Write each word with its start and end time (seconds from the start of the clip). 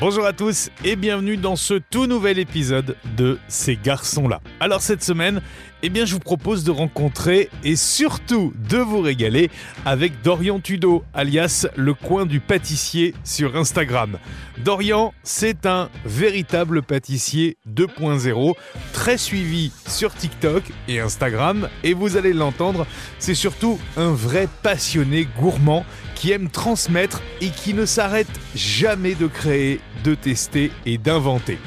Bonjour 0.00 0.24
à 0.24 0.32
tous 0.32 0.70
et 0.82 0.96
bienvenue 0.96 1.36
dans 1.36 1.56
ce 1.56 1.74
tout 1.74 2.06
nouvel 2.06 2.38
épisode 2.38 2.96
de 3.18 3.38
Ces 3.48 3.76
garçons-là. 3.76 4.40
Alors 4.58 4.80
cette 4.80 5.04
semaine, 5.04 5.42
eh 5.82 5.90
bien 5.90 6.06
je 6.06 6.14
vous 6.14 6.20
propose 6.20 6.64
de 6.64 6.70
rencontrer 6.70 7.50
et 7.64 7.76
surtout 7.76 8.54
de 8.70 8.78
vous 8.78 9.02
régaler 9.02 9.50
avec 9.84 10.22
Dorian 10.22 10.58
Tudo, 10.58 11.04
alias 11.12 11.66
le 11.76 11.92
coin 11.92 12.24
du 12.24 12.40
pâtissier 12.40 13.14
sur 13.24 13.56
Instagram. 13.56 14.16
Dorian, 14.64 15.12
c'est 15.22 15.66
un 15.66 15.90
véritable 16.06 16.80
pâtissier 16.80 17.58
2.0, 17.68 18.54
très 18.94 19.18
suivi 19.18 19.70
sur 19.86 20.14
TikTok 20.14 20.62
et 20.88 21.00
Instagram 21.00 21.68
et 21.84 21.92
vous 21.92 22.16
allez 22.16 22.32
l'entendre, 22.32 22.86
c'est 23.18 23.34
surtout 23.34 23.78
un 23.98 24.12
vrai 24.12 24.48
passionné 24.62 25.28
gourmand 25.38 25.84
qui 26.20 26.32
aime 26.32 26.50
transmettre 26.50 27.22
et 27.40 27.48
qui 27.48 27.72
ne 27.72 27.86
s'arrête 27.86 28.28
jamais 28.54 29.14
de 29.14 29.26
créer, 29.26 29.80
de 30.04 30.14
tester 30.14 30.70
et 30.84 30.98
d'inventer. 30.98 31.58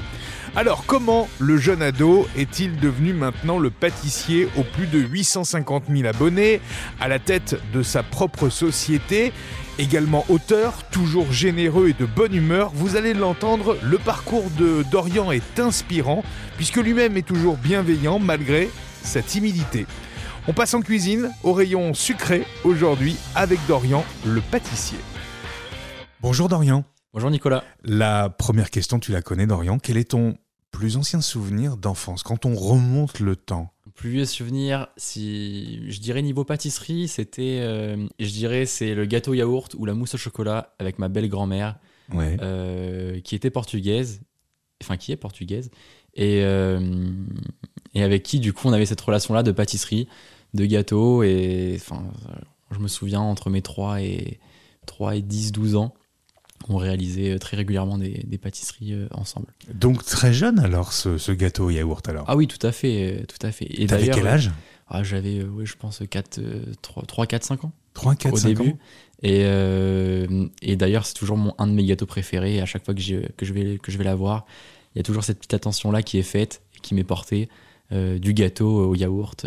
Alors 0.55 0.85
comment 0.85 1.27
le 1.39 1.57
jeune 1.57 1.81
ado 1.81 2.27
est-il 2.37 2.79
devenu 2.79 3.13
maintenant 3.13 3.57
le 3.57 3.71
pâtissier 3.71 4.47
aux 4.55 4.63
plus 4.63 4.85
de 4.85 4.99
850 4.99 5.85
000 5.89 6.07
abonnés, 6.07 6.61
à 7.01 7.07
la 7.07 7.17
tête 7.17 7.59
de 7.73 7.81
sa 7.81 8.03
propre 8.03 8.49
société 8.49 9.33
Également 9.79 10.23
auteur, 10.29 10.83
toujours 10.91 11.31
généreux 11.31 11.89
et 11.89 11.93
de 11.93 12.05
bonne 12.05 12.35
humeur, 12.35 12.69
vous 12.75 12.95
allez 12.95 13.15
l'entendre, 13.15 13.75
le 13.81 13.97
parcours 13.97 14.51
de 14.59 14.85
Dorian 14.91 15.31
est 15.31 15.59
inspirant, 15.59 16.23
puisque 16.57 16.77
lui-même 16.77 17.17
est 17.17 17.25
toujours 17.25 17.57
bienveillant 17.57 18.19
malgré 18.19 18.69
sa 19.01 19.23
timidité. 19.23 19.87
On 20.45 20.51
passe 20.51 20.73
en 20.73 20.81
cuisine 20.81 21.31
au 21.43 21.53
rayon 21.53 21.93
sucré 21.93 22.43
aujourd'hui 22.65 23.15
avec 23.33 23.59
Dorian, 23.65 24.03
le 24.25 24.41
pâtissier. 24.41 24.97
Bonjour 26.19 26.49
Dorian. 26.49 26.83
Bonjour 27.13 27.31
Nicolas. 27.31 27.63
La 27.85 28.29
première 28.29 28.69
question, 28.69 28.99
tu 28.99 29.13
la 29.13 29.21
connais 29.21 29.47
Dorian. 29.47 29.79
Quel 29.79 29.95
est 29.95 30.11
ton 30.11 30.35
plus 30.71 30.97
ancien 30.97 31.21
souvenir 31.21 31.77
d'enfance 31.77 32.23
quand 32.23 32.45
on 32.45 32.55
remonte 32.55 33.21
le 33.21 33.37
temps? 33.37 33.71
Plus 33.95 34.09
vieux 34.09 34.25
souvenir, 34.25 34.87
si 34.97 35.89
je 35.89 36.01
dirais 36.01 36.21
niveau 36.21 36.43
pâtisserie, 36.43 37.07
c'était, 37.07 37.59
euh, 37.61 38.05
je 38.19 38.29
dirais, 38.29 38.65
c'est 38.65 38.95
le 38.95 39.05
gâteau 39.05 39.33
yaourt 39.33 39.73
ou 39.75 39.85
la 39.85 39.93
mousse 39.93 40.15
au 40.15 40.17
chocolat 40.17 40.75
avec 40.77 40.99
ma 40.99 41.07
belle 41.07 41.29
grand-mère, 41.29 41.77
euh, 42.13 43.21
qui 43.21 43.35
était 43.35 43.49
portugaise, 43.49 44.19
enfin 44.83 44.97
qui 44.97 45.13
est 45.13 45.15
portugaise, 45.15 45.71
et, 46.15 46.41
euh, 46.43 46.81
et 47.93 48.03
avec 48.03 48.23
qui 48.23 48.39
du 48.39 48.51
coup 48.51 48.67
on 48.67 48.73
avait 48.73 48.85
cette 48.85 49.01
relation-là 49.01 49.43
de 49.43 49.51
pâtisserie 49.51 50.09
de 50.53 50.65
gâteaux. 50.65 51.23
Et 51.23 51.73
enfin, 51.75 52.03
je 52.71 52.79
me 52.79 52.87
souviens, 52.87 53.21
entre 53.21 53.49
mes 53.49 53.61
3 53.61 54.01
et, 54.01 54.39
3 54.85 55.15
et 55.15 55.21
10, 55.21 55.51
12 55.51 55.75
ans, 55.75 55.93
on 56.69 56.77
réalisait 56.77 57.37
très 57.39 57.57
régulièrement 57.57 57.97
des, 57.97 58.37
pâtisseries 58.41 58.93
euh, 58.93 59.07
ensemble. 59.11 59.47
Donc 59.73 60.03
très 60.05 60.33
jeune 60.33 60.59
alors, 60.59 60.93
ce, 60.93 61.31
gâteau 61.31 61.69
yaourt 61.69 62.07
alors? 62.07 62.25
Ah 62.27 62.35
oui, 62.35 62.47
tout 62.47 62.65
à 62.65 62.71
fait. 62.71 63.19
Euh, 63.21 63.25
tout 63.25 63.45
à 63.45 63.51
fait. 63.51 63.67
Et 63.69 63.87
T'avais 63.87 64.09
quel 64.09 64.27
âge? 64.27 64.51
ah, 64.87 65.03
J'avais, 65.03 65.43
oui, 65.43 65.65
je 65.65 65.75
pense, 65.75 66.01
4, 66.09 66.39
3, 66.81 67.25
4, 67.25 67.43
5 67.43 67.65
ans. 67.65 67.71
3, 67.93 68.15
4, 68.15 68.33
au 68.33 68.37
5 68.37 68.47
début. 68.47 68.69
ans 68.71 68.77
et, 69.21 69.43
euh, 69.43 70.47
et 70.61 70.75
d'ailleurs, 70.75 71.05
c'est 71.05 71.13
toujours 71.13 71.37
mon, 71.37 71.53
un 71.57 71.67
de 71.67 71.73
mes 71.73 71.85
gâteaux 71.85 72.05
préférés. 72.05 72.59
À 72.59 72.65
chaque 72.65 72.83
fois 72.83 72.93
que, 72.93 73.31
que, 73.31 73.45
je 73.45 73.53
vais, 73.53 73.77
que 73.77 73.91
je 73.91 73.97
vais 73.97 74.03
la 74.03 74.15
voir, 74.15 74.45
il 74.95 74.99
y 74.99 75.01
a 75.01 75.03
toujours 75.03 75.23
cette 75.23 75.37
petite 75.37 75.53
attention-là 75.53 76.01
qui 76.01 76.17
est 76.17 76.23
faite, 76.23 76.61
qui 76.81 76.93
m'est 76.95 77.03
portée, 77.03 77.49
du 77.91 78.33
gâteau 78.33 78.89
au 78.89 78.95
yaourt. 78.95 79.45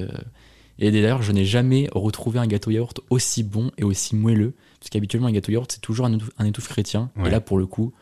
Et 0.79 0.91
d'ailleurs, 0.91 1.23
je 1.23 1.33
n'ai 1.33 1.45
jamais 1.45 1.89
retrouvé 1.93 2.39
un 2.39 2.47
gâteau 2.47 2.71
yaourt 2.71 3.01
aussi 3.11 3.43
bon 3.43 3.71
et 3.79 3.85
aussi 3.85 4.15
moelleux. 4.15 4.55
Parce 4.79 4.91
qu'habituellement, 4.91 5.29
un 5.29 5.33
gâteau 5.33 5.53
yaourt, 5.53 5.71
c'est 5.73 5.81
toujours 5.81 6.07
un 6.07 6.45
étouffe, 6.45 6.69
chrétien. 6.69 7.11
Et 7.25 7.31
là, 7.31 7.41
pour 7.41 7.59
le 7.59 7.67
coup, 7.67 7.93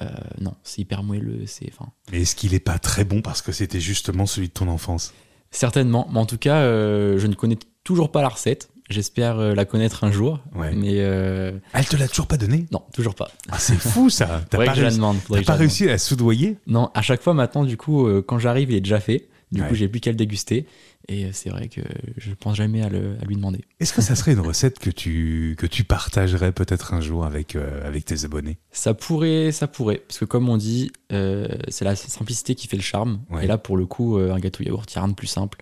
euh, 0.00 0.06
non, 0.40 0.54
c'est 0.62 0.80
hyper 0.80 1.02
moelleux. 1.02 1.42
C'est, 1.46 1.70
Mais 2.10 2.22
est-ce 2.22 2.34
qu'il 2.34 2.52
n'est 2.52 2.60
pas 2.60 2.78
très 2.78 3.04
bon 3.04 3.22
parce 3.22 3.42
que 3.42 3.52
c'était 3.52 3.80
justement 3.80 4.26
celui 4.26 4.48
de 4.48 4.52
ton 4.52 4.68
enfance? 4.68 5.12
Certainement. 5.50 6.08
Mais 6.12 6.18
en 6.18 6.26
tout 6.26 6.38
cas, 6.38 6.58
euh, 6.58 7.18
je 7.18 7.26
ne 7.26 7.34
connais 7.34 7.58
toujours 7.84 8.10
pas 8.10 8.22
la 8.22 8.28
recette. 8.28 8.70
J'espère 8.88 9.38
euh, 9.38 9.54
la 9.54 9.64
connaître 9.64 10.04
un 10.04 10.10
jour. 10.10 10.40
Mais 10.54 10.96
Elle 10.96 11.86
te 11.88 11.96
l'a 11.96 12.08
toujours 12.08 12.26
pas 12.26 12.36
donné 12.36 12.66
Non, 12.72 12.82
toujours 12.92 13.14
pas. 13.14 13.30
Ah, 13.50 13.58
c'est 13.58 13.76
fou 13.76 14.10
ça. 14.10 14.42
T'as 14.50 14.64
pas, 14.64 14.72
réussi, 14.72 15.00
pas 15.46 15.54
réussi 15.54 15.84
à 15.84 15.92
la 15.92 15.98
soudoyer? 15.98 16.56
Non, 16.66 16.90
à 16.94 17.02
chaque 17.02 17.22
fois 17.22 17.34
maintenant, 17.34 17.64
du 17.64 17.76
coup, 17.76 18.08
quand 18.26 18.38
j'arrive, 18.38 18.70
il 18.70 18.76
est 18.76 18.80
déjà 18.80 19.00
fait. 19.00 19.28
Du 19.52 19.62
coup, 19.62 19.74
j'ai 19.74 19.88
plus 19.88 20.00
qu'à 20.00 20.10
le 20.10 20.16
déguster. 20.16 20.66
Et 21.08 21.32
c'est 21.32 21.50
vrai 21.50 21.68
que 21.68 21.80
je 22.16 22.32
pense 22.32 22.56
jamais 22.56 22.82
à, 22.82 22.88
lui 22.88 23.36
demander. 23.36 23.64
Est-ce 23.80 23.92
que 23.92 24.02
ça 24.02 24.14
serait 24.14 24.32
une 24.32 24.40
recette 24.40 24.78
que 24.78 24.90
tu, 24.90 25.56
que 25.58 25.66
tu 25.66 25.84
partagerais 25.84 26.52
peut-être 26.52 26.94
un 26.94 27.00
jour 27.00 27.24
avec, 27.24 27.56
euh, 27.56 27.86
avec 27.86 28.04
tes 28.04 28.24
abonnés? 28.24 28.58
Ça 28.70 28.94
pourrait, 28.94 29.50
ça 29.52 29.66
pourrait. 29.66 30.02
Parce 30.06 30.18
que 30.18 30.24
comme 30.24 30.48
on 30.48 30.56
dit, 30.56 30.92
euh, 31.12 31.48
c'est 31.68 31.84
la 31.84 31.96
simplicité 31.96 32.54
qui 32.54 32.68
fait 32.68 32.76
le 32.76 32.82
charme. 32.82 33.20
Et 33.40 33.46
là, 33.46 33.58
pour 33.58 33.76
le 33.76 33.86
coup, 33.86 34.16
euh, 34.16 34.32
un 34.32 34.38
gâteau 34.38 34.62
yaourt, 34.62 34.90
il 34.92 34.96
n'y 34.96 35.00
a 35.00 35.02
rien 35.02 35.10
de 35.10 35.16
plus 35.16 35.26
simple. 35.26 35.58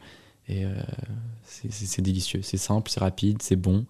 Et 0.49 0.65
c'est 1.45 2.03
délicieux. 2.03 2.41
C'est 2.43 2.57
simple, 2.57 2.91
c'est 2.91 2.99
rapide, 2.99 3.41
c'est 3.41 3.57
bon. 3.57 3.87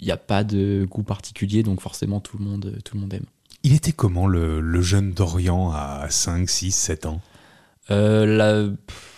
Il 0.00 0.04
n'y 0.04 0.12
a 0.12 0.18
pas 0.18 0.44
de 0.44 0.86
goût 0.88 1.02
particulier, 1.02 1.62
donc 1.62 1.80
forcément, 1.80 2.20
tout 2.20 2.36
le 2.36 2.44
monde, 2.44 2.78
tout 2.84 2.96
le 2.96 3.00
monde 3.00 3.14
aime. 3.14 3.24
Il 3.62 3.72
était 3.72 3.92
comment 3.92 4.26
le, 4.26 4.60
le 4.60 4.82
jeune 4.82 5.12
Dorian 5.12 5.70
à 5.70 6.06
5, 6.10 6.48
6, 6.48 6.72
7 6.72 7.06
ans? 7.06 7.20
La, 7.88 8.66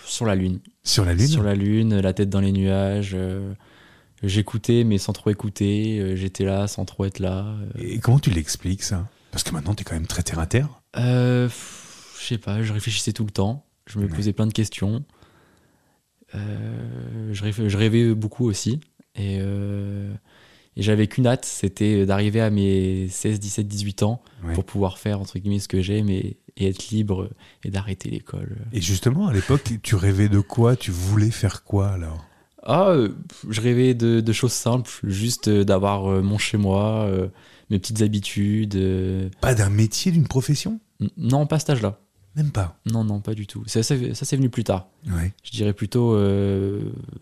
Sur 0.07 0.27
la 0.27 0.35
Lune. 0.35 0.61
Sur 0.83 1.05
la 1.05 1.15
Lune 1.15 1.27
Sur 1.27 1.43
la 1.43 1.55
Lune, 1.55 2.01
la 2.01 2.13
tête 2.13 2.31
dans 2.31 2.41
les 2.41 2.53
nuages. 2.53 3.13
Euh, 3.15 3.55
j'écoutais, 4.23 4.85
mais 4.85 4.99
sans 4.99 5.13
trop 5.13 5.31
écouter. 5.31 5.99
Euh, 5.99 6.17
j'étais 6.17 6.45
là, 6.45 6.67
sans 6.67 6.85
trop 6.85 7.05
être 7.05 7.19
là. 7.19 7.47
Euh. 7.47 7.67
Et 7.79 7.99
comment 7.99 8.19
tu 8.19 8.31
l'expliques, 8.31 8.83
ça? 8.83 9.09
Parce 9.31 9.43
que 9.43 9.53
maintenant, 9.53 9.75
tu 9.75 9.83
es 9.83 9.85
quand 9.85 9.95
même 9.95 10.07
très 10.07 10.23
terre 10.23 10.39
à 10.39 10.47
terre. 10.47 10.69
Je 10.97 11.49
sais 12.21 12.39
pas, 12.39 12.63
je 12.63 12.73
réfléchissais 12.73 13.13
tout 13.13 13.25
le 13.25 13.31
temps. 13.31 13.67
Je 13.87 13.99
me 13.99 14.09
posais 14.09 14.33
plein 14.33 14.47
de 14.47 14.53
questions. 14.53 15.05
je, 16.33 17.77
rêvais, 17.77 18.15
beaucoup 18.15 18.47
aussi. 18.49 18.81
Et, 19.17 19.41
et 20.77 20.83
j'avais 20.83 21.07
qu'une 21.07 21.27
hâte, 21.27 21.45
c'était 21.45 22.07
d'arriver 22.07 22.41
à 22.41 22.51
mes 22.51 23.09
16, 23.09 23.41
17, 23.41 23.69
18 23.69 24.03
ans 24.03 24.23
pour 24.55 24.65
pouvoir 24.65 24.99
faire, 24.99 25.21
entre 25.21 25.39
guillemets, 25.39 25.61
ce 25.61 25.69
que 25.69 25.83
j'aime 25.83 26.09
et, 26.09 26.37
et 26.57 26.69
être 26.69 26.89
libre 26.91 27.31
et 27.63 27.71
d'arrêter 27.71 28.11
l'école. 28.11 28.57
Et 28.73 28.81
justement, 28.81 29.29
à 29.29 29.33
l'époque, 29.33 29.63
tu 29.83 29.95
rêvais 29.95 30.29
de 30.29 30.41
quoi? 30.41 30.77
Tu 30.77 30.91
voulais 30.91 31.31
faire 31.31 31.65
quoi 31.65 31.89
alors? 31.89 32.25
Ah, 32.67 32.89
euh, 32.89 33.11
je 33.49 33.61
rêvais 33.61 33.95
de, 33.95 34.33
choses 34.33 34.53
simples, 34.53 34.91
juste 35.05 35.49
euh, 35.49 35.65
d'avoir 35.65 36.11
euh, 36.11 36.23
mon 36.23 36.39
chez 36.39 36.57
moi, 36.57 37.09
mes 37.71 37.79
petites 37.79 38.03
habitudes. 38.03 38.79
Pas 39.41 39.55
d'un 39.55 39.71
métier, 39.71 40.13
d'une 40.13 40.27
profession? 40.27 40.81
Non, 41.17 41.47
pas 41.47 41.57
à 41.57 41.59
cet 41.59 41.71
âge-là. 41.71 42.01
Même 42.37 42.51
pas 42.51 42.79
Non, 42.87 43.05
non, 43.05 43.21
pas 43.21 43.35
du 43.35 43.47
tout. 43.47 43.63
Ça, 43.67 43.83
ça, 43.83 43.95
c'est 44.15 44.37
venu 44.37 44.51
plus 44.51 44.65
tard. 44.65 44.89
Ouais. 45.07 45.33
Je 45.45 45.51
dirais 45.53 45.73
plutôt 45.73 46.17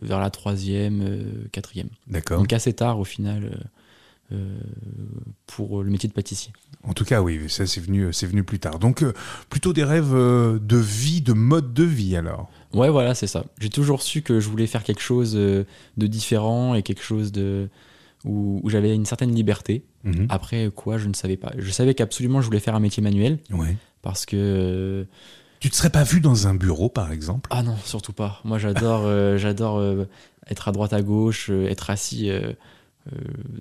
vers 0.02 0.20
la 0.20 0.30
troisième, 0.30 1.48
quatrième. 1.52 1.88
D'accord. 2.06 2.38
Donc 2.38 2.52
assez 2.52 2.72
tard 2.72 2.98
au 2.98 3.04
final. 3.04 3.52
Euh, 4.32 4.58
pour 5.46 5.82
le 5.82 5.90
métier 5.90 6.08
de 6.08 6.14
pâtissier. 6.14 6.52
En 6.84 6.94
tout 6.94 7.04
cas, 7.04 7.20
oui, 7.20 7.50
ça 7.50 7.66
c'est 7.66 7.80
venu, 7.80 8.10
c'est 8.12 8.26
venu 8.26 8.42
plus 8.42 8.58
tard. 8.58 8.78
Donc 8.78 9.02
euh, 9.02 9.12
plutôt 9.50 9.74
des 9.74 9.84
rêves 9.84 10.14
euh, 10.14 10.58
de 10.58 10.78
vie, 10.78 11.20
de 11.20 11.34
mode 11.34 11.74
de 11.74 11.84
vie 11.84 12.16
alors. 12.16 12.50
Ouais, 12.72 12.88
voilà, 12.88 13.14
c'est 13.14 13.26
ça. 13.26 13.44
J'ai 13.58 13.68
toujours 13.68 14.00
su 14.00 14.22
que 14.22 14.40
je 14.40 14.48
voulais 14.48 14.66
faire 14.66 14.82
quelque 14.82 15.02
chose 15.02 15.34
de 15.34 15.66
différent 15.96 16.74
et 16.74 16.82
quelque 16.82 17.02
chose 17.02 17.32
de 17.32 17.68
où, 18.24 18.62
j'avais 18.70 18.94
une 18.94 19.04
certaine 19.04 19.34
liberté. 19.34 19.84
Mhm. 20.04 20.28
Après 20.30 20.70
quoi, 20.74 20.96
je 20.96 21.08
ne 21.08 21.14
savais 21.14 21.36
pas. 21.36 21.52
Je 21.58 21.70
savais 21.70 21.94
qu'absolument 21.94 22.40
je 22.40 22.46
voulais 22.46 22.60
faire 22.60 22.74
un 22.74 22.80
métier 22.80 23.02
manuel. 23.02 23.38
Ouais. 23.50 23.76
Parce 24.02 24.26
que 24.26 25.06
tu 25.60 25.70
te 25.70 25.76
serais 25.76 25.90
pas 25.90 26.02
vu 26.02 26.20
dans 26.20 26.48
un 26.48 26.54
bureau, 26.54 26.88
par 26.88 27.12
exemple? 27.12 27.48
Ah 27.52 27.62
non, 27.62 27.76
surtout 27.84 28.12
pas. 28.12 28.40
Moi, 28.44 28.58
j'adore, 28.58 29.02
j'adore 29.38 29.82
être 30.48 30.68
à 30.68 30.72
droite, 30.72 30.92
à 30.92 31.02
gauche, 31.02 31.50
être 31.50 31.90
assis 31.90 32.30
euh, 33.12 33.18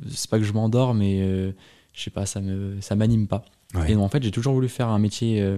c'est 0.10 0.30
pas 0.30 0.38
que 0.38 0.46
je 0.46 0.54
m'endors, 0.54 0.94
mais 0.94 1.22
euh, 1.22 1.52
je 1.94 2.04
sais 2.04 2.10
pas, 2.10 2.26
ça 2.26 2.42
me 2.42 2.80
ça 2.82 2.96
m'anime 2.96 3.28
pas. 3.28 3.46
Et 3.88 3.96
en 3.96 4.10
fait, 4.10 4.22
j'ai 4.22 4.32
toujours 4.32 4.54
voulu 4.54 4.68
faire 4.68 4.90
un 4.90 5.00
métier 5.00 5.42
euh, 5.42 5.58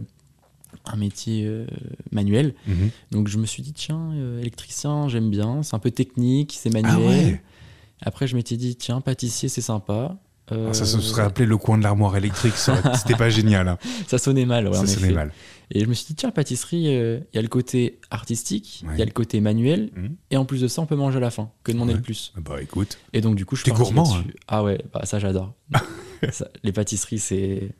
un 0.85 0.95
métier 0.95 1.47
manuel. 2.11 2.53
Mhm. 2.67 2.89
Donc 3.11 3.27
je 3.27 3.37
me 3.37 3.45
suis 3.45 3.63
dit 3.63 3.73
tiens, 3.73 4.11
électricien, 4.39 5.07
j'aime 5.07 5.29
bien, 5.29 5.63
c'est 5.63 5.75
un 5.75 5.79
peu 5.79 5.91
technique, 5.91 6.57
c'est 6.59 6.71
manuel. 6.71 7.39
Ah 8.01 8.07
Après 8.07 8.27
je 8.27 8.35
m'étais 8.35 8.57
dit 8.57 8.75
tiens, 8.75 9.01
pâtissier, 9.01 9.49
c'est 9.49 9.61
sympa. 9.61 10.17
Ah, 10.51 10.73
ça 10.73 10.85
se 10.85 10.99
serait 10.99 11.23
appelé 11.23 11.45
le 11.45 11.57
coin 11.57 11.77
de 11.77 11.83
l'armoire 11.83 12.15
électrique, 12.17 12.53
c'était 12.55 13.15
pas 13.15 13.29
génial. 13.29 13.67
Hein. 13.67 13.77
Ça 14.07 14.17
sonnait 14.17 14.45
mal, 14.45 14.67
ouais, 14.67 14.75
Ça 14.75 14.85
sonnait 14.85 15.13
mal. 15.13 15.31
Et 15.71 15.79
je 15.79 15.85
me 15.85 15.93
suis 15.93 16.05
dit, 16.07 16.15
tiens, 16.15 16.31
pâtisserie, 16.31 16.85
il 16.85 17.25
y 17.33 17.37
a 17.37 17.41
le 17.41 17.47
côté 17.47 17.99
artistique, 18.11 18.83
il 18.91 18.99
y 18.99 19.01
a 19.01 19.05
le 19.05 19.11
côté 19.11 19.39
manuel, 19.39 19.89
mhm. 19.95 20.15
et 20.31 20.37
en 20.37 20.45
plus 20.45 20.61
de 20.61 20.67
ça, 20.67 20.81
on 20.81 20.85
peut 20.85 20.95
manger 20.97 21.17
à 21.17 21.21
la 21.21 21.31
fin. 21.31 21.49
Que 21.63 21.71
demander 21.71 21.93
le 21.93 22.01
plus 22.01 22.33
Bah 22.37 22.61
écoute. 22.61 22.99
Et 23.13 23.21
donc, 23.21 23.35
du 23.35 23.45
coup, 23.45 23.55
je 23.55 23.63
suis 23.63 23.71
gourmand. 23.71 24.15
Hein. 24.15 24.23
Ah 24.47 24.63
ouais, 24.63 24.83
bah, 24.93 25.05
ça, 25.05 25.17
j'adore. 25.17 25.53
les 26.63 26.71
pâtisseries, 26.71 27.19
c'est. 27.19 27.71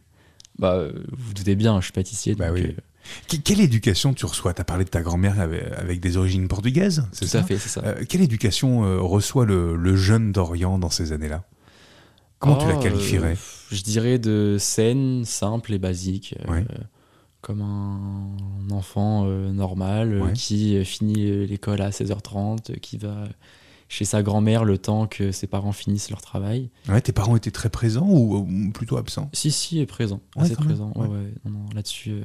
Bah, 0.58 0.88
vous, 1.12 1.34
doutez 1.34 1.56
bien, 1.56 1.80
je 1.80 1.86
suis 1.86 1.94
pâtissier. 1.94 2.36
Bah 2.36 2.52
oui. 2.52 2.64
Euh, 2.64 3.38
quelle 3.44 3.60
éducation 3.60 4.14
tu 4.14 4.26
reçois? 4.26 4.54
Tu 4.54 4.62
as 4.62 4.66
parlé 4.66 4.86
de 4.86 4.90
ta 4.90 5.02
grand-mère 5.02 5.40
avec, 5.40 6.00
des 6.00 6.18
origines 6.18 6.48
portugaises, 6.48 7.08
c'est 7.12 7.26
ça? 7.26 7.40
Tout 7.40 7.46
à 7.46 7.48
fait, 7.48 7.58
c'est 7.58 7.70
ça. 7.70 7.82
Euh, 7.86 8.04
quelle 8.08 8.22
éducation 8.22 8.86
euh, 8.86 9.00
reçoit 9.00 9.46
le, 9.46 9.76
le 9.76 9.96
jeune 9.96 10.32
d'Orient 10.32 10.80
dans 10.80 10.90
ces 10.90 11.12
années-là? 11.12 11.44
Comment 12.44 12.58
tu 12.58 12.68
la 12.68 12.76
qualifierais 12.76 13.38
Je 13.72 13.84
dirais 13.84 14.20
de 14.20 14.58
saine, 14.60 15.26
simple 15.26 15.74
et 15.74 15.80
basique. 15.80 16.36
comme 17.42 17.62
un 17.62 18.74
enfant 18.74 19.26
normal 19.26 20.32
qui 20.34 20.84
finit 20.86 21.46
l'école 21.46 21.82
à 21.82 21.90
16h30, 21.90 22.80
qui 22.80 22.98
va 22.98 23.26
chez 23.94 24.06
sa 24.06 24.24
grand-mère 24.24 24.66
le 24.66 24.80
temps 24.80 25.06
que 25.06 25.32
ses 25.32 25.46
parents 25.46 25.72
finissent 25.72 26.10
leur 26.10 26.22
travail. 26.22 26.72
Ouais, 26.90 27.00
tes 27.00 27.12
parents 27.12 27.36
étaient 27.36 27.52
très 27.52 27.70
présents 27.70 28.08
ou, 28.10 28.72
plutôt 28.74 28.98
absents? 28.98 29.30
Si, 29.34 29.52
si, 29.52 29.86
présent. 29.86 30.20
assez 30.36 30.56
présent. 30.56 30.92
Ouais, 30.96 31.32
Là-dessus, 31.76 32.12
euh, 32.12 32.24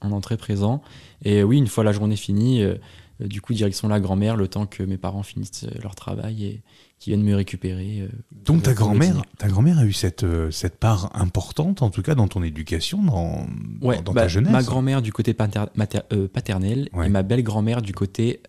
on 0.00 0.16
est 0.16 0.20
très 0.20 0.36
présent. 0.36 0.80
Et 1.24 1.42
oui, 1.42 1.58
une 1.58 1.66
fois 1.66 1.82
la 1.82 1.90
journée 1.90 2.14
finie, 2.14 2.62
euh, 2.62 2.76
du 3.18 3.40
coup, 3.40 3.52
direction 3.52 3.88
la 3.88 3.98
grand-mère, 3.98 4.36
le 4.36 4.46
temps 4.46 4.66
que 4.66 4.84
mes 4.84 4.96
parents 4.96 5.24
finissent 5.24 5.64
euh, 5.64 5.80
leur 5.82 5.96
travail 5.96 6.44
et 6.44 6.62
qu'ils 7.02 7.14
viennent 7.14 7.26
me 7.26 7.34
récupérer. 7.34 8.08
Donc 8.44 8.62
ta 8.62 8.74
grand-mère, 8.74 9.22
ta 9.38 9.48
grand-mère 9.48 9.78
a 9.78 9.84
eu 9.84 9.92
cette, 9.92 10.24
cette 10.50 10.76
part 10.76 11.10
importante, 11.14 11.82
en 11.82 11.90
tout 11.90 12.02
cas 12.02 12.14
dans 12.14 12.28
ton 12.28 12.42
éducation, 12.42 13.02
dans, 13.02 13.46
dans 13.80 14.02
ta 14.02 14.12
bah, 14.12 14.28
jeunesse. 14.28 14.52
Ma 14.52 14.62
grand-mère 14.62 15.02
du 15.02 15.12
côté 15.12 15.34
paternel 15.34 16.88
et 17.04 17.08
ma 17.08 17.22
belle-grand-mère 17.22 17.82
du 17.82 17.92
côté 17.92 18.40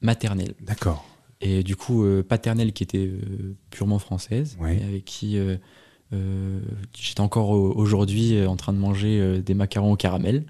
maternel. 0.00 0.54
D'accord. 0.60 1.04
Et 1.42 1.64
du 1.64 1.74
coup, 1.76 2.04
euh, 2.04 2.22
paternelle 2.22 2.72
qui 2.72 2.84
était 2.84 2.98
euh, 2.98 3.56
purement 3.70 3.98
française, 3.98 4.56
et 4.60 4.82
avec 4.82 5.04
qui 5.04 5.36
euh, 5.36 6.60
j'étais 6.94 7.20
encore 7.20 7.50
aujourd'hui 7.50 8.46
en 8.46 8.56
train 8.56 8.72
de 8.72 8.78
manger 8.78 9.40
des 9.40 9.54
macarons 9.54 9.92
au 9.92 9.96
caramel. 9.96 10.44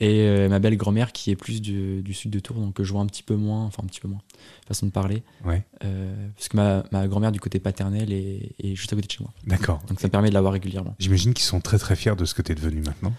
Et 0.00 0.48
ma 0.48 0.58
belle 0.58 0.76
grand-mère 0.76 1.12
qui 1.12 1.30
est 1.30 1.36
plus 1.36 1.62
du, 1.62 2.12
sud 2.12 2.30
de 2.30 2.38
Tours, 2.38 2.56
donc 2.56 2.82
je 2.82 2.92
vois 2.92 3.00
un 3.00 3.06
petit 3.06 3.22
peu 3.22 3.36
moins, 3.36 3.64
enfin 3.64 3.82
un 3.84 3.86
petit 3.86 4.00
peu 4.00 4.08
moins, 4.08 4.20
façon 4.66 4.86
de 4.86 4.90
parler. 4.90 5.22
parce 5.42 6.48
que 6.48 6.56
ma, 6.56 6.84
ma 6.90 7.06
grand-mère 7.06 7.32
du 7.32 7.40
côté 7.40 7.60
paternel 7.60 8.12
est, 8.12 8.54
est, 8.58 8.74
juste 8.74 8.92
à 8.92 8.96
côté 8.96 9.06
de 9.06 9.12
chez 9.12 9.22
moi. 9.22 9.32
D'accord. 9.46 9.80
Donc 9.88 10.00
ça 10.00 10.08
me 10.08 10.10
permet 10.12 10.28
de 10.28 10.34
la 10.34 10.40
voir 10.40 10.52
régulièrement. 10.52 10.94
J'imagine 10.98 11.32
qu'ils 11.32 11.46
sont 11.46 11.60
très 11.60 11.78
très 11.78 11.96
fiers 11.96 12.16
de 12.16 12.24
ce 12.24 12.34
que 12.34 12.42
tu 12.42 12.52
es 12.52 12.54
devenu 12.54 12.82
maintenant. 12.82 13.12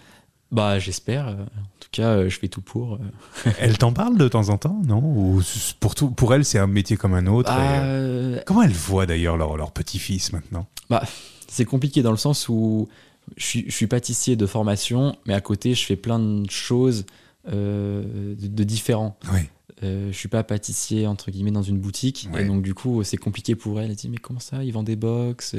Bah, 0.52 0.78
j'espère. 0.78 1.26
En 1.26 1.46
tout 1.80 1.88
cas, 1.90 2.10
euh, 2.10 2.28
je 2.28 2.38
fais 2.38 2.48
tout 2.48 2.60
pour. 2.60 2.94
Euh. 2.94 3.50
elle 3.58 3.78
t'en 3.78 3.92
parle 3.92 4.16
de 4.16 4.28
temps 4.28 4.48
en 4.48 4.58
temps, 4.58 4.80
non? 4.84 5.02
Ou 5.02 5.42
pour, 5.80 5.94
tout, 5.94 6.10
pour 6.10 6.34
elle, 6.34 6.44
c'est 6.44 6.58
un 6.58 6.68
métier 6.68 6.96
comme 6.96 7.14
un 7.14 7.26
autre 7.26 7.50
bah, 7.50 7.80
euh, 7.80 8.40
Comment 8.46 8.62
elle 8.62 8.72
voit 8.72 9.06
d'ailleurs 9.06 9.36
leur, 9.36 9.56
leur 9.56 9.72
petit-fils 9.72 10.32
maintenant? 10.32 10.66
Bah, 10.88 11.02
c'est 11.48 11.64
compliqué 11.64 12.02
dans 12.02 12.12
le 12.12 12.16
sens 12.16 12.48
où 12.48 12.88
je 13.36 13.44
suis, 13.44 13.64
je 13.66 13.74
suis, 13.74 13.86
pâtissier 13.86 14.36
de 14.36 14.46
formation, 14.46 15.16
mais 15.26 15.34
à 15.34 15.40
côté, 15.40 15.74
je 15.74 15.84
fais 15.84 15.96
plein 15.96 16.18
de 16.18 16.50
choses 16.50 17.06
de, 17.50 18.34
de, 18.34 18.64
différents. 18.64 19.16
Oui. 19.32 19.40
Euh, 19.82 20.10
je 20.10 20.16
suis 20.16 20.28
pas 20.28 20.42
pâtissier 20.42 21.06
entre 21.06 21.30
guillemets 21.30 21.50
dans 21.50 21.62
une 21.62 21.78
boutique 21.78 22.30
et 22.38 22.44
donc 22.44 22.62
du 22.62 22.72
coup 22.72 23.04
c'est 23.04 23.18
compliqué 23.18 23.54
pour 23.54 23.78
elle 23.78 23.90
elle 23.90 23.96
dit 23.96 24.08
mais 24.08 24.16
comment 24.16 24.40
ça? 24.40 24.64
Il 24.64 24.72
vend 24.72 24.82
des 24.82 24.96
box 24.96 25.54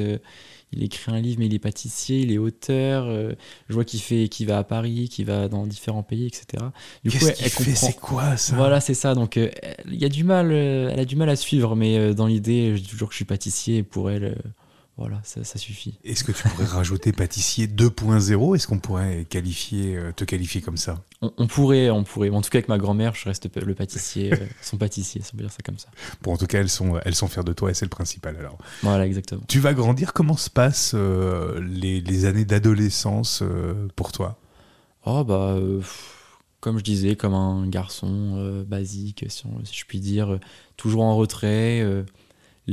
il 0.73 0.83
écrit 0.83 1.11
un 1.11 1.19
livre, 1.19 1.39
mais 1.39 1.45
il 1.45 1.53
est 1.53 1.59
pâtissier, 1.59 2.19
il 2.19 2.31
est 2.31 2.37
auteur. 2.37 3.05
Euh, 3.05 3.33
je 3.69 3.73
vois 3.73 3.85
qu'il 3.85 4.01
fait, 4.01 4.27
qu'il 4.27 4.47
va 4.47 4.57
à 4.57 4.63
Paris, 4.63 5.07
qu'il 5.09 5.25
va 5.25 5.47
dans 5.47 5.65
différents 5.65 6.03
pays, 6.03 6.25
etc. 6.25 6.63
Du 7.03 7.11
coup, 7.11 7.25
elle, 7.25 7.51
comprend. 7.51 7.75
C'est 7.75 7.95
quoi 7.95 8.37
ça? 8.37 8.55
Voilà, 8.55 8.81
c'est 8.81 8.93
ça. 8.93 9.15
Donc, 9.15 9.37
euh, 9.37 9.49
il 9.85 9.95
y 9.95 10.05
a 10.05 10.09
du 10.09 10.25
mal. 10.25 10.51
Euh, 10.51 10.89
elle 10.91 10.99
a 10.99 11.05
du 11.05 11.15
mal 11.15 11.29
à 11.29 11.37
suivre, 11.37 11.75
mais 11.75 12.13
dans 12.13 12.27
l'idée, 12.27 12.75
je 12.75 12.81
dis 12.81 12.89
toujours 12.89 13.07
que 13.07 13.13
je 13.13 13.17
suis 13.17 13.25
pâtissier. 13.25 13.77
Et 13.77 13.83
pour 13.83 14.11
elle, 14.11 14.37
voilà, 14.97 15.21
ça, 15.23 15.43
suffit. 15.59 15.99
Est-ce 16.03 16.23
que 16.23 16.31
tu 16.31 16.41
pourrais 16.49 16.65
rajouter 16.65 17.11
pâtissier 17.11 17.67
2.0 17.67 18.55
Est-ce 18.55 18.65
qu'on 18.67 18.79
pourrait 18.79 19.27
qualifier, 19.29 19.95
euh, 19.95 20.11
te 20.11 20.23
qualifier 20.23 20.59
comme 20.59 20.77
ça? 20.77 21.03
On, 21.21 21.45
pourrait, 21.45 21.91
on 21.91 22.03
pourrait. 22.03 22.31
En 22.31 22.41
tout 22.41 22.49
cas, 22.49 22.57
avec 22.57 22.67
ma 22.67 22.79
grand-mère, 22.79 23.13
je 23.13 23.25
reste 23.25 23.47
le 23.63 23.75
pâtissier, 23.75 24.33
euh, 24.33 24.37
son 24.63 24.77
pâtissier, 24.77 25.21
si 25.21 25.29
on 25.33 25.37
peut 25.37 25.43
dire 25.43 25.51
ça 25.51 25.59
comme 25.63 25.77
ça. 25.77 25.89
Bon, 26.23 26.33
en 26.33 26.37
tout 26.37 26.47
cas, 26.47 26.59
elles 26.59 26.69
sont, 26.69 26.99
elles 27.05 27.13
sont 27.13 27.27
fières 27.27 27.43
de 27.43 27.53
toi 27.53 27.69
et 27.69 27.75
c'est 27.75 27.85
le 27.85 27.89
principal 27.89 28.37
alors. 28.37 28.57
Voilà, 28.81 29.05
exactement. 29.05 29.43
Tu 29.47 29.59
vas 29.59 29.75
grandir. 29.75 30.13
Comment 30.13 30.35
se 30.35 30.49
passent 30.49 30.93
euh, 30.95 31.61
les, 31.61 32.25
années 32.25 32.45
d'adolescence 32.45 33.43
pour 33.95 34.11
toi? 34.11 34.39
Oh, 35.05 35.23
bah. 35.23 35.59
comme 36.59 36.79
je 36.79 36.83
disais, 36.83 37.15
comme 37.15 37.35
un 37.35 37.67
garçon 37.67 38.63
basique, 38.67 39.25
si, 39.29 39.43
si, 39.63 39.75
je 39.75 39.85
puis 39.85 39.99
dire, 39.99 40.39
toujours 40.75 41.03
en 41.03 41.15
retrait 41.15 41.85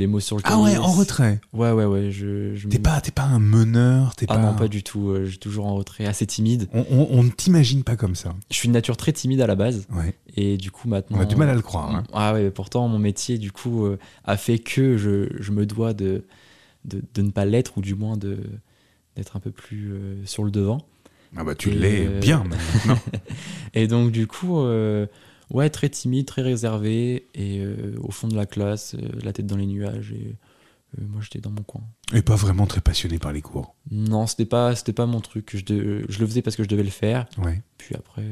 mots 0.06 0.20
sur 0.20 0.36
le 0.36 0.42
Ah 0.44 0.58
ouais, 0.58 0.76
en 0.76 0.92
retrait. 0.92 1.40
Ouais, 1.52 1.70
ouais, 1.70 1.84
ouais. 1.84 2.10
Je, 2.10 2.54
je 2.54 2.68
t'es 2.68 2.78
pas, 2.78 3.00
pas 3.14 3.22
un 3.22 3.38
meneur, 3.38 4.16
t'es 4.16 4.26
ah 4.28 4.38
non, 4.38 4.54
pas 4.54 4.66
du 4.68 4.82
tout. 4.82 5.10
Euh, 5.10 5.24
je 5.24 5.30
suis 5.30 5.38
toujours 5.38 5.66
en 5.66 5.74
retrait, 5.76 6.04
assez 6.04 6.26
timide. 6.26 6.68
On, 6.72 7.22
ne 7.22 7.30
t'imagine 7.30 7.84
pas 7.84 7.96
comme 7.96 8.16
ça. 8.16 8.34
Je 8.50 8.56
suis 8.56 8.66
une 8.66 8.72
nature 8.72 8.96
très 8.96 9.12
timide 9.12 9.40
à 9.40 9.46
la 9.46 9.54
base. 9.54 9.86
Ouais. 9.92 10.14
Et 10.36 10.56
du 10.56 10.70
coup, 10.70 10.88
maintenant. 10.88 11.18
On 11.18 11.20
a 11.20 11.24
du 11.24 11.36
mal 11.36 11.48
à 11.48 11.54
le 11.54 11.62
croire. 11.62 11.94
Hein. 11.94 12.02
Ah 12.12 12.32
ouais, 12.34 12.50
pourtant, 12.50 12.88
mon 12.88 12.98
métier, 12.98 13.38
du 13.38 13.52
coup, 13.52 13.86
euh, 13.86 13.98
a 14.24 14.36
fait 14.36 14.58
que 14.58 14.96
je, 14.96 15.28
je 15.38 15.52
me 15.52 15.64
dois 15.64 15.94
de, 15.94 16.24
de, 16.84 17.02
de 17.14 17.22
ne 17.22 17.30
pas 17.30 17.44
l'être, 17.44 17.78
ou 17.78 17.80
du 17.80 17.94
moins 17.94 18.16
de, 18.16 18.38
d'être 19.16 19.36
un 19.36 19.40
peu 19.40 19.52
plus 19.52 19.92
euh, 19.92 20.16
sur 20.26 20.42
le 20.42 20.50
devant. 20.50 20.78
Ah 21.36 21.44
bah, 21.44 21.54
tu 21.54 21.70
l'es 21.70 22.06
bien 22.20 22.44
maintenant. 22.48 23.00
et 23.74 23.86
donc, 23.86 24.10
du 24.10 24.26
coup 24.26 24.60
Ouais, 25.50 25.70
très 25.70 25.88
timide, 25.88 26.26
très 26.26 26.42
réservé, 26.42 27.28
et 27.34 27.60
euh, 27.60 27.96
au 28.00 28.10
fond 28.10 28.28
de 28.28 28.36
la 28.36 28.46
classe, 28.46 28.94
euh, 28.94 29.08
la 29.22 29.32
tête 29.32 29.46
dans 29.46 29.56
les 29.56 29.66
nuages, 29.66 30.12
et 30.12 30.36
euh, 30.98 31.04
moi 31.06 31.20
j'étais 31.22 31.40
dans 31.40 31.50
mon 31.50 31.62
coin. 31.62 31.82
Et 32.12 32.22
pas 32.22 32.36
vraiment 32.36 32.66
très 32.66 32.80
passionné 32.80 33.18
par 33.18 33.32
les 33.32 33.42
cours 33.42 33.74
Non, 33.90 34.26
c'était 34.26 34.46
pas, 34.46 34.74
c'était 34.74 34.92
pas 34.92 35.06
mon 35.06 35.20
truc. 35.20 35.50
Je, 35.54 36.04
je, 36.08 36.18
le 36.18 36.26
faisais 36.26 36.42
parce 36.42 36.56
que 36.56 36.62
je 36.62 36.68
devais 36.68 36.82
le 36.82 36.90
faire. 36.90 37.26
Ouais. 37.38 37.62
Puis 37.78 37.94
après. 37.94 38.22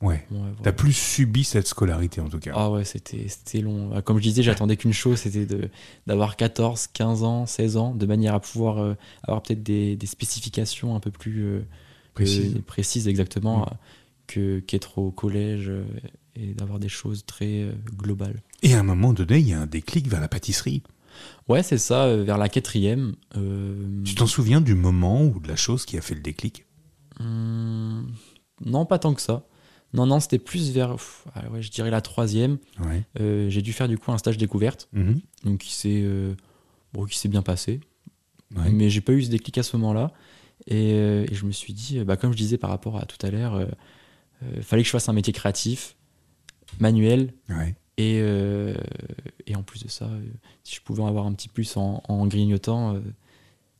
ouais. 0.00 0.26
ouais 0.30 0.38
T'as 0.62 0.72
plus 0.72 0.92
subi 0.92 1.44
cette 1.44 1.66
scolarité 1.66 2.20
en 2.20 2.28
tout 2.28 2.38
cas. 2.38 2.52
Ah 2.54 2.70
ouais, 2.70 2.84
c'était, 2.84 3.28
c'était 3.28 3.60
long. 3.60 3.90
Ah, 3.94 4.00
comme 4.00 4.18
je 4.18 4.22
disais, 4.22 4.42
j'attendais 4.42 4.76
qu'une 4.76 4.94
chose, 4.94 5.18
c'était 5.18 5.46
de, 5.46 5.68
d'avoir 6.06 6.36
14, 6.36 6.88
15 6.88 7.24
ans, 7.24 7.46
16 7.46 7.76
ans, 7.76 7.94
de 7.94 8.06
manière 8.06 8.34
à 8.34 8.40
pouvoir 8.40 8.96
avoir 9.22 9.42
peut-être 9.42 9.62
des, 9.62 9.96
des, 9.96 10.06
spécifications 10.06 10.96
un 10.96 11.00
peu 11.00 11.10
plus 11.10 11.62
précises, 12.14 12.58
précises 12.66 13.08
exactement. 13.08 13.60
Mm 13.60 13.76
qu'être 14.26 14.98
au 14.98 15.10
collège 15.10 15.68
euh, 15.68 15.84
et 16.34 16.54
d'avoir 16.54 16.78
des 16.78 16.88
choses 16.88 17.24
très 17.24 17.62
euh, 17.62 17.72
globales. 17.96 18.42
Et 18.62 18.74
à 18.74 18.80
un 18.80 18.82
moment 18.82 19.12
donné, 19.12 19.38
il 19.38 19.48
y 19.48 19.52
a 19.52 19.60
un 19.60 19.66
déclic 19.66 20.08
vers 20.08 20.20
la 20.20 20.28
pâtisserie. 20.28 20.82
Ouais, 21.48 21.62
c'est 21.62 21.78
ça, 21.78 22.04
euh, 22.04 22.24
vers 22.24 22.38
la 22.38 22.48
quatrième. 22.48 23.14
Tu 24.04 24.14
t'en 24.14 24.26
souviens 24.26 24.60
du 24.60 24.74
moment 24.74 25.24
ou 25.24 25.40
de 25.40 25.48
la 25.48 25.56
chose 25.56 25.86
qui 25.86 25.96
a 25.96 26.02
fait 26.02 26.14
le 26.14 26.20
déclic? 26.20 26.66
Mmh, 27.20 28.02
Non, 28.64 28.84
pas 28.84 28.98
tant 28.98 29.14
que 29.14 29.22
ça. 29.22 29.46
Non, 29.94 30.04
non, 30.04 30.20
c'était 30.20 30.38
plus 30.38 30.72
vers, 30.72 30.96
ah 31.34 31.44
je 31.58 31.70
dirais 31.70 31.90
la 31.90 32.02
troisième. 32.02 32.58
Ouais. 32.80 33.02
j'ai 33.48 33.62
dû 33.62 33.72
faire 33.72 33.88
du 33.88 33.96
coup 33.96 34.12
un 34.12 34.18
stage 34.18 34.36
découverte, 34.36 34.88
mmh. 34.92 35.12
donc 35.44 35.58
qui 35.58 35.72
s'est 35.72 36.04
bon, 36.92 37.06
qui 37.06 37.18
s'est 37.18 37.28
bien 37.28 37.40
passé. 37.40 37.80
Ouais. 38.54 38.70
Mais 38.70 38.90
j'ai 38.90 39.00
pas 39.00 39.12
eu 39.12 39.22
ce 39.22 39.30
déclic 39.30 39.56
à 39.56 39.62
ce 39.62 39.76
moment-là. 39.78 40.12
Et, 40.66 40.90
et, 40.90 41.34
je 41.34 41.46
me 41.46 41.52
suis 41.52 41.72
dit, 41.72 42.00
bah, 42.00 42.16
comme 42.16 42.32
je 42.32 42.36
disais 42.36 42.58
par 42.58 42.68
rapport 42.68 42.98
à 42.98 43.06
tout 43.06 43.24
à 43.24 43.30
l'heure, 43.30 43.66
euh, 44.46 44.62
fallait 44.62 44.82
que 44.82 44.86
je 44.86 44.92
fasse 44.92 45.08
un 45.08 45.12
métier 45.12 45.32
créatif, 45.32 45.96
manuel. 46.80 47.32
Et, 47.98 48.18
euh, 48.20 48.74
et, 49.46 49.56
en 49.56 49.62
plus 49.62 49.82
de 49.82 49.88
ça, 49.88 50.04
euh, 50.04 50.20
si 50.64 50.76
je 50.76 50.80
pouvais 50.82 51.02
en 51.02 51.06
avoir 51.06 51.26
un 51.26 51.32
petit 51.32 51.48
plus 51.48 51.76
en, 51.76 52.26
grignotant, 52.26 53.00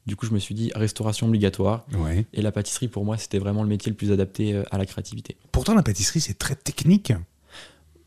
du 0.07 0.17
coup, 0.17 0.27
je 0.27 0.33
me 0.33 0.39
suis 0.39 0.55
dit 0.55 0.71
restauration 0.75 1.27
obligatoire. 1.27 1.87
Et 2.33 2.43
la 2.43 2.53
pâtisserie, 2.53 2.89
pour 2.89 3.05
moi, 3.05 3.19
c'était 3.19 3.39
vraiment 3.39 3.63
le 3.63 3.69
métier 3.69 3.91
le 3.91 3.97
plus 3.97 4.13
adapté 4.13 4.63
à 4.71 4.79
la 4.79 4.87
créativité. 4.87 5.37
Pourtant, 5.53 5.75
la 5.75 5.83
pâtisserie, 5.83 6.21
c'est 6.21 6.39
très 6.39 6.55
technique. 6.55 7.13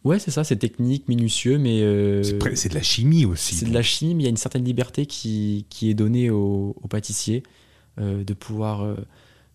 Ouais, 0.06 0.18
c'est 0.18 0.32
ça, 0.32 0.46
c'est 0.46 0.56
technique, 0.56 1.08
minutieux, 1.10 1.58
mais. 1.58 1.80
c'est 2.56 2.70
de 2.70 2.76
la 2.76 2.82
chimie 2.82 3.26
aussi. 3.26 3.56
C'est 3.56 3.66
de 3.66 3.74
la 3.74 3.84
chimie, 3.84 4.16
mais 4.16 4.24
il 4.24 4.26
y 4.26 4.30
a 4.30 4.32
une 4.32 4.38
certaine 4.38 4.64
liberté 4.64 5.06
qui, 5.06 5.66
qui 5.70 5.90
est 5.90 5.94
donnée 5.94 6.30
aux 6.30 6.76
au 6.82 6.88
pâtissiers 6.88 7.44
de 7.98 8.34
pouvoir 8.34 8.96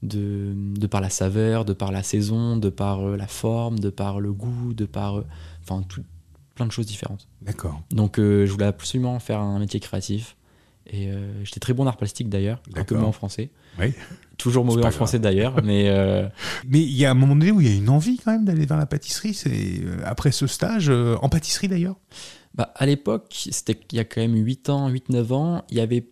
de, 0.05 0.87
par 0.87 1.01
la 1.01 1.11
saveur, 1.11 1.65
de 1.65 1.73
par 1.73 1.93
la 1.93 2.03
saison, 2.03 2.57
de 2.57 2.69
par 2.69 3.07
euh, 3.07 3.17
la 3.17 3.27
forme, 3.27 3.79
de 3.79 3.91
par 3.91 4.21
le 4.21 4.33
goût, 4.33 4.75
de 4.75 4.85
par. 4.85 5.19
Euh, 5.19 5.27
enfin, 5.63 5.83
tout, 5.89 6.03
plein 6.55 6.67
de 6.67 6.73
choses 6.73 6.87
différentes. 6.87 7.27
D'accord. 7.43 7.83
Donc, 7.91 8.19
euh, 8.19 8.47
je 8.47 8.53
voulais 8.53 8.67
absolument 8.67 9.19
faire 9.19 9.41
un 9.41 9.59
métier 9.59 9.81
créatif. 9.81 10.37
Et 10.87 11.09
j'étais 11.45 11.61
très 11.61 11.73
bon 11.73 11.85
en 11.85 11.87
art 11.87 11.97
plastique 11.97 12.29
d'ailleurs, 12.29 12.61
un 12.77 12.85
peu 12.85 12.95
moins 12.95 13.09
en 13.09 13.13
français. 13.13 13.49
Oui. 13.81 13.95
Toujours 14.37 14.67
mauvais 14.67 14.85
en 14.85 14.91
français 14.91 15.19
d'ailleurs, 15.19 15.63
mais. 15.65 15.91
Mais 16.69 16.81
il 16.81 16.95
y 16.95 17.07
a 17.07 17.11
un 17.11 17.15
moment 17.15 17.35
donné 17.35 17.53
où 17.53 17.63
il 17.63 17.67
y 17.67 17.73
a 17.73 17.75
une 17.75 17.89
envie 17.89 18.19
quand 18.19 18.33
même 18.33 18.45
d'aller 18.45 18.67
vers 18.67 18.77
la 18.77 18.85
pâtisserie. 18.85 19.33
C'est 19.33 19.81
après 20.05 20.31
ce 20.31 20.47
stage 20.47 20.91
en 20.91 21.29
pâtisserie 21.31 21.69
d'ailleurs? 21.69 21.97
Bah, 22.55 22.71
à 22.77 22.85
l'époque, 22.85 23.49
c'était 23.51 23.81
il 23.93 23.97
y 23.97 23.99
a 23.99 24.05
quand 24.05 24.21
même 24.21 24.37
8 24.37 24.69
ans, 24.69 24.91
8-9 24.91 25.33
ans, 25.33 25.65
il 25.71 25.79
y 25.79 25.81
avait 25.81 26.07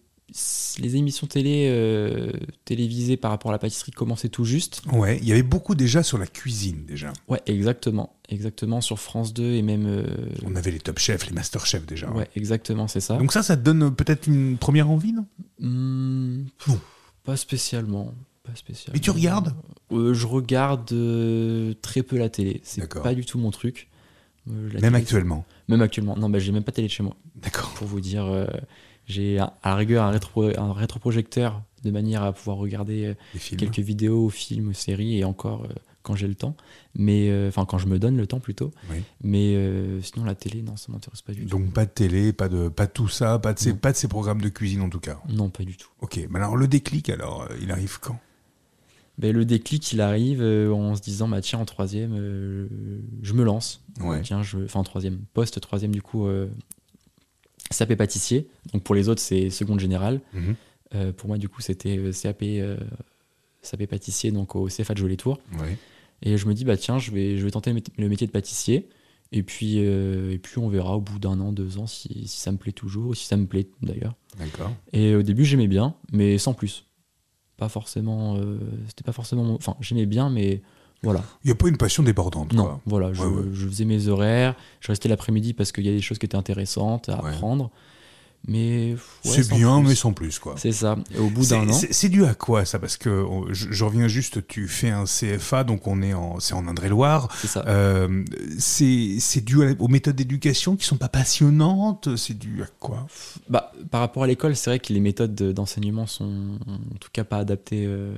les 0.80 0.96
émissions 0.96 1.26
télé 1.26 1.68
euh, 1.70 2.32
télévisées 2.64 3.16
par 3.16 3.30
rapport 3.30 3.50
à 3.50 3.54
la 3.54 3.58
pâtisserie 3.58 3.92
commençaient 3.92 4.28
tout 4.28 4.44
juste. 4.44 4.82
Ouais, 4.92 5.18
il 5.20 5.28
y 5.28 5.32
avait 5.32 5.42
beaucoup 5.42 5.74
déjà 5.74 6.02
sur 6.02 6.16
la 6.18 6.26
cuisine 6.26 6.84
déjà. 6.86 7.12
Ouais, 7.28 7.40
exactement, 7.46 8.16
exactement 8.28 8.80
sur 8.80 8.98
France 8.98 9.34
2 9.34 9.42
et 9.52 9.62
même. 9.62 9.86
Euh, 9.86 10.04
On 10.44 10.56
avait 10.56 10.70
les 10.70 10.78
Top 10.80 10.98
Chefs, 10.98 11.26
les 11.26 11.32
Master 11.32 11.66
Chefs 11.66 11.86
déjà. 11.86 12.10
Ouais, 12.10 12.28
exactement, 12.36 12.88
c'est 12.88 13.00
ça. 13.00 13.16
Donc 13.18 13.32
ça, 13.32 13.42
ça 13.42 13.56
te 13.56 13.62
donne 13.62 13.94
peut-être 13.94 14.26
une 14.26 14.56
première 14.56 14.88
envie, 14.90 15.12
non? 15.12 15.26
Mmh, 15.60 16.46
Pas 17.24 17.36
spécialement. 17.36 18.14
Pas 18.42 18.54
spécialement. 18.54 18.94
Mais 18.94 19.00
tu 19.00 19.10
regardes? 19.10 19.54
Euh, 19.92 20.14
Je 20.14 20.26
regarde 20.26 20.86
très 21.82 22.02
peu 22.02 22.16
la 22.16 22.28
télé. 22.30 22.60
C'est 22.64 22.88
pas 23.02 23.14
du 23.14 23.24
tout 23.26 23.38
mon 23.38 23.50
truc. 23.50 23.88
même 24.46 24.94
actuellement 24.94 25.44
Même 25.68 25.82
actuellement. 25.82 26.16
Non, 26.16 26.30
bah, 26.30 26.38
j'ai 26.38 26.52
même 26.52 26.64
pas 26.64 26.72
télé 26.72 26.88
de 26.88 26.92
chez 26.92 27.02
moi. 27.02 27.16
D'accord. 27.36 27.72
Pour 27.74 27.86
vous 27.86 28.00
dire 28.00 28.24
J'ai 29.12 29.38
à 29.38 29.52
la 29.64 29.76
rigueur 29.76 30.04
un, 30.04 30.11
rétro, 30.11 30.45
un 30.45 30.73
rétroprojecteur 30.73 31.62
de 31.85 31.90
manière 31.90 32.23
à 32.23 32.33
pouvoir 32.33 32.57
regarder 32.57 33.14
quelques 33.59 33.81
vidéos, 33.81 34.31
films, 34.31 34.73
séries 34.73 35.19
et 35.19 35.25
encore 35.25 35.66
quand 36.02 36.16
j'ai 36.16 36.26
le 36.26 36.35
temps, 36.35 36.57
mais 36.95 37.31
euh, 37.31 37.49
enfin 37.49 37.64
quand 37.64 37.78
je 37.78 37.87
me 37.87 37.99
donne 37.99 38.16
le 38.16 38.26
temps 38.26 38.40
plutôt. 38.40 38.73
Mais 39.23 39.54
euh, 39.54 40.00
sinon 40.02 40.25
la 40.25 40.35
télé, 40.35 40.62
non, 40.62 40.76
ça 40.76 40.92
m'intéresse 40.92 41.23
pas 41.23 41.33
du 41.33 41.45
tout. 41.45 41.49
Donc 41.49 41.73
pas 41.73 41.85
de 41.85 41.90
télé, 41.90 42.33
pas 42.33 42.49
de 42.49 42.69
pas 42.69 42.87
tout 42.87 43.09
ça, 43.09 43.38
pas 43.38 43.54
de 43.54 43.59
ces, 43.59 43.75
pas 43.75 43.92
de 43.92 43.97
ces 43.97 44.09
programmes 44.09 44.40
de 44.40 44.49
cuisine 44.49 44.83
en 44.83 44.88
tout 44.88 45.00
cas. 45.00 45.21
Non, 45.28 45.50
pas 45.50 45.64
du 45.64 45.76
tout. 45.76 45.88
Ok, 46.00 46.21
mais 46.28 46.38
alors 46.38 46.57
le 46.57 46.69
déclic, 46.69 47.09
alors 47.09 47.42
euh, 47.42 47.57
il 47.61 47.71
arrive 47.71 47.99
quand? 48.00 48.19
Ben, 49.19 49.35
le 49.35 49.45
déclic, 49.45 49.92
il 49.92 50.00
arrive 50.00 50.42
en 50.42 50.95
se 50.95 51.02
disant, 51.02 51.28
bah, 51.28 51.42
tiens, 51.42 51.59
en 51.59 51.66
troisième, 51.66 52.16
je 53.23 53.33
me 53.35 53.45
lance. 53.45 53.85
Tiens, 54.23 54.42
je, 54.42 54.64
enfin, 54.64 54.81
en 54.81 54.85
troisième, 54.85 55.19
poste 55.35 55.61
troisième, 55.61 55.92
du 55.92 56.00
coup, 56.00 56.26
SAP 57.72 57.94
pâtissier. 57.94 58.48
Donc 58.72 58.82
pour 58.82 58.94
les 58.94 59.08
autres, 59.08 59.20
c'est 59.20 59.50
seconde 59.50 59.80
générale. 59.80 60.20
Mhm. 60.32 61.12
pour 61.14 61.28
moi, 61.28 61.38
du 61.38 61.48
coup, 61.48 61.62
c'était 61.62 61.98
CAP, 62.12 62.44
SAP 63.62 63.86
pâtissier, 63.86 64.30
donc 64.30 64.54
au 64.56 64.66
CFA 64.66 64.94
de 64.94 64.98
Jolie-Tour. 64.98 65.40
Et 66.22 66.36
je 66.36 66.46
me 66.46 66.54
dis, 66.54 66.64
bah 66.64 66.76
tiens, 66.76 66.98
je 66.98 67.10
vais, 67.10 67.36
je 67.36 67.44
vais 67.44 67.50
tenter 67.50 67.72
le 67.72 68.08
métier 68.08 68.26
de 68.26 68.32
pâtissier. 68.32 68.88
Et 69.32 69.42
puis, 69.42 69.76
euh, 69.78 70.30
et 70.30 70.38
puis 70.38 70.58
on 70.58 70.68
verra 70.68 70.96
au 70.96 71.00
bout 71.00 71.18
d'un 71.18 71.40
an, 71.40 71.52
deux 71.52 71.78
ans, 71.78 71.86
si, 71.86 72.28
si, 72.28 72.38
ça 72.38 72.52
me 72.52 72.58
plaît 72.58 72.72
toujours, 72.72 73.08
ou 73.08 73.14
si 73.14 73.24
ça 73.24 73.38
me 73.38 73.46
plaît 73.46 73.66
d'ailleurs. 73.80 74.14
D'accord. 74.38 74.70
Et 74.92 75.14
au 75.14 75.22
début, 75.22 75.46
j'aimais 75.46 75.68
bien, 75.68 75.94
mais 76.12 76.36
sans 76.36 76.52
plus. 76.52 76.84
Pas 77.56 77.70
forcément. 77.70 78.36
Euh, 78.36 78.58
c'était 78.88 79.04
pas 79.04 79.12
forcément. 79.12 79.54
Enfin, 79.54 79.74
j'aimais 79.80 80.04
bien, 80.04 80.28
mais 80.28 80.60
voilà. 81.02 81.23
Il 81.44 81.49
n'y 81.49 81.52
a 81.52 81.56
pas 81.56 81.68
une 81.68 81.76
passion 81.76 82.02
débordante. 82.02 82.52
Non, 82.52 82.80
voilà. 82.87 83.12
Je, 83.12 83.23
je, 83.52 83.66
faisais 83.66 83.85
mes 83.85 84.09
horaires, 84.09 84.54
je 84.80 84.88
restais 84.88 85.09
l'après-midi 85.09 85.52
parce 85.52 85.73
qu'il 85.73 85.85
y 85.85 85.88
a 85.88 85.92
des 85.92 86.00
choses 86.00 86.18
qui 86.18 86.26
étaient 86.26 86.37
intéressantes 86.37 87.09
à 87.09 87.16
apprendre. 87.16 87.71
Mais 88.49 88.97
c'est 89.23 89.49
bien, 89.49 89.82
mais 89.82 89.94
sans 89.94 90.12
plus 90.12 90.40
quoi. 90.40 90.54
C'est 90.56 90.73
ça. 90.73 90.97
au 91.16 91.28
bout 91.28 91.47
d'un 91.47 91.68
an. 91.68 91.73
C'est 91.73 92.09
dû 92.09 92.25
à 92.25 92.35
quoi 92.35 92.64
ça? 92.64 92.80
Parce 92.80 92.97
que 92.97 93.25
je, 93.50 93.85
reviens 93.85 94.09
juste. 94.09 94.47
Tu 94.49 94.66
fais 94.66 94.90
un 94.90 95.04
CFA, 95.04 95.62
donc 95.62 95.87
on 95.87 96.02
est 96.02 96.12
en, 96.12 96.40
c'est 96.40 96.54
en 96.54 96.66
Indre-et-Loire. 96.66 97.28
C'est 97.40 97.47
ça. 97.47 97.64
Euh, 97.68 98.25
c'est 98.59 99.44
dû 99.44 99.59
aux 99.78 99.88
méthodes 99.88 100.16
d'éducation 100.16 100.75
qui 100.75 100.85
sont 100.87 100.97
pas 100.97 101.09
passionnantes? 101.09 102.16
C'est 102.16 102.37
dû 102.37 102.62
à 102.62 102.66
quoi? 102.80 103.06
Bah, 103.49 103.73
par 103.90 104.00
rapport 104.00 104.25
à 104.25 104.26
l'école, 104.26 104.56
c'est 104.56 104.71
vrai 104.71 104.80
que 104.80 104.92
les 104.92 105.00
méthodes 105.00 105.35
d'enseignement 105.35 106.06
sont 106.06 106.59
en 106.66 106.99
tout 106.99 107.11
cas 107.12 107.25
pas 107.25 107.38
adaptées. 107.38 107.87
Euh, 107.87 108.16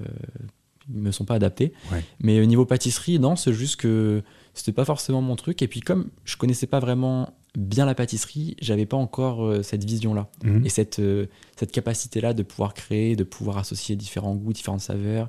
me 0.89 1.11
sont 1.11 1.25
pas 1.25 1.35
adaptées. 1.35 1.73
Mais 2.21 2.41
au 2.41 2.45
niveau 2.45 2.67
pâtisserie, 2.67 3.19
non, 3.19 3.37
c'est 3.37 3.53
juste 3.53 3.77
que 3.77 4.23
c'était 4.55 4.73
pas 4.73 4.85
forcément 4.85 5.23
mon 5.23 5.37
truc. 5.37 5.63
Et 5.63 5.69
puis 5.69 5.81
comme 5.81 6.11
je 6.25 6.37
connaissais 6.37 6.67
pas 6.67 6.81
vraiment 6.81 7.31
bien 7.57 7.87
la 7.87 7.95
pâtisserie, 7.95 8.57
j'avais 8.61 8.87
pas 8.87 8.97
encore 8.97 9.45
euh, 9.45 9.63
cette 9.63 9.85
vision-là 9.85 10.29
mhm. 10.43 10.67
et 10.67 10.69
cette, 10.69 10.99
euh, 10.99 11.27
cette 11.57 11.73
capacité-là 11.73 12.35
de 12.35 12.43
pouvoir 12.43 12.75
créer, 12.75 13.17
de 13.17 13.25
pouvoir 13.25 13.59
associer 13.59 13.97
différents 13.97 14.35
goûts, 14.35 14.53
différentes 14.53 14.81
saveurs. 14.81 15.29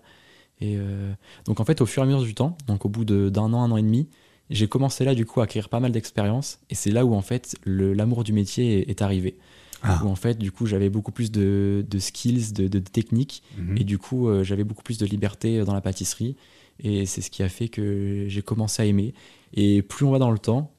Et 0.61 0.75
euh, 0.77 1.13
donc 1.45 1.59
en 1.59 1.65
fait, 1.65 1.81
au 1.81 1.85
fur 1.85 2.01
et 2.01 2.05
à 2.05 2.07
mesure 2.07 2.23
du 2.23 2.33
temps, 2.33 2.57
donc 2.67 2.85
au 2.85 2.89
bout 2.89 3.05
d'un 3.05 3.53
an, 3.53 3.61
un 3.61 3.71
an 3.71 3.77
et 3.77 3.83
demi, 3.83 4.07
j'ai 4.49 4.67
commencé 4.67 5.05
là 5.05 5.15
du 5.15 5.25
coup 5.25 5.41
à 5.41 5.45
acquérir 5.45 5.69
pas 5.69 5.79
mal 5.79 5.91
d'expérience 5.91 6.59
et 6.69 6.75
c'est 6.75 6.91
là 6.91 7.03
où 7.05 7.15
en 7.15 7.21
fait 7.21 7.55
l'amour 7.65 8.23
du 8.23 8.31
métier 8.31 8.89
est, 8.89 9.01
arrivé. 9.01 9.37
Ah. 9.87 10.01
Où 10.03 10.07
en 10.07 10.15
fait, 10.15 10.37
du 10.37 10.51
coup, 10.51 10.65
j'avais 10.65 10.89
beaucoup 10.89 11.11
plus 11.11 11.31
de, 11.31 11.85
de 11.87 11.99
skills, 11.99 12.53
de, 12.53 12.67
de 12.67 12.79
techniques 12.79 13.43
mhm. 13.57 13.77
et 13.77 13.83
du 13.83 13.97
coup, 13.97 14.27
j'avais 14.43 14.63
beaucoup 14.63 14.83
plus 14.83 14.97
de 14.97 15.05
liberté 15.05 15.63
dans 15.63 15.73
la 15.73 15.81
pâtisserie 15.81 16.35
et 16.79 17.05
c'est 17.05 17.21
ce 17.21 17.29
qui 17.29 17.43
a 17.43 17.49
fait 17.49 17.69
que 17.69 18.25
j'ai 18.27 18.41
commencé 18.41 18.81
à 18.81 18.85
aimer. 18.85 19.13
Et 19.53 19.81
plus 19.81 20.05
on 20.05 20.11
va 20.11 20.19
dans 20.19 20.31
le 20.31 20.39
temps, 20.39 20.71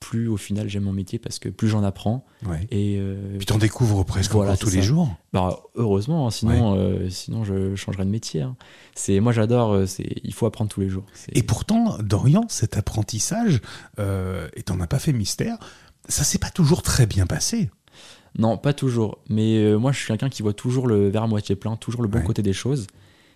plus 0.00 0.28
au 0.28 0.36
final 0.36 0.68
j'aime 0.68 0.82
mon 0.82 0.92
métier 0.92 1.18
parce 1.18 1.38
que 1.38 1.48
plus 1.48 1.68
j'en 1.68 1.82
apprends. 1.82 2.26
Et 2.70 2.96
euh, 2.98 3.36
puis 3.38 3.46
t'en 3.46 3.58
découvres 3.58 4.04
presque 4.04 4.32
tous 4.60 4.70
les 4.70 4.82
jours. 4.82 5.08
Bah, 5.32 5.60
heureusement, 5.76 6.26
hein, 6.26 6.30
sinon, 6.30 6.74
euh, 6.76 7.08
sinon 7.08 7.44
je 7.44 7.74
changerais 7.74 8.04
de 8.04 8.10
métier. 8.10 8.42
Hein. 8.42 8.56
C'est 8.94 9.20
moi 9.20 9.32
j'adore. 9.32 9.72
Euh, 9.72 9.86
c'est 9.86 10.06
il 10.22 10.34
faut 10.34 10.46
apprendre 10.46 10.70
tous 10.70 10.80
les 10.80 10.88
jours. 10.88 11.06
Et 11.32 11.42
pourtant, 11.42 11.96
Dorian, 12.00 12.44
cet 12.48 12.76
apprentissage, 12.76 13.60
et 13.98 14.62
t'en 14.62 14.80
as 14.80 14.86
pas 14.86 14.98
fait 14.98 15.12
mystère, 15.12 15.58
ça 16.08 16.24
s'est 16.24 16.38
pas 16.38 16.50
toujours 16.50 16.82
très 16.82 17.06
bien 17.06 17.26
passé. 17.26 17.70
Non, 18.38 18.56
pas 18.58 18.72
toujours. 18.72 19.18
Mais 19.28 19.74
moi, 19.76 19.92
je 19.92 19.98
suis 19.98 20.08
quelqu'un 20.08 20.28
qui 20.28 20.42
voit 20.42 20.54
toujours 20.54 20.86
le 20.86 21.08
verre 21.08 21.22
à 21.22 21.26
moitié 21.28 21.54
plein, 21.54 21.76
toujours 21.76 22.02
le 22.02 22.08
bon 22.08 22.20
côté 22.22 22.42
des 22.42 22.52
choses. 22.52 22.86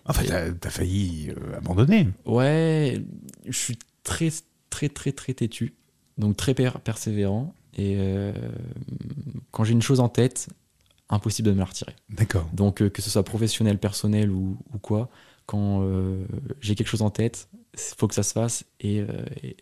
Enfin, 0.05 0.23
t'as 0.27 0.67
as 0.67 0.71
failli 0.71 1.31
abandonner. 1.55 2.09
Ouais, 2.25 3.01
je 3.45 3.57
suis 3.57 3.77
très, 4.03 4.29
très, 4.69 4.89
très, 4.89 5.11
très 5.11 5.33
têtu 5.33 5.73
donc 6.19 6.37
très 6.37 6.53
persévérant. 6.53 7.53
Et 7.75 7.95
euh, 7.97 8.33
quand 9.51 9.63
j'ai 9.63 9.73
une 9.73 9.81
chose 9.81 10.01
en 10.01 10.09
tête, 10.09 10.49
impossible 11.09 11.47
de 11.47 11.53
me 11.53 11.59
la 11.59 11.65
retirer. 11.65 11.95
D'accord. 12.09 12.47
Donc 12.53 12.81
euh, 12.81 12.89
que 12.89 13.01
ce 13.01 13.09
soit 13.09 13.23
professionnel, 13.23 13.79
personnel 13.79 14.29
ou, 14.29 14.57
quoi, 14.81 15.09
quand 15.47 15.81
euh, 15.81 16.23
j'ai 16.59 16.75
quelque 16.75 16.87
chose 16.87 17.01
en 17.01 17.09
tête, 17.09 17.47
il 17.73 17.95
faut 17.97 18.07
que 18.07 18.15
ça 18.15 18.23
se 18.23 18.33
fasse 18.33 18.65
et, 18.79 19.05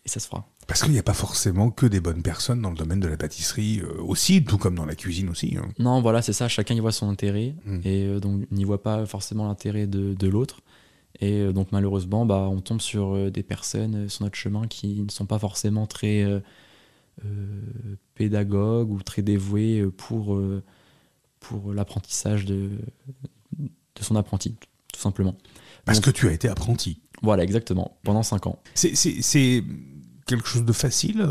ça 0.05 0.19
se 0.19 0.27
fera. 0.27 0.47
Parce 0.67 0.83
qu'il 0.83 0.91
n'y 0.91 0.99
a 0.99 1.03
pas 1.03 1.13
forcément 1.13 1.71
que 1.71 1.85
des 1.85 1.99
bonnes 1.99 2.21
personnes 2.21 2.61
dans 2.61 2.69
le 2.69 2.75
domaine 2.75 2.99
de 2.99 3.07
la 3.07 3.17
pâtisserie 3.17 3.81
aussi, 3.99 4.43
tout 4.43 4.57
comme 4.57 4.75
dans 4.75 4.85
la 4.85 4.95
cuisine 4.95 5.29
aussi. 5.29 5.57
Hein. 5.57 5.67
Non, 5.79 6.01
voilà, 6.01 6.21
c'est 6.21 6.33
ça, 6.33 6.47
chacun 6.47 6.75
y 6.75 6.79
voit 6.79 6.91
son 6.91 7.09
intérêt 7.09 7.55
hmm. 7.65 7.79
et 7.85 8.19
donc 8.19 8.49
n'y 8.51 8.63
voit 8.63 8.81
pas 8.81 9.05
forcément 9.05 9.47
l'intérêt 9.47 9.87
de, 9.87 10.13
de 10.13 10.27
l'autre. 10.27 10.61
Et 11.19 11.41
euh, 11.41 11.51
donc 11.51 11.71
malheureusement, 11.71 12.25
bah, 12.25 12.47
on 12.49 12.61
tombe 12.61 12.81
sur 12.81 13.15
euh, 13.15 13.31
des 13.31 13.43
personnes 13.43 13.95
euh, 13.95 14.09
sur 14.09 14.23
notre 14.23 14.35
chemin 14.35 14.67
qui 14.67 15.01
ne 15.01 15.11
sont 15.11 15.25
pas 15.25 15.39
forcément 15.39 15.87
très 15.87 16.25
pédagogues 18.13 18.91
ou 18.91 19.01
très 19.01 19.23
dévouées 19.23 19.83
pour, 19.97 20.39
pour 21.39 21.73
l'apprentissage 21.73 22.45
de, 22.45 22.69
de 23.57 24.03
son 24.03 24.15
apprenti, 24.15 24.55
tout 24.93 24.99
simplement. 24.99 25.35
Parce 25.83 25.99
que 25.99 26.11
tu 26.11 26.27
as 26.27 26.31
été 26.31 26.47
apprenti. 26.47 27.01
Voilà, 27.21 27.43
exactement, 27.43 27.97
pendant 28.03 28.23
5 28.23 28.47
ans. 28.47 28.59
C'est 28.73 29.63
quelque 30.25 30.47
chose 30.47 30.65
de 30.65 30.73
facile, 30.73 31.25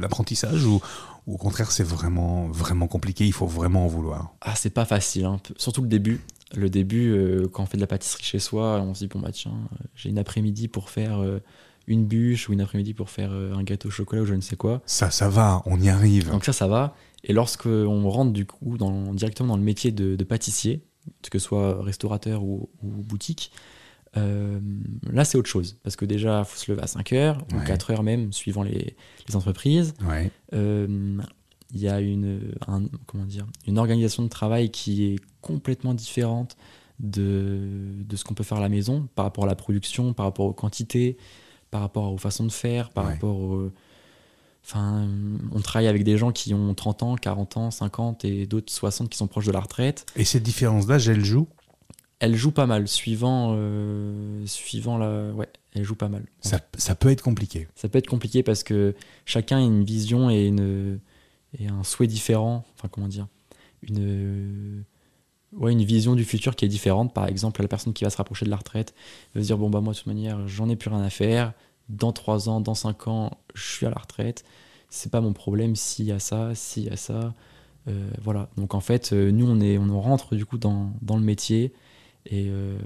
l'apprentissage, 0.00 0.64
ou, 0.64 0.80
au 1.26 1.36
contraire 1.36 1.70
c'est 1.70 1.84
vraiment, 1.84 2.48
vraiment 2.48 2.86
compliqué, 2.86 3.26
il 3.26 3.32
faut 3.32 3.46
vraiment 3.46 3.84
en 3.84 3.88
vouloir? 3.88 4.34
Ah, 4.40 4.54
c'est 4.54 4.70
pas 4.70 4.84
facile, 4.84 5.24
hein. 5.24 5.40
surtout 5.56 5.82
le 5.82 5.88
début 5.88 6.20
le 6.54 6.70
début, 6.70 7.12
euh, 7.12 7.48
quand 7.50 7.62
on 7.62 7.66
fait 7.66 7.76
de 7.76 7.82
la 7.82 7.86
pâtisserie 7.86 8.22
chez 8.22 8.38
soi, 8.38 8.80
on 8.80 8.94
se 8.94 9.00
dit, 9.00 9.08
bon, 9.08 9.20
bah 9.20 9.32
tiens, 9.32 9.52
euh, 9.52 9.84
j'ai 9.94 10.10
une 10.10 10.18
après-midi 10.18 10.68
pour 10.68 10.90
faire 10.90 11.20
euh, 11.20 11.38
une 11.86 12.04
bûche 12.04 12.48
ou 12.48 12.52
une 12.52 12.60
après-midi 12.60 12.94
pour 12.94 13.10
faire 13.10 13.32
un 13.32 13.62
gâteau 13.62 13.88
au 13.88 13.90
chocolat 13.90 14.22
ou 14.22 14.26
je 14.26 14.34
ne 14.34 14.40
sais 14.40 14.56
quoi. 14.56 14.82
Ça, 14.86 15.10
ça 15.10 15.28
va, 15.28 15.62
on 15.66 15.80
y 15.80 15.88
arrive. 15.88 16.30
Donc 16.30 16.44
ça, 16.44 16.52
ça 16.52 16.68
va. 16.68 16.94
Et 17.24 17.32
lorsqu'on 17.32 18.08
rentre 18.08 18.32
du 18.32 18.46
coup 18.46 18.76
dans, 18.78 19.14
directement 19.14 19.50
dans 19.50 19.56
le 19.56 19.62
métier 19.62 19.90
de, 19.92 20.22
pâtissier, 20.24 20.84
que 21.30 21.38
ce 21.38 21.44
soit 21.44 21.82
restaurateur 21.82 22.44
ou, 22.44 22.70
boutique, 22.82 23.52
là 24.14 25.24
c'est 25.24 25.38
autre 25.38 25.48
chose. 25.48 25.78
Parce 25.82 25.96
que 25.96 26.04
déjà, 26.04 26.40
il 26.40 26.44
faut 26.44 26.58
se 26.58 26.70
lever 26.70 26.82
à 26.82 26.86
5 26.86 27.12
heures, 27.12 27.38
ou 27.54 27.60
4 27.64 27.90
heures 27.92 28.02
même, 28.02 28.32
suivant 28.32 28.62
les, 28.62 28.96
entreprises. 29.34 29.94
Ouais 30.06 30.30
il 31.74 31.80
y 31.80 31.88
a 31.88 32.00
une, 32.00 32.54
comment 33.06 33.24
dire, 33.24 33.46
une 33.66 33.78
organisation 33.78 34.22
de 34.22 34.28
travail 34.28 34.70
qui 34.70 35.04
est 35.06 35.18
complètement 35.40 35.94
différente 35.94 36.56
de, 37.00 37.58
de 38.06 38.16
ce 38.16 38.24
qu'on 38.24 38.34
peut 38.34 38.44
faire 38.44 38.58
à 38.58 38.60
la 38.60 38.68
maison 38.68 39.08
par 39.14 39.24
rapport 39.24 39.44
à 39.44 39.46
la 39.46 39.54
production, 39.54 40.12
par 40.12 40.26
rapport 40.26 40.46
aux 40.46 40.52
quantités, 40.52 41.16
par 41.70 41.80
rapport 41.80 42.12
aux 42.12 42.18
façons 42.18 42.44
de 42.44 42.52
faire, 42.52 42.90
par 42.90 43.06
rapport 43.06 43.36
au... 43.36 43.70
Enfin, 44.64 45.08
on 45.50 45.60
travaille 45.60 45.88
avec 45.88 46.04
des 46.04 46.16
gens 46.16 46.30
qui 46.30 46.54
ont 46.54 46.72
30 46.72 47.02
ans, 47.02 47.16
40 47.16 47.56
ans, 47.56 47.70
50 47.72 48.24
et 48.24 48.46
d'autres 48.46 48.72
60 48.72 49.08
qui 49.08 49.18
sont 49.18 49.26
proches 49.26 49.46
de 49.46 49.50
la 49.50 49.58
retraite. 49.58 50.06
Et 50.14 50.24
cette 50.24 50.44
différence 50.44 50.86
d'âge, 50.86 51.08
elle 51.08 51.24
joue 51.24 51.48
Elle 52.22 52.36
joue 52.36 52.52
pas 52.52 52.66
mal, 52.66 52.86
suivant, 52.86 53.52
euh, 53.56 54.46
suivant 54.46 54.96
la... 54.96 55.32
Ouais, 55.32 55.48
elle 55.74 55.82
joue 55.82 55.96
pas 55.96 56.08
mal. 56.08 56.24
Ça, 56.40 56.60
ça 56.78 56.94
peut 56.94 57.10
être 57.10 57.20
compliqué. 57.20 57.66
Ça 57.74 57.88
peut 57.88 57.98
être 57.98 58.06
compliqué 58.06 58.44
parce 58.44 58.62
que 58.62 58.94
chacun 59.24 59.58
a 59.58 59.60
une 59.60 59.82
vision 59.82 60.30
et 60.30 60.46
une 60.46 61.00
et 61.58 61.66
un 61.66 61.82
souhait 61.82 62.06
différent, 62.06 62.64
enfin 62.76 62.86
comment 62.88 63.08
dire, 63.08 63.26
une, 63.82 64.84
ouais, 65.52 65.72
une 65.72 65.82
vision 65.82 66.14
du 66.14 66.24
futur 66.24 66.54
qui 66.54 66.64
est 66.64 66.68
différente. 66.68 67.12
Par 67.12 67.26
exemple, 67.26 67.60
la 67.60 67.66
personne 67.66 67.92
qui 67.92 68.04
va 68.04 68.10
se 68.10 68.16
rapprocher 68.16 68.44
de 68.44 68.50
la 68.50 68.56
retraite 68.56 68.94
va 69.34 69.40
se 69.40 69.46
dire 69.46 69.58
bon 69.58 69.68
bah 69.68 69.80
moi 69.80 69.92
de 69.92 69.98
toute 69.98 70.06
manière 70.06 70.46
j'en 70.46 70.68
ai 70.68 70.76
plus 70.76 70.90
rien 70.90 71.02
à 71.02 71.10
faire. 71.10 71.52
Dans 71.88 72.12
3 72.12 72.48
ans, 72.48 72.60
dans 72.60 72.76
5 72.76 73.08
ans, 73.08 73.32
je 73.54 73.68
suis 73.68 73.84
à 73.84 73.90
la 73.90 73.98
retraite. 73.98 74.44
C'est 74.90 75.10
pas 75.10 75.20
mon 75.20 75.32
problème 75.32 75.74
s'il 75.74 76.06
y 76.06 76.12
a 76.12 76.20
ça, 76.20 76.54
s'il 76.54 76.84
y 76.84 76.90
a 76.90 76.96
ça. 76.96 77.34
Euh, 77.88 78.08
voilà. 78.22 78.48
Donc 78.56 78.74
en 78.74 78.80
fait, 78.80 79.12
euh, 79.12 79.32
nous 79.32 79.50
on 79.50 79.60
est, 79.60 79.76
on 79.76 80.00
rentre 80.00 80.36
du 80.36 80.46
coup 80.46 80.58
dans, 80.58 80.92
dans 81.02 81.16
le 81.16 81.24
métier 81.24 81.72
et 82.26 82.48
euh, 82.48 82.76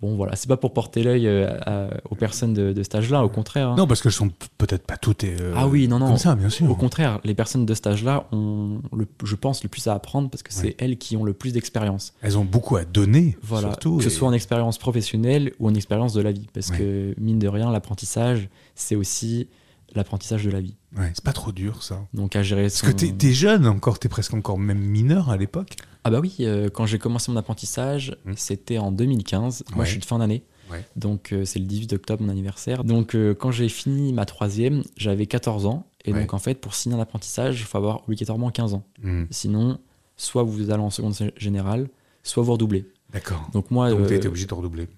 Bon, 0.00 0.16
voilà, 0.16 0.36
c'est 0.36 0.48
pas 0.48 0.56
pour 0.56 0.72
porter 0.72 1.02
l'œil 1.02 1.26
euh, 1.26 1.88
aux 2.10 2.14
personnes 2.14 2.54
de, 2.54 2.72
de 2.72 2.82
cet 2.82 2.94
âge-là, 2.96 3.24
au 3.24 3.28
contraire. 3.28 3.68
Hein. 3.70 3.76
Non, 3.76 3.86
parce 3.86 4.02
qu'elles 4.02 4.12
sont 4.12 4.30
peut-être 4.58 4.86
pas 4.86 4.96
toutes 4.96 5.24
euh, 5.24 5.54
ah 5.56 5.66
oui, 5.66 5.88
non, 5.88 5.98
non, 5.98 6.08
comme 6.08 6.16
ça, 6.16 6.34
bien 6.34 6.50
sûr. 6.50 6.70
Au 6.70 6.74
contraire, 6.74 7.20
les 7.24 7.34
personnes 7.34 7.66
de 7.66 7.74
cet 7.74 7.86
âge-là 7.86 8.26
ont, 8.32 8.80
le, 8.96 9.06
je 9.22 9.34
pense, 9.34 9.62
le 9.62 9.68
plus 9.68 9.86
à 9.86 9.94
apprendre 9.94 10.30
parce 10.30 10.42
que 10.42 10.52
c'est 10.52 10.74
elles 10.78 10.98
qui 10.98 11.16
ont 11.16 11.24
le 11.24 11.32
plus 11.32 11.52
d'expérience. 11.52 12.14
Elles 12.22 12.38
ont 12.38 12.44
beaucoup 12.44 12.76
à 12.76 12.84
donner, 12.84 13.36
voilà, 13.42 13.68
surtout. 13.68 13.98
Que 13.98 14.04
ce 14.04 14.10
soit 14.10 14.28
en 14.28 14.32
expérience 14.32 14.78
professionnelle 14.78 15.52
ou 15.58 15.68
en 15.68 15.74
expérience 15.74 16.12
de 16.12 16.22
la 16.22 16.32
vie. 16.32 16.46
Parce 16.52 16.70
que, 16.70 17.14
mine 17.18 17.38
de 17.38 17.48
rien, 17.48 17.70
l'apprentissage, 17.70 18.48
c'est 18.74 18.96
aussi 18.96 19.48
l'apprentissage 19.96 20.44
de 20.44 20.50
la 20.50 20.60
vie. 20.60 20.76
Ouais, 20.96 21.10
c'est 21.14 21.24
pas 21.24 21.32
trop 21.32 21.52
dur 21.52 21.82
ça. 21.82 22.06
Donc 22.14 22.36
à 22.36 22.42
gérer 22.42 22.62
Parce 22.64 22.82
que 22.82 22.90
t'es 22.90 23.14
es 23.28 23.32
jeune 23.32 23.66
encore, 23.66 23.98
t'es 23.98 24.08
presque 24.08 24.34
encore 24.34 24.58
même 24.58 24.78
mineur 24.78 25.30
à 25.30 25.36
l'époque. 25.36 25.76
Ah 26.04 26.10
bah 26.10 26.20
oui, 26.20 26.36
euh, 26.40 26.68
quand 26.70 26.86
j'ai 26.86 26.98
commencé 26.98 27.30
mon 27.30 27.36
apprentissage, 27.38 28.16
Mmh. 28.24 28.32
c'était 28.36 28.78
en 28.78 28.92
2015. 28.92 29.64
Moi 29.70 29.80
Ouais. 29.80 29.86
je 29.86 29.90
suis 29.92 30.00
de 30.00 30.04
fin 30.04 30.18
d'année. 30.18 30.44
Ouais. 30.70 30.84
Donc 30.96 31.32
euh, 31.32 31.44
c'est 31.44 31.58
le 31.58 31.66
18 31.66 31.92
octobre 31.94 32.22
mon 32.22 32.28
anniversaire. 32.30 32.84
Donc 32.84 33.14
euh, 33.14 33.34
quand 33.34 33.50
j'ai 33.50 33.68
fini 33.68 34.12
ma 34.12 34.24
troisième, 34.26 34.82
j'avais 34.96 35.26
14 35.26 35.66
ans. 35.66 35.86
Et 36.04 36.12
donc 36.12 36.34
en 36.34 36.38
fait 36.38 36.60
pour 36.60 36.74
signer 36.74 36.96
un 36.96 37.00
apprentissage, 37.00 37.60
il 37.60 37.64
faut 37.64 37.78
avoir 37.78 38.02
obligatoirement 38.04 38.50
15 38.50 38.74
ans. 38.74 38.84
Hmm, 39.02 39.24
Sinon, 39.30 39.78
soit 40.16 40.42
vous 40.42 40.70
allez 40.70 40.82
en 40.82 40.90
seconde 40.90 41.14
générale, 41.36 41.88
soit 42.22 42.42
vous 42.42 42.52
redoublez. 42.52 42.86
D'accord. 43.12 43.48
Donc 43.52 43.70
moi, 43.70 43.90
Donc 43.90 44.06
t'as 44.08 44.14
été 44.16 44.28
obligé 44.28 44.46
de 44.46 44.54
redoubler. 44.54 44.88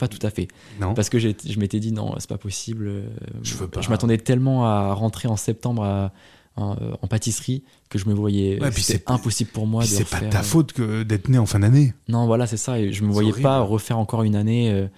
Pas 0.00 0.08
tout 0.08 0.24
à 0.26 0.30
fait. 0.30 0.48
Non 0.80 0.94
Parce 0.94 1.08
que 1.08 1.18
je 1.20 1.28
m'étais 1.58 1.78
dit 1.78 1.92
non, 1.92 2.14
c'est 2.18 2.28
pas 2.28 2.38
possible. 2.38 2.88
euh, 2.88 3.08
Je 3.42 3.54
veux 3.54 3.68
pas. 3.68 3.80
m'attendais 3.88 4.18
tellement 4.18 4.66
à 4.66 4.92
rentrer 4.94 5.28
en 5.28 5.36
septembre 5.36 5.84
à- 5.84 6.12
en, 6.56 6.72
euh, 6.72 6.92
en 7.00 7.06
pâtisserie 7.06 7.62
que 7.88 7.98
je 7.98 8.08
me 8.08 8.12
voyais. 8.14 8.60
Ouais, 8.60 8.72
c'est- 8.72 9.08
impossible 9.08 9.50
pour 9.52 9.66
moi 9.68 9.84
c'est 9.84 10.04
pas 10.08 10.18
ta 10.20 10.40
euh, 10.40 10.42
faute 10.42 10.72
que 10.72 11.04
d'être 11.04 11.28
né 11.28 11.38
en 11.38 11.46
fin 11.46 11.60
d'année. 11.60 11.94
Non, 12.08 12.26
voilà, 12.26 12.46
c'est 12.48 12.56
ça. 12.56 12.80
Et 12.80 12.92
je 12.92 13.04
me 13.04 13.12
voyais 13.12 13.30
horrible. 13.30 13.44
pas 13.44 13.60
refaire 13.60 13.98
encore 13.98 14.24
une 14.24 14.34
année 14.34 14.72
euh, 14.72 14.88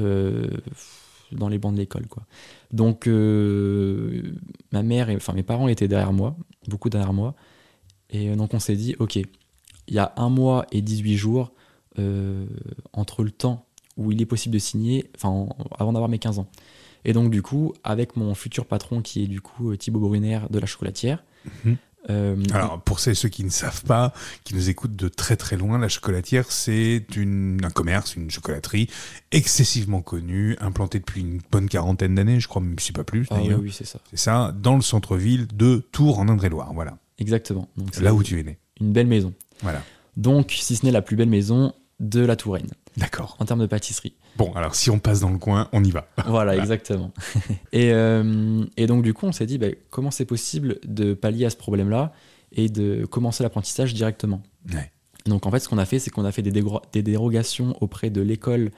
euh, 0.00 0.48
dans 1.32 1.48
les 1.48 1.58
bancs 1.58 1.72
de 1.74 1.78
l'école, 1.78 2.06
quoi. 2.08 2.24
Donc, 2.72 3.06
euh, 3.06 4.22
ma 4.72 4.82
mère, 4.82 5.08
et, 5.10 5.16
enfin 5.16 5.32
mes 5.32 5.42
parents 5.44 5.68
étaient 5.68 5.88
derrière 5.88 6.12
moi, 6.12 6.36
beaucoup 6.68 6.90
derrière 6.90 7.12
moi. 7.12 7.34
Et 8.10 8.34
donc, 8.34 8.52
on 8.54 8.58
s'est 8.58 8.76
dit, 8.76 8.96
ok, 8.98 9.16
il 9.16 9.94
y 9.94 9.98
a 9.98 10.12
un 10.16 10.28
mois 10.28 10.66
et 10.72 10.82
18 10.82 11.16
jours 11.16 11.52
entre 12.92 13.22
le 13.24 13.30
temps 13.30 13.65
où 13.96 14.12
il 14.12 14.20
est 14.20 14.26
possible 14.26 14.52
de 14.54 14.58
signer, 14.58 15.10
enfin, 15.16 15.28
en- 15.28 15.56
avant 15.78 15.92
d'avoir 15.92 16.08
mes 16.08 16.18
15 16.18 16.38
ans. 16.38 16.46
Et 17.04 17.12
donc, 17.12 17.30
du 17.30 17.40
coup, 17.42 17.72
avec 17.84 18.16
mon 18.16 18.34
futur 18.34 18.66
patron, 18.66 19.00
qui 19.02 19.22
est 19.24 19.26
du 19.28 19.40
coup 19.40 19.70
euh, 19.72 19.76
Thibaut 19.76 20.00
Brunner 20.00 20.40
de 20.50 20.58
la 20.58 20.66
chocolatière, 20.66 21.22
Mhm. 21.64 21.76
euh, 22.10 22.36
Alors, 22.52 22.80
pour 22.82 22.98
celles 22.98 23.14
ceux 23.14 23.28
qui 23.28 23.44
ne 23.44 23.48
savent 23.50 23.84
pas, 23.84 24.12
qui 24.42 24.54
nous 24.56 24.68
écoutent 24.70 24.96
de 24.96 25.06
très 25.08 25.36
très 25.36 25.56
loin, 25.56 25.78
la 25.78 25.88
chocolatière, 25.88 26.50
c'est 26.50 27.04
un 27.16 27.70
commerce, 27.70 28.16
une 28.16 28.28
chocolaterie 28.30 28.88
excessivement 29.30 30.02
connue, 30.02 30.56
implantée 30.60 30.98
depuis 30.98 31.20
une 31.20 31.40
bonne 31.50 31.68
quarantaine 31.68 32.14
d'années, 32.14 32.40
je 32.40 32.48
crois, 32.48 32.62
même 32.62 32.78
si 32.78 32.92
pas 32.92 33.04
plus 33.04 33.26
ah 33.30 33.36
oui, 33.40 33.54
oui, 33.54 33.72
c'est 33.72 33.86
ça. 33.86 34.00
C'est 34.10 34.18
ça, 34.18 34.52
dans 34.60 34.76
le 34.76 34.82
centre-ville 34.82 35.46
de 35.54 35.86
Tours, 35.92 36.18
en 36.18 36.28
Indre-et-Loire. 36.28 36.72
Voilà. 36.74 36.98
Exactement. 37.18 37.68
Donc, 37.76 37.88
c'est 37.92 38.02
Là 38.02 38.14
où 38.14 38.22
tu 38.22 38.38
es 38.40 38.42
né. 38.42 38.58
une 38.80 38.92
belle 38.92 39.06
maison. 39.06 39.32
Voilà. 39.62 39.82
Donc, 40.16 40.50
si 40.58 40.74
ce 40.76 40.84
n'est 40.84 40.92
la 40.92 41.02
plus 41.02 41.16
belle 41.16 41.28
maison 41.28 41.72
de 42.00 42.20
la 42.20 42.36
Touraine, 42.36 42.68
D'accord. 42.96 43.36
en 43.38 43.44
termes 43.46 43.60
de 43.60 43.66
pâtisserie. 43.66 44.14
Bon, 44.36 44.52
alors 44.52 44.74
si 44.74 44.90
on 44.90 44.98
passe 44.98 45.20
dans 45.20 45.30
le 45.30 45.38
coin, 45.38 45.68
on 45.72 45.82
y 45.82 45.90
va. 45.90 46.08
Voilà, 46.26 46.56
exactement. 46.56 47.12
et, 47.72 47.92
euh, 47.92 48.64
et 48.76 48.86
donc, 48.86 49.02
du 49.02 49.14
coup, 49.14 49.26
on 49.26 49.32
s'est 49.32 49.46
dit, 49.46 49.58
bah, 49.58 49.68
comment 49.90 50.10
c'est 50.10 50.26
possible 50.26 50.78
de 50.86 51.14
pallier 51.14 51.46
à 51.46 51.50
ce 51.50 51.56
problème-là 51.56 52.12
et 52.52 52.68
de 52.68 53.06
commencer 53.06 53.42
l'apprentissage 53.42 53.94
directement 53.94 54.42
Ouais. 54.72 54.90
Donc, 55.24 55.46
en 55.46 55.50
fait, 55.50 55.60
ce 55.60 55.68
qu'on 55.68 55.78
a 55.78 55.86
fait, 55.86 55.98
c'est 55.98 56.10
qu'on 56.10 56.24
a 56.24 56.32
fait 56.32 56.42
des, 56.42 57.02
dérogations 57.02 57.76
auprès 57.80 58.10
de 58.10 58.20
l'école 58.20 58.70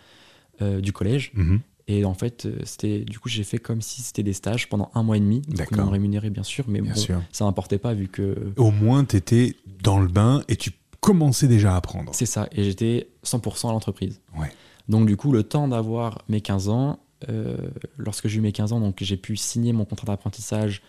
euh, 0.63 0.81
du 0.81 0.93
collège. 0.93 1.33
Mhm. 1.35 1.61
Et 1.89 2.05
en 2.05 2.15
fait, 2.15 2.45
euh, 2.45 2.59
c'était 2.65 3.01
du 3.01 3.19
coup, 3.19 3.31
j'ai 3.31 3.45
fait 3.45 3.59
comme 3.59 3.81
si 3.81 4.03
c'était 4.03 4.23
des 4.23 4.35
stages 4.35 4.69
pendant 4.69 4.91
un 4.95 5.03
mois 5.03 5.17
et 5.17 5.21
demi. 5.21 5.43
D'accord. 5.49 5.79
non 5.79 5.91
rémunérés, 5.91 6.31
bien 6.31 6.43
sûr, 6.43 6.67
mais 6.69 6.81
Bien 6.83 6.93
bon, 6.93 6.99
sûr. 6.99 7.23
ça 7.33 7.47
n'importait 7.47 7.79
pas 7.79 7.95
vu 7.95 8.09
que 8.09 8.53
Au 8.57 8.71
moins, 8.71 9.05
tu 9.05 9.17
étais 9.17 9.57
dans 9.83 9.99
le 9.99 10.09
bain 10.09 10.43
et 10.49 10.57
tu 10.57 10.71
commençais 11.00 11.49
déjà 11.49 11.75
à 11.75 11.76
apprendre. 11.76 12.12
C'est 12.14 12.26
ça, 12.26 12.49
et 12.52 12.64
j'étais 12.64 13.09
100% 13.25 13.69
à 13.69 13.73
l'entreprise. 13.73 14.21
Ouais. 14.37 14.50
Donc 14.88 15.07
du 15.07 15.17
coup, 15.17 15.33
le 15.33 15.43
temps 15.43 15.69
d'avoir 15.69 16.23
mes 16.28 16.40
15 16.40 16.69
ans, 16.69 16.99
euh, 17.28 17.57
lorsque 17.97 18.28
j'ai 18.28 18.38
eu 18.38 18.40
mes 18.40 18.52
15 18.52 18.73
ans, 18.73 18.81
donc 18.81 18.99
j'ai 19.00 19.17
pu 19.17 19.37
signer 19.37 19.73
mon 19.73 19.85
contrat 19.85 20.07
d'apprentissage 20.07 20.83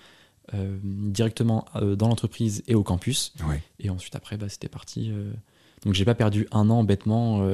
euh, 0.54 0.78
directement 0.84 1.66
euh, 1.76 1.96
dans 1.96 2.08
l'entreprise 2.08 2.64
et 2.68 2.76
au 2.76 2.84
campus. 2.84 3.34
Ouais. 3.48 3.62
Et 3.80 3.90
ensuite, 3.90 4.16
après, 4.16 4.38
bah, 4.38 4.50
c'était 4.50 4.70
parti. 4.70 5.12
Donc 5.84 5.94
j'ai 5.94 6.06
pas 6.06 6.16
perdu 6.16 6.48
un 6.52 6.70
an 6.70 6.84
bêtement. 6.84 7.48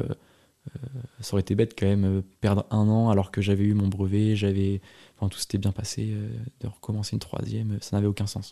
ça 1.19 1.33
aurait 1.33 1.41
été 1.41 1.55
bête 1.55 1.75
quand 1.77 1.87
même, 1.87 2.23
perdre 2.41 2.65
un 2.71 2.87
an 2.89 3.09
alors 3.09 3.31
que 3.31 3.41
j'avais 3.41 3.63
eu 3.63 3.73
mon 3.73 3.87
brevet, 3.87 4.35
j'avais... 4.35 4.81
Enfin, 5.17 5.29
tout 5.29 5.37
s'était 5.37 5.59
bien 5.59 5.71
passé, 5.71 6.13
de 6.61 6.67
recommencer 6.67 7.13
une 7.13 7.19
troisième, 7.19 7.77
ça 7.81 7.95
n'avait 7.95 8.07
aucun 8.07 8.27
sens. 8.27 8.51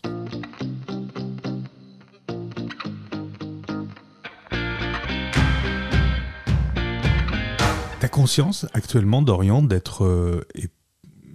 Conscience 8.14 8.66
actuellement, 8.72 9.22
Dorian, 9.22 9.62
d'être, 9.62 10.04
euh, 10.04 10.46
et 10.54 10.68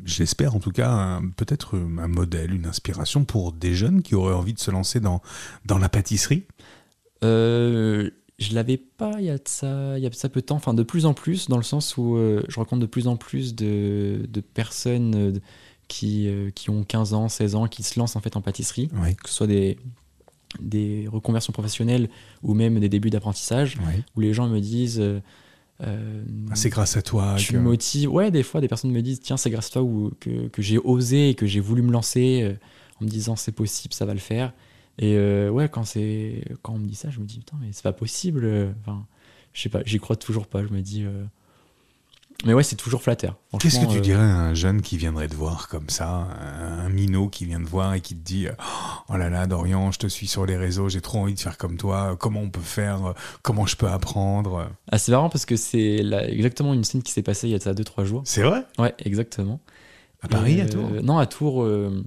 j'espère 0.05 0.55
en 0.55 0.59
tout 0.59 0.71
cas, 0.71 1.19
peut-être 1.35 1.77
un 1.77 2.07
modèle, 2.07 2.53
une 2.53 2.65
inspiration 2.65 3.25
pour 3.25 3.51
des 3.51 3.73
jeunes 3.75 4.01
qui 4.01 4.15
auraient 4.15 4.33
envie 4.33 4.53
de 4.53 4.59
se 4.59 4.71
lancer 4.71 4.99
dans, 4.99 5.21
dans 5.65 5.77
la 5.77 5.89
pâtisserie? 5.89 6.45
Euh, 7.23 8.09
je 8.37 8.55
l'avais 8.55 8.77
pas 8.77 9.15
il 9.19 9.25
y 9.25 9.29
a 9.29 9.37
de 9.37 9.43
ça, 9.45 9.97
il 9.97 10.03
y 10.03 10.07
a 10.07 10.09
de 10.09 10.15
ça 10.15 10.29
peu 10.29 10.39
de 10.39 10.45
temps, 10.45 10.55
enfin 10.55 10.73
de 10.73 10.83
plus 10.83 11.05
en 11.05 11.13
plus, 11.13 11.49
dans 11.49 11.57
le 11.57 11.63
sens 11.63 11.97
où 11.97 12.15
euh, 12.15 12.41
je 12.47 12.55
rencontre 12.55 12.79
de 12.81 12.85
plus 12.87 13.07
en 13.07 13.17
plus 13.17 13.55
de, 13.55 14.25
de 14.29 14.41
personnes 14.41 15.15
euh, 15.15 15.39
qui, 15.89 16.29
qui 16.55 16.69
ont 16.69 16.83
15 16.83 17.13
ans, 17.13 17.27
16 17.29 17.55
ans, 17.55 17.67
qui 17.67 17.83
se 17.83 17.99
lancent 17.99 18.15
en 18.15 18.21
fait 18.21 18.37
en 18.37 18.41
pâtisserie, 18.41 18.89
Oui. 19.03 19.15
que 19.17 19.27
ce 19.27 19.35
soit 19.35 19.47
des, 19.47 19.77
des 20.61 21.07
reconversions 21.11 21.51
professionnelles 21.51 22.09
ou 22.41 22.53
même 22.53 22.79
des 22.79 22.89
débuts 22.89 23.09
d'apprentissage, 23.09 23.77
oui. 23.85 24.03
où 24.15 24.21
les 24.21 24.33
gens 24.33 24.47
me 24.47 24.59
disent... 24.59 25.03
euh, 25.81 26.23
Ah, 26.51 26.55
c'est 26.55 26.69
grâce 26.69 26.97
à 26.97 27.01
toi 27.01 27.35
tu 27.37 27.53
que... 27.53 27.57
me 27.57 27.63
motives. 27.63 28.09
Ouais, 28.11 28.31
des 28.31 28.43
fois, 28.43 28.61
des 28.61 28.67
personnes 28.67 28.91
me 28.91 29.01
disent 29.01 29.19
Tiens, 29.21 29.37
c'est 29.37 29.49
grâce 29.49 29.67
à 29.67 29.71
toi 29.71 29.83
ou, 29.83 30.11
que, 30.19 30.47
que 30.47 30.61
j'ai 30.61 30.77
osé 30.77 31.29
et 31.29 31.35
que 31.35 31.45
j'ai 31.45 31.59
voulu 31.59 31.81
me 31.81 31.91
lancer 31.91 32.41
euh, 32.43 32.53
en 33.01 33.05
me 33.05 33.09
disant 33.09 33.35
C'est 33.35 33.51
possible, 33.51 33.93
ça 33.93 34.05
va 34.05 34.13
le 34.13 34.19
faire. 34.19 34.53
Et 34.97 35.15
euh, 35.15 35.49
ouais, 35.49 35.69
quand, 35.69 35.85
c'est, 35.85 36.43
quand 36.61 36.73
on 36.73 36.79
me 36.79 36.87
dit 36.87 36.95
ça, 36.95 37.09
je 37.09 37.19
me 37.19 37.25
dis 37.25 37.39
Putain, 37.39 37.57
mais 37.61 37.69
c'est 37.71 37.83
pas 37.83 37.93
possible. 37.93 38.73
Enfin, 38.81 39.05
je 39.53 39.61
sais 39.61 39.69
pas, 39.69 39.81
j'y 39.85 39.99
crois 39.99 40.15
toujours 40.15 40.47
pas. 40.47 40.63
Je 40.63 40.69
me 40.69 40.81
dis. 40.81 41.05
Euh, 42.43 42.47
Mais 42.47 42.53
ouais, 42.53 42.63
c'est 42.63 42.75
toujours 42.75 43.01
flatteur. 43.01 43.35
Qu'est-ce 43.59 43.79
que 43.79 43.85
tu 43.91 43.97
euh, 43.97 44.01
dirais 44.01 44.21
à 44.21 44.37
un 44.39 44.53
jeune 44.53 44.81
qui 44.81 44.97
viendrait 44.97 45.27
te 45.27 45.35
voir 45.35 45.67
comme 45.67 45.89
ça, 45.89 46.27
un 46.41 46.89
minot 46.89 47.27
qui 47.29 47.45
vient 47.45 47.61
te 47.61 47.67
voir 47.69 47.93
et 47.93 48.01
qui 48.01 48.15
te 48.15 48.23
dit 48.23 48.47
Oh 49.09 49.17
là 49.17 49.29
là, 49.29 49.45
Dorian, 49.47 49.91
je 49.91 49.99
te 49.99 50.07
suis 50.07 50.27
sur 50.27 50.45
les 50.45 50.57
réseaux, 50.57 50.89
j'ai 50.89 51.01
trop 51.01 51.19
envie 51.19 51.33
de 51.33 51.39
faire 51.39 51.57
comme 51.57 51.77
toi, 51.77 52.15
comment 52.19 52.41
on 52.41 52.49
peut 52.49 52.59
faire, 52.61 53.13
comment 53.41 53.65
je 53.65 53.75
peux 53.75 53.87
apprendre? 53.87 54.69
Ah, 54.91 54.97
c'est 54.97 55.11
marrant 55.11 55.29
parce 55.29 55.45
que 55.45 55.55
c'est 55.55 55.97
exactement 56.29 56.73
une 56.73 56.83
scène 56.83 57.03
qui 57.03 57.11
s'est 57.11 57.23
passée 57.23 57.47
il 57.47 57.51
y 57.51 57.55
a 57.55 57.59
ça 57.59 57.73
2-3 57.73 58.03
jours. 58.05 58.21
C'est 58.25 58.43
vrai? 58.43 58.63
Ouais, 58.77 58.93
exactement. 58.99 59.59
À 60.21 60.27
Paris, 60.27 60.59
Euh, 60.59 60.63
à 60.63 60.67
Tours? 60.67 60.89
Non, 61.03 61.17
à 61.17 61.25
Tours. 61.25 61.63
euh, 61.63 62.03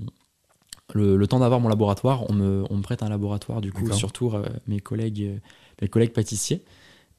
le, 0.94 1.16
le 1.16 1.26
temps 1.26 1.38
d'avoir 1.38 1.58
mon 1.60 1.68
laboratoire, 1.68 2.28
on 2.28 2.34
me, 2.34 2.64
on 2.68 2.76
me 2.76 2.82
prête 2.82 3.02
un 3.02 3.08
laboratoire 3.08 3.60
du 3.62 3.72
coup 3.72 3.82
D'accord. 3.82 3.96
sur 3.96 4.12
Tours, 4.12 4.34
euh, 4.34 4.44
mes 4.66 4.80
collègues, 4.80 5.22
euh, 5.22 5.38
mes 5.80 5.88
collègues 5.88 6.12
pâtissiers. 6.12 6.62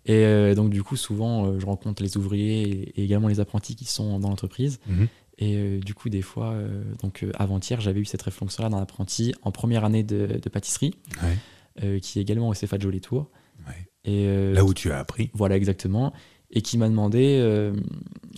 Et 0.06 0.26
euh, 0.26 0.54
donc 0.56 0.70
du 0.70 0.84
coup, 0.84 0.98
souvent, 0.98 1.46
euh, 1.46 1.60
je 1.60 1.66
rencontre 1.66 2.04
les 2.04 2.18
ouvriers 2.18 2.62
et, 2.64 3.00
et 3.00 3.04
également 3.06 3.28
les 3.30 3.40
apprentis 3.40 3.76
qui 3.76 3.86
sont 3.86 4.20
dans 4.20 4.30
l'entreprise. 4.30 4.80
Mhm. 4.88 5.08
Et 5.40 5.56
euh, 5.58 5.80
du 5.80 5.94
coup, 5.94 6.10
des 6.10 6.22
fois, 6.22 6.56
donc 7.02 7.26
avant-hier, 7.36 7.82
j'avais 7.82 8.00
eu 8.00 8.06
cette 8.06 8.22
réflexion-là 8.22 8.70
d'un 8.70 8.78
apprenti 8.82 9.34
en 9.42 9.52
première 9.52 9.84
année 9.86 10.04
de, 10.04 10.40
de 10.42 10.50
pâtisserie, 10.50 10.94
Ouais. 11.24 12.00
qui 12.02 12.20
est 12.20 12.22
également 12.22 12.50
au 12.50 12.54
CFA 12.54 12.78
de 12.78 12.84
Jolie 12.84 13.02
Tours. 13.02 13.30
Ouais. 13.68 13.74
Et 14.06 14.28
euh, 14.28 14.54
Là 14.54 14.64
où 14.64 14.74
tu 14.74 14.92
as 14.92 15.00
appris. 15.00 15.32
voilà, 15.34 15.56
exactement. 15.56 16.14
Et 16.52 16.62
qui 16.62 16.78
m'a 16.78 16.88
demandé 16.88 17.42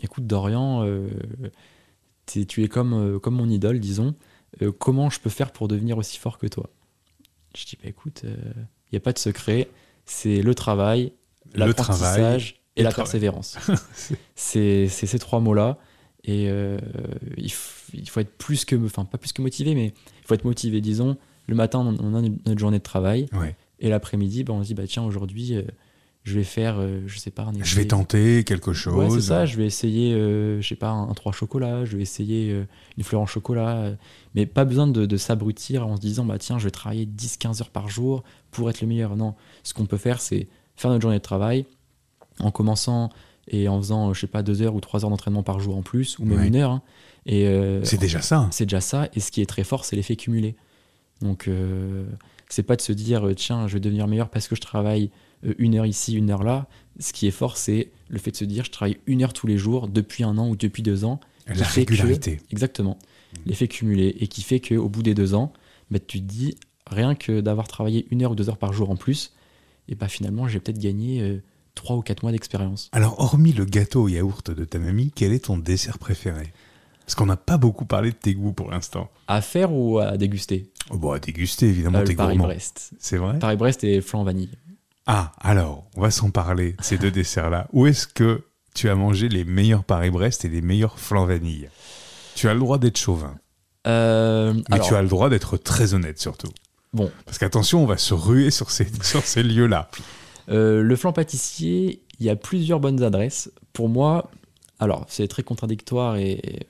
écoute, 0.04 0.26
Dorian, 0.26 0.88
tu 2.28 2.64
es 2.64 2.68
comme, 2.68 3.20
comme 3.20 3.36
mon 3.36 3.50
idole, 3.50 3.80
disons. 3.80 4.16
Comment 4.80 5.10
je 5.10 5.20
peux 5.20 5.30
faire 5.30 5.52
pour 5.52 5.68
devenir 5.68 5.98
aussi 5.98 6.18
fort 6.18 6.38
que 6.38 6.48
toi? 6.48 6.70
Je 7.58 7.66
dis 7.66 7.78
bah, 7.82 7.90
écoute, 7.90 8.22
il 8.24 8.90
n'y 8.94 8.98
a 8.98 9.02
pas 9.02 9.12
de 9.14 9.20
secret. 9.20 9.68
C'est 10.06 10.42
Le 10.42 10.56
travail 10.56 11.12
l'apprentissage 11.60 12.62
et 12.76 12.82
le 12.82 12.86
la 12.86 12.92
travail. 12.92 13.06
persévérance. 13.06 13.58
c'est 14.36 14.88
ces 14.88 15.20
trois 15.20 15.40
mots-là. 15.40 15.78
Et 16.24 16.48
euh, 16.50 16.80
il, 17.38 17.52
il 17.94 18.10
faut 18.10 18.20
être 18.20 18.36
plus 18.38 18.66
que, 18.66 18.76
enfin 18.84 19.06
pas 19.06 19.18
plus 19.18 19.32
que 19.32 19.42
motivé, 19.42 19.76
mais 19.76 19.88
il 19.88 20.28
faut 20.28 20.34
être 20.34 20.44
motivé. 20.44 20.82
Disons, 20.82 21.18
le 21.48 21.56
matin, 21.56 21.80
on 21.80 22.16
a 22.16 22.22
notre 22.22 22.60
journée 22.60 22.80
de 22.80 22.84
travail. 22.84 23.28
Ouais. 23.34 23.56
Et 23.80 23.90
l'après-midi, 23.90 24.44
ben, 24.44 24.54
on 24.54 24.64
se 24.64 24.68
dit, 24.68 24.74
bah, 24.74 24.88
tiens, 24.88 25.04
aujourd'hui, 25.04 25.56
euh, 25.56 25.62
je 26.26 26.34
vais 26.34 26.44
faire, 26.44 26.78
euh, 26.80 27.02
je 27.06 27.20
sais 27.20 27.30
pas, 27.30 27.44
un 27.44 27.54
Je 27.62 27.76
vais 27.76 27.86
tenter 27.86 28.44
quelque 28.44 28.74
chose. 28.74 28.96
Ouais, 28.96 29.10
c'est 29.12 29.28
ça. 29.28 29.46
Je 29.46 29.58
vais 29.58 29.66
essayer, 29.66 30.14
euh, 30.14 30.60
je 30.60 30.68
sais 30.68 30.76
pas, 30.76 30.90
un, 30.90 31.14
3 31.14 31.32
chocolat, 31.32 31.86
je 31.86 31.98
vais 31.98 32.02
essayer 32.02 32.52
euh, 32.52 32.66
une 32.98 33.04
fleur 33.04 33.22
en 33.22 33.28
chocolat. 33.28 33.96
mais 34.34 34.48
pas 34.48 34.66
besoin 34.66 34.88
de, 34.88 35.06
de 35.06 35.18
s'abrutir 35.18 35.86
en 35.88 35.96
se 35.98 36.02
disant, 36.02 36.26
bah 36.26 36.40
tiens, 36.40 36.58
je 36.58 36.64
vais 36.64 36.72
travailler 36.72 37.06
10-15 37.06 37.62
heures 37.62 37.70
par 37.70 37.90
jour 37.90 38.24
pour 38.50 38.72
être 38.72 38.82
le 38.82 38.88
meilleur. 38.88 39.16
Non. 39.16 39.36
Ce 39.62 39.76
qu'on 39.76 39.86
peut 39.86 39.98
faire, 39.98 40.20
c'est 40.20 40.48
faire 40.76 40.92
notre 40.92 41.02
journée 41.02 41.18
de 41.18 41.24
travail 41.24 41.66
en 42.40 42.52
commençant 42.52 43.10
et 43.48 43.68
en 43.68 43.78
faisant, 43.80 44.10
euh, 44.10 44.14
je 44.14 44.22
sais 44.22 44.28
pas, 44.28 44.44
2 44.44 44.62
heures 44.64 44.76
ou 44.76 44.80
3 44.82 45.04
heures 45.06 45.10
d'entraînement 45.12 45.44
par 45.44 45.60
jour 45.60 45.78
en 45.78 45.82
plus, 45.84 46.18
ou 46.20 46.26
même 46.26 46.40
Ouais. 46.40 46.48
une 46.48 46.56
heure. 46.56 46.72
hein. 46.72 46.82
et 47.28 47.48
euh, 47.48 47.84
C'est 47.84 48.00
déjà 48.00 48.22
ça. 48.22 48.48
c'est 48.52 48.66
déjà 48.66 48.82
ça. 48.82 49.08
Et 49.14 49.20
ce 49.20 49.32
qui 49.32 49.42
est 49.42 49.46
très 49.46 49.64
fort, 49.64 49.86
c'est 49.86 49.96
l'effet 49.96 50.16
cumulé. 50.16 50.56
Donc, 51.22 51.48
euh, 51.48 52.06
c'est 52.50 52.64
pas 52.64 52.76
de 52.76 52.82
se 52.82 52.92
dire, 52.92 53.26
euh, 53.28 53.34
tiens, 53.34 53.68
je 53.68 53.74
vais 53.76 53.80
devenir 53.80 54.08
meilleur 54.08 54.30
parce 54.30 54.48
que 54.48 54.56
je 54.56 54.62
travaille 54.62 55.10
une 55.60 55.76
heure 55.76 55.86
ici, 55.86 56.14
une 56.16 56.30
heure 56.32 56.44
là. 56.44 56.68
Ce 57.00 57.14
qui 57.14 57.28
est 57.28 57.32
fort, 57.32 57.56
c'est 57.58 57.92
le 58.10 58.18
fait 58.20 58.32
de 58.32 58.36
se 58.36 58.46
dire, 58.46 58.64
je 58.66 58.72
travaille 58.72 58.98
une 59.06 59.22
heure 59.24 59.34
tous 59.34 59.48
les 59.48 59.58
jours 59.58 59.88
depuis 59.88 60.24
un 60.24 60.38
an 60.38 60.50
ou 60.50 60.56
depuis 60.56 60.82
deux 60.84 61.06
ans. 61.06 61.20
La 61.48 61.54
que- 61.56 61.74
régularité. 61.76 62.40
Exactement. 62.52 62.98
l'effet 63.46 63.68
cumulé, 63.68 64.16
et 64.20 64.28
qui 64.28 64.42
fait 64.42 64.60
qu'au 64.60 64.88
bout 64.90 65.04
des 65.04 65.14
deux 65.14 65.36
ans, 65.36 65.52
bah, 65.92 66.00
tu 66.00 66.20
te 66.20 66.26
dis, 66.26 66.56
rien 66.88 67.14
que 67.16 67.42
d'avoir 67.42 67.68
travaillé 67.68 68.08
une 68.10 68.24
heure 68.24 68.32
ou 68.32 68.36
deux 68.36 68.50
heures 68.50 68.58
par 68.58 68.72
jour 68.74 68.90
en 68.90 68.96
plus, 68.96 69.34
et 69.88 69.96
bah 69.96 70.08
finalement 70.08 70.48
j'ai 70.48 70.60
peut-être 70.60 70.80
gagné 70.80 71.22
euh, 71.22 71.42
trois 71.76 71.96
ou 71.98 72.02
quatre 72.02 72.24
mois 72.24 72.32
d'expérience. 72.32 72.90
Alors, 72.94 73.20
hormis 73.20 73.52
le 73.54 73.66
gâteau 73.66 74.04
au 74.04 74.08
yaourt 74.08 74.50
de 74.52 74.64
ta 74.66 74.80
mamie, 74.80 75.12
quel 75.14 75.34
est 75.34 75.46
ton 75.46 75.58
dessert 75.58 75.98
préféré? 76.00 76.54
Parce 77.06 77.16
qu'on 77.16 77.26
n'a 77.28 77.38
pas 77.38 77.58
beaucoup 77.58 77.86
parlé 77.86 78.10
de 78.12 78.16
tes 78.16 78.34
goûts 78.34 78.54
pour 78.54 78.72
l'instant. 78.72 79.12
À 79.28 79.42
faire 79.42 79.72
ou 79.74 80.00
à 80.00 80.18
déguster? 80.18 80.72
Oh, 80.90 80.98
bon, 80.98 81.12
à 81.12 81.20
déguster, 81.20 81.68
évidemment, 81.68 82.00
Euh, 82.00 82.04
t'es 82.04 82.16
gourmand. 82.16 82.30
Paris-Brest. 82.36 82.92
C'est 83.00 83.18
vrai? 83.18 83.38
Paris-Brest 83.40 83.84
et 83.84 84.02
flan 84.02 84.24
vanille. 84.24 84.50
Ah, 85.06 85.32
alors, 85.40 85.86
on 85.96 86.02
va 86.02 86.10
s'en 86.10 86.32
parler, 86.32 86.76
ces 86.82 86.98
deux 86.98 87.12
desserts-là. 87.20 87.68
Où 87.74 87.86
est-ce 87.86 88.08
que 88.08 88.44
tu 88.74 88.90
as 88.90 88.96
mangé 88.96 89.30
les 89.30 89.44
meilleurs 89.46 89.84
Paris-Brest 89.84 90.46
et 90.46 90.50
les 90.50 90.62
meilleurs 90.62 90.98
flan 90.98 91.26
vanille? 91.28 91.70
Tu 92.36 92.48
as 92.50 92.54
le 92.56 92.60
droit 92.60 92.80
d'être 92.80 92.98
chauvin, 92.98 93.36
Euh, 93.86 94.54
mais 94.54 94.64
alors, 94.76 94.88
tu 94.88 94.96
as 94.96 95.02
le 95.04 95.08
droit 95.08 95.30
d'être 95.30 95.58
très 95.58 95.94
honnête 95.94 96.20
surtout. 96.20 96.50
Bon, 96.96 97.12
Parce 97.26 97.38
qu'attention, 97.38 97.84
on 97.84 97.86
va 97.86 97.98
se 97.98 98.14
ruer 98.14 98.50
sur 98.52 98.72
ces, 98.72 98.88
sur 99.04 99.24
ces 99.24 99.44
lieux-là. 99.44 99.90
euh, 100.50 100.82
le 100.82 100.96
flan 100.96 101.12
pâtissier, 101.14 102.02
il 102.20 102.26
y 102.26 102.30
a 102.30 102.36
plusieurs 102.36 102.80
bonnes 102.80 103.04
adresses. 103.04 103.52
Pour 103.74 103.90
moi, 103.90 104.32
alors 104.80 105.06
c'est 105.10 105.28
très 105.28 105.44
contradictoire 105.44 106.16
et, 106.16 106.68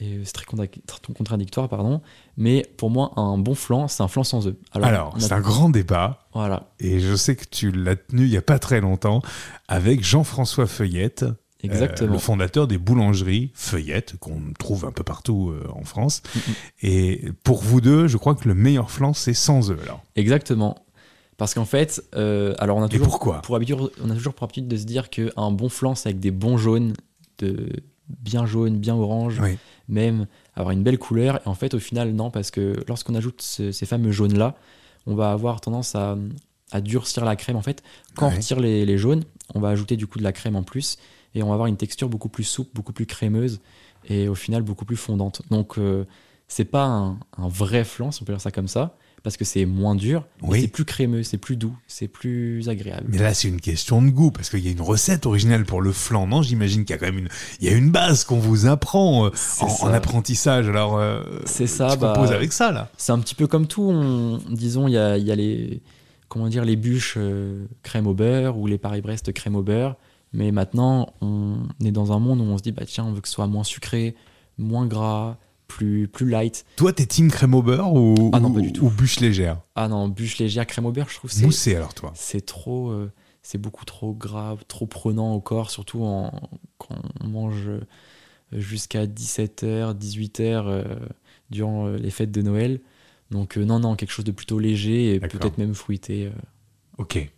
et 0.00 0.20
c'est 0.24 0.32
très 0.32 0.44
contra- 0.44 0.66
très 0.86 1.12
contradictoire, 1.14 1.68
pardon. 1.68 2.00
Mais 2.36 2.66
pour 2.76 2.90
moi, 2.90 3.12
un 3.16 3.38
bon 3.38 3.54
flan, 3.54 3.88
c'est 3.88 4.02
un 4.02 4.08
flan 4.08 4.24
sans 4.24 4.46
œufs. 4.48 4.56
Alors, 4.72 5.14
c'est 5.18 5.32
un 5.32 5.40
grand 5.40 5.70
débat, 5.70 6.26
voilà, 6.34 6.68
et 6.80 7.00
je 7.00 7.14
sais 7.14 7.36
que 7.36 7.44
tu 7.48 7.70
l'as 7.70 7.96
tenu 7.96 8.24
il 8.24 8.30
n'y 8.30 8.36
a 8.36 8.42
pas 8.42 8.58
très 8.58 8.80
longtemps 8.80 9.22
avec 9.68 10.02
Jean-François 10.04 10.66
Feuillette, 10.66 11.24
euh, 11.64 11.72
exactement. 11.72 12.12
le 12.12 12.18
fondateur 12.18 12.66
des 12.68 12.78
boulangeries 12.78 13.50
Feuillette, 13.54 14.16
qu'on 14.18 14.40
trouve 14.58 14.84
un 14.84 14.92
peu 14.92 15.02
partout 15.02 15.50
euh, 15.50 15.66
en 15.72 15.84
France. 15.84 16.22
Mhm. 16.34 16.40
Et 16.82 17.24
pour 17.44 17.62
vous 17.62 17.80
deux, 17.80 18.06
je 18.08 18.16
crois 18.16 18.34
que 18.34 18.46
le 18.48 18.54
meilleur 18.54 18.90
flan, 18.90 19.12
c'est 19.14 19.34
sans 19.34 19.70
œufs. 19.70 19.80
Alors. 19.82 20.02
Exactement. 20.16 20.76
Parce 21.38 21.52
qu'en 21.54 21.64
fait, 21.66 22.02
euh, 22.14 22.54
alors 22.58 22.78
on 22.78 22.82
a 22.82 22.88
toujours 22.88 23.08
pourquoi 23.08 23.42
pour 23.42 23.56
habitude, 23.56 23.76
on 24.02 24.08
a 24.10 24.14
toujours 24.14 24.32
pour 24.32 24.44
habitude 24.44 24.68
de 24.68 24.76
se 24.76 24.84
dire 24.84 25.10
qu'un 25.10 25.50
bon 25.50 25.68
flan, 25.68 25.94
c'est 25.94 26.08
avec 26.08 26.20
des 26.20 26.30
bons 26.30 26.56
jaunes, 26.56 26.94
de 27.38 27.68
bien 28.08 28.46
jaune, 28.46 28.78
bien 28.78 28.94
orange, 28.94 29.38
Oui. 29.42 29.58
même 29.88 30.26
avoir 30.54 30.70
une 30.72 30.82
belle 30.82 30.96
couleur. 30.98 31.36
Et 31.44 31.48
en 31.48 31.54
fait, 31.54 31.74
au 31.74 31.78
final, 31.78 32.12
non, 32.12 32.30
parce 32.30 32.50
que 32.50 32.76
lorsqu'on 32.88 33.14
ajoute 33.14 33.42
ce- 33.42 33.72
ces 33.72 33.84
fameux 33.84 34.12
jaunes-là, 34.12 34.54
on 35.06 35.14
va 35.14 35.30
avoir 35.32 35.60
tendance 35.60 35.94
à, 35.94 36.16
à 36.72 36.80
durcir 36.80 37.24
la 37.26 37.36
crème. 37.36 37.56
En 37.56 37.62
fait, 37.62 37.82
quand 38.14 38.28
Ouais. 38.28 38.32
on 38.32 38.36
retire 38.36 38.58
les, 38.60 38.86
les 38.86 38.96
jaunes, 38.96 39.24
on 39.54 39.60
va 39.60 39.68
ajouter 39.68 39.96
du 39.96 40.06
coup 40.06 40.18
de 40.18 40.24
la 40.24 40.32
crème 40.32 40.56
en 40.56 40.62
plus. 40.62 40.96
Et 41.36 41.42
on 41.42 41.48
va 41.48 41.52
avoir 41.52 41.68
une 41.68 41.76
texture 41.76 42.08
beaucoup 42.08 42.28
plus 42.30 42.44
souple, 42.44 42.70
beaucoup 42.74 42.92
plus 42.92 43.06
crémeuse. 43.06 43.60
Et 44.08 44.26
au 44.26 44.34
final, 44.34 44.62
beaucoup 44.62 44.84
plus 44.86 44.96
fondante. 44.96 45.42
Donc, 45.50 45.78
euh, 45.78 46.04
c'est 46.48 46.64
pas 46.64 46.84
un, 46.84 47.18
un 47.38 47.48
vrai 47.48 47.84
flan, 47.84 48.10
si 48.10 48.22
on 48.22 48.24
peut 48.24 48.32
dire 48.32 48.40
ça 48.40 48.50
comme 48.50 48.68
ça. 48.68 48.96
Parce 49.22 49.36
que 49.36 49.44
c'est 49.44 49.66
moins 49.66 49.96
dur, 49.96 50.24
Oui. 50.42 50.60
c'est 50.60 50.68
plus 50.68 50.84
crémeux, 50.84 51.24
c'est 51.24 51.36
plus 51.38 51.56
doux, 51.56 51.76
c'est 51.88 52.06
plus 52.06 52.68
agréable. 52.68 53.06
Mais 53.08 53.18
là, 53.18 53.34
c'est 53.34 53.48
une 53.48 53.60
question 53.60 54.00
de 54.00 54.08
goût, 54.10 54.30
parce 54.30 54.48
qu'il 54.50 54.60
y 54.64 54.68
a 54.68 54.70
une 54.70 54.80
recette 54.80 55.26
originale 55.26 55.64
pour 55.64 55.82
le 55.82 55.90
flan, 55.90 56.28
non? 56.28 56.42
J'imagine 56.42 56.84
qu'il 56.84 56.94
y 56.94 56.96
a 56.96 56.98
quand 56.98 57.06
même 57.06 57.18
une, 57.18 57.28
il 57.60 57.66
y 57.68 57.68
a 57.68 57.76
une 57.76 57.90
base 57.90 58.22
qu'on 58.22 58.38
vous 58.38 58.66
apprend 58.66 59.26
euh, 59.26 59.30
en, 59.82 59.88
apprentissage. 59.92 60.68
Alors, 60.68 60.96
euh, 60.96 61.24
C'est 61.44 61.66
ça, 61.66 61.96
bah, 61.96 62.12
composes 62.14 62.30
avec 62.30 62.52
ça, 62.52 62.70
là. 62.70 62.88
C'est 62.96 63.10
un 63.10 63.18
petit 63.18 63.34
peu 63.34 63.48
comme 63.48 63.66
tout. 63.66 63.82
on- 63.82 64.38
disons, 64.48 64.86
il 64.86 64.92
y 64.92 64.98
a, 64.98 65.18
il 65.18 65.24
y 65.24 65.32
a 65.32 65.34
les, 65.34 65.82
comment 66.28 66.46
dire, 66.48 66.64
les 66.64 66.76
bûches 66.76 67.14
euh, 67.16 67.66
crème 67.82 68.06
au 68.06 68.14
beurre 68.14 68.56
ou 68.56 68.68
les 68.68 68.78
Paris-Brest 68.78 69.32
crème 69.32 69.56
au 69.56 69.62
beurre. 69.62 69.96
Mais 70.36 70.52
maintenant, 70.52 71.14
on 71.22 71.56
est 71.82 71.92
dans 71.92 72.12
un 72.12 72.18
monde 72.18 72.40
où 72.40 72.44
on 72.44 72.58
se 72.58 72.62
dit, 72.62 72.70
bah 72.72 72.84
tiens, 72.84 73.04
on 73.06 73.12
veut 73.12 73.22
que 73.22 73.28
ce 73.28 73.34
soit 73.34 73.46
moins 73.46 73.64
sucré, 73.64 74.14
moins 74.58 74.86
gras, 74.86 75.38
plus, 75.66 76.08
plus 76.08 76.28
light. 76.28 76.66
Toi, 76.76 76.92
t'es 76.92 77.06
team 77.06 77.30
crème 77.30 77.54
au 77.54 77.62
beurre 77.62 77.94
ou, 77.94 78.30
Ah 78.34 78.38
non, 78.40 78.52
pas 78.52 78.60
du 78.60 78.70
tout. 78.72 78.84
ou 78.84 78.90
bûche 78.90 79.18
légère? 79.20 79.62
Ah 79.74 79.88
non, 79.88 80.08
bûche 80.08 80.36
légère 80.38 80.66
crème 80.66 80.84
au 80.84 80.92
beurre, 80.92 81.08
je 81.08 81.14
trouve 81.16 81.30
c'est 81.32 81.46
Moussé, 81.46 81.74
alors, 81.74 81.94
toi 81.94 82.12
c'est 82.14 82.44
trop, 82.44 82.90
euh, 82.90 83.10
c'est 83.42 83.56
beaucoup 83.58 83.84
trop 83.86 84.12
gras, 84.12 84.56
trop 84.68 84.86
prenant 84.86 85.32
au 85.32 85.40
corps, 85.40 85.70
surtout 85.70 86.04
en, 86.04 86.30
quand 86.78 86.96
on 87.24 87.28
mange 87.28 87.66
euh, 87.66 87.80
jusqu'à 88.52 89.06
17h, 89.06 89.96
18h 89.98 90.40
euh, 90.42 90.84
durant 91.50 91.86
euh, 91.86 91.96
les 91.96 92.10
fêtes 92.10 92.30
de 92.30 92.42
Noël. 92.42 92.80
Donc 93.30 93.56
euh, 93.56 93.64
non, 93.64 93.80
non, 93.80 93.96
quelque 93.96 94.12
chose 94.12 94.24
de 94.26 94.32
plutôt 94.32 94.58
léger 94.58 95.14
et 95.14 95.20
peut-être 95.20 95.56
même 95.58 95.74
fruité. 95.74 96.30
Ok. 96.98 97.28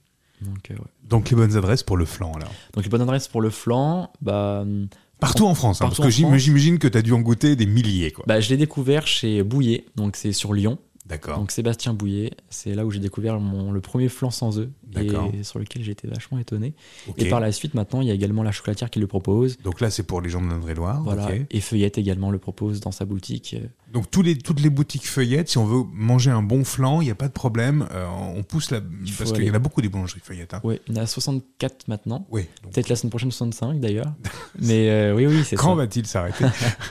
Donc, 0.43 0.71
euh, 0.71 0.75
ouais. 0.75 0.81
Donc, 1.09 1.31
les 1.31 1.37
bonnes 1.37 1.57
adresses 1.57 1.83
pour 1.83 1.97
le 1.97 2.05
flan, 2.05 2.33
alors 2.33 2.53
donc 2.75 2.85
les 2.85 2.91
bonnes 2.91 3.03
adresses 3.03 3.29
pour 3.29 3.41
le 3.41 3.51
flan, 3.51 4.11
bah, 4.21 4.61
hum, 4.63 4.89
Partout 5.21 5.47
en 5.47 5.55
France, 5.55 5.81
hein, 5.81 5.87
Partout 5.87 6.03
parce 6.03 6.15
que 6.15 6.39
j'imagine 6.39 6.79
que 6.79 6.87
t'as 6.87 7.03
dû 7.03 7.13
en 7.13 7.21
goûter 7.21 7.57
des 7.57 7.67
milliers, 7.67 8.13
quoi. 8.13 8.25
bah, 8.29 8.41
je 8.41 8.51
l'ai 8.51 8.57
découvert 8.57 9.07
chez 9.07 9.43
Bouillet, 9.43 9.87
donc 9.97 10.15
c'est 10.15 10.33
sur 10.33 10.53
Lyon. 10.53 10.79
D'accord. 11.09 11.39
Donc 11.39 11.51
Sébastien 11.51 11.95
Bouillet, 11.95 12.33
c'est 12.51 12.75
là 12.75 12.85
où 12.85 12.91
j'ai 12.91 13.01
découvert 13.01 13.41
mon, 13.41 13.73
le 13.73 13.81
premier 13.81 14.09
flan 14.09 14.31
sans 14.31 14.59
œufs 14.59 14.69
et 14.97 15.43
sur 15.43 15.59
lequel 15.59 15.83
été 15.89 16.09
vachement 16.09 16.39
étonné. 16.39 16.75
Et 17.17 17.29
par 17.29 17.41
la 17.41 17.53
suite, 17.53 17.75
maintenant, 17.75 18.01
il 18.01 18.09
y 18.09 18.11
a 18.11 18.15
également 18.15 18.43
la 18.43 18.53
chocolatière 18.53 18.91
qui 18.91 19.01
le 19.01 19.07
propose. 19.07 19.57
Donc 19.59 19.81
là, 19.81 19.91
c'est 19.91 20.03
pour 20.03 20.21
les 20.21 20.31
gens 20.31 20.43
de 20.43 20.49
l'Indre-et-Loire. 20.49 21.03
Voilà. 21.03 21.29
Et 21.51 21.61
Feuillette 21.61 21.99
également 21.99 22.31
le 22.31 22.39
propose 22.39 22.81
dans 22.81 22.93
sa 22.93 23.05
boutique. 23.05 23.57
Euh, 23.59 23.67
Donc 23.93 24.11
tous 24.11 24.23
les, 24.23 24.37
toutes 24.37 24.61
les 24.61 24.71
boutiques 24.71 25.07
feuillettes, 25.07 25.49
si 25.49 25.59
on 25.59 25.65
veut 25.65 25.85
manger 25.93 26.31
un 26.31 26.43
bon 26.43 26.65
flan, 26.65 27.01
il 27.01 27.05
n'y 27.07 27.11
a 27.11 27.15
pas 27.15 27.29
de 27.29 27.33
problème. 27.33 27.87
euh, 27.93 28.07
on 28.09 28.43
pousse 28.43 28.71
la... 28.71 28.81
Il 29.05 29.13
Parce 29.15 29.33
qu'il 29.33 29.45
y 29.45 29.51
en 29.51 29.55
a 29.55 29.59
beaucoup 29.59 29.83
des 29.83 29.89
boulangeries 29.89 30.21
feuillettes. 30.23 30.55
Hein. 30.55 30.61
Ouais, 30.65 30.81
il 30.89 30.97
y 30.97 30.99
en 30.99 31.03
a 31.03 31.07
64 31.07 31.89
maintenant. 31.89 32.27
Oui. 32.31 32.47
donc, 32.63 32.73
Peut-être 32.73 32.89
la 32.89 32.97
semaine 32.97 33.11
prochaine 33.11 33.31
65 33.31 33.81
d'ailleurs. 33.81 34.13
Mais 34.61 34.91
euh, 34.91 35.15
oui, 35.15 35.27
oui, 35.27 35.43
c'est 35.45 35.57
ça. 35.57 35.63
Quand 35.63 35.75
va-t-il 35.75 36.07
s'arrêter? 36.07 36.45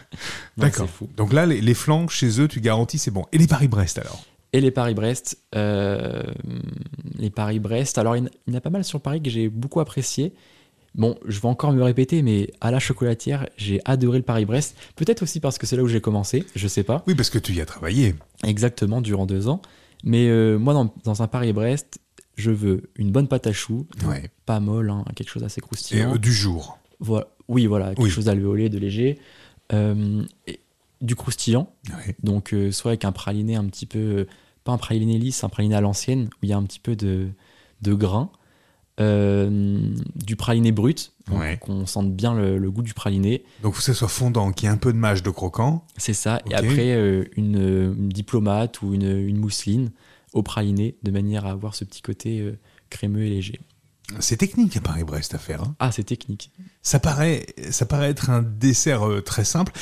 D'accord. 0.58 0.88
Donc 1.16 1.34
là, 1.34 1.46
les, 1.46 1.62
les 1.62 1.74
flancs, 1.74 2.08
chez 2.08 2.42
eux, 2.42 2.48
tu 2.48 2.62
garantis, 2.62 2.98
c'est 2.98 3.12
bon. 3.12 3.26
Et 3.32 3.38
les 3.38 3.48
Paris-Brest, 3.48 4.00
alors 4.08 4.24
Et 4.54 4.62
les 4.62 4.72
Paris-Brest. 4.72 5.38
euh, 5.56 6.24
les 7.17 7.30
Paris-Brest. 7.30 7.98
Alors, 7.98 8.15
il 8.15 8.30
y 8.48 8.52
en 8.52 8.58
a- 8.58 8.62
pas 8.62 8.70
mal 8.70 8.84
sur 8.84 9.02
Paris 9.02 9.22
que 9.22 9.30
j'ai 9.30 9.50
beaucoup 9.50 9.80
apprécié. 9.80 10.34
Bon, 10.96 11.15
je 11.28 11.39
vais 11.39 11.48
encore 11.48 11.74
me 11.74 11.84
répéter, 11.84 12.24
mais 12.24 12.50
à 12.60 12.72
la 12.72 12.80
chocolatière, 12.80 13.48
j'ai 13.58 13.82
adoré 13.86 14.17
le 14.17 14.24
Paris-Brest. 14.24 14.76
Peut-être 14.96 15.22
aussi 15.22 15.39
parce 15.39 15.58
que 15.60 15.67
c'est 15.67 15.76
là 15.76 15.84
où 15.84 15.88
j'ai 15.88 16.02
commencé, 16.02 16.46
je 16.56 16.67
sais 16.67 16.84
pas. 16.84 17.04
Oui, 17.08 17.13
parce 17.13 17.30
que 17.30 17.38
tu 17.38 17.54
y 17.54 17.62
as 17.62 17.65
travaillé. 17.65 18.15
Exactement, 18.43 19.00
durant 19.02 19.26
deux 19.28 19.48
ans. 19.48 19.62
Mais 20.04 20.28
euh, 20.28 20.58
moi, 20.58 20.74
dans, 20.74 20.91
dans 21.04 21.22
un 21.22 21.28
Paris-Brest, 21.28 22.00
je 22.36 22.50
veux 22.52 22.84
une 22.96 23.12
bonne 23.12 23.28
pâte 23.28 23.46
à 23.48 23.54
choux, 23.54 23.86
Ouais. 24.08 24.30
pas 24.46 24.60
molle, 24.60 24.89
hein, 24.89 25.04
quelque 25.15 25.30
chose 25.30 25.43
d'assez 25.43 25.60
Et 25.60 25.62
croustillant. 25.62 26.15
euh, 26.15 26.17
du 26.17 26.32
jour. 26.34 26.80
Voilà. 27.00 27.28
Oui, 27.48 27.65
voilà, 27.67 27.89
quelque 27.89 28.02
Oui. 28.04 28.10
chose 28.10 28.26
d'alvéolé, 28.26 28.70
de 28.70 28.78
léger. 28.80 29.20
Euh, 29.74 30.24
et 30.48 30.60
du 31.02 31.16
croustillant, 31.16 31.70
Ouais. 31.90 32.16
donc 32.24 32.54
euh, 32.54 32.72
soit 32.72 32.92
avec 32.92 33.06
un 33.06 33.12
praliné 33.12 33.56
un 33.56 33.66
petit 33.66 33.86
peu, 33.86 34.00
euh, 34.00 34.28
pas 34.64 34.72
un 34.72 34.78
praliné 34.78 35.18
lisse, 35.18 35.44
un 35.44 35.50
praliné 35.50 35.76
à 35.76 35.82
l'ancienne, 35.82 36.26
où 36.26 36.38
il 36.44 36.50
y 36.50 36.54
a 36.54 36.58
un 36.58 36.64
petit 36.64 36.80
peu 36.80 36.96
de, 36.96 37.30
de 37.82 37.94
grain. 37.94 38.30
Euh, 39.00 39.92
du 40.16 40.36
praliné 40.36 40.72
brut, 40.72 41.14
Ouais. 41.30 41.58
qu'on 41.62 41.86
sente 41.86 42.16
bien 42.16 42.34
le, 42.34 42.58
le 42.58 42.72
goût 42.72 42.82
du 42.82 42.94
praliné. 42.96 43.44
Donc 43.62 43.74
faut 43.74 43.80
que 43.80 43.84
ça 43.84 43.94
soit 43.94 44.08
fondant, 44.08 44.52
qu'il 44.52 44.66
y 44.68 44.72
ait 44.72 44.74
un 44.74 44.78
peu 44.78 44.92
de 44.92 44.98
mâche 44.98 45.22
de 45.22 45.30
croquant. 45.30 45.86
C'est 45.98 46.14
ça. 46.14 46.42
Et 46.50 46.56
après, 46.56 46.94
euh, 46.96 47.26
une, 47.36 47.94
une 47.98 48.10
diplomate 48.10 48.82
ou 48.82 48.96
une, 48.96 49.04
une 49.28 49.38
mousseline 49.38 49.92
au 50.34 50.42
praliné, 50.42 50.96
de 51.04 51.12
manière 51.12 51.46
à 51.46 51.52
avoir 51.52 51.76
ce 51.76 51.84
petit 51.84 52.02
côté 52.02 52.54
crémeux 52.90 53.24
et 53.24 53.30
léger. 53.30 53.60
C'est 54.20 54.38
technique 54.38 54.78
à 54.78 54.82
Paris-Brest 54.82 55.36
à 55.36 55.38
faire. 55.38 55.62
hein. 55.64 55.76
Ah, 55.80 55.92
c'est 55.92 56.04
technique. 56.06 56.50
Ça, 56.82 56.98
paraît, 57.00 57.46
ça 57.72 57.86
paraît 57.86 58.10
être 58.10 58.30
un 58.30 58.42
dessert 58.42 59.08
euh, 59.08 59.22
très 59.22 59.44
simple, 59.44 59.74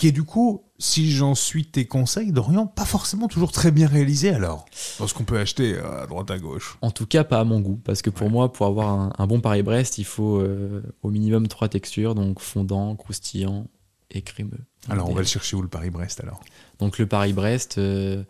qui 0.00 0.08
est 0.08 0.12
du 0.12 0.22
coup, 0.24 0.64
si 0.78 1.12
j'en 1.12 1.34
suis 1.34 1.66
tes 1.66 1.84
conseils, 1.86 2.32
Dorian, 2.32 2.66
pas 2.66 2.86
forcément 2.86 3.28
toujours 3.28 3.52
très 3.52 3.70
bien 3.70 3.86
réalisé 3.86 4.30
alors. 4.30 4.64
Parce 4.98 5.12
qu'on 5.12 5.24
peut 5.24 5.38
acheter 5.38 5.74
euh, 5.74 6.04
à 6.04 6.06
droite 6.06 6.30
à 6.30 6.38
gauche. 6.38 6.78
En 6.80 6.90
tout 6.90 7.04
cas, 7.06 7.22
pas 7.22 7.38
à 7.40 7.44
mon 7.44 7.60
goût, 7.60 7.78
parce 7.84 8.00
que 8.00 8.08
pour 8.08 8.26
Ouais. 8.28 8.32
moi, 8.32 8.50
pour 8.50 8.64
avoir 8.66 8.88
un, 8.88 9.12
un 9.18 9.26
bon 9.26 9.40
Paris-Brest, 9.42 9.98
il 9.98 10.04
faut 10.04 10.38
euh, 10.38 10.82
au 11.02 11.10
minimum 11.10 11.48
trois 11.48 11.68
textures, 11.68 12.14
donc 12.14 12.40
fondant, 12.40 12.96
croustillant 12.96 13.66
et 14.10 14.22
crémeux. 14.22 14.58
Alors 14.88 15.10
on 15.10 15.12
va 15.14 15.20
le 15.20 15.26
chercher 15.26 15.54
où 15.56 15.60
le 15.60 15.68
Paris-Brest 15.68 16.20
alors? 16.22 16.40
Donc 16.78 16.98
le 16.98 17.06
Paris-Brest, 17.06 17.76
euh, 17.76 18.24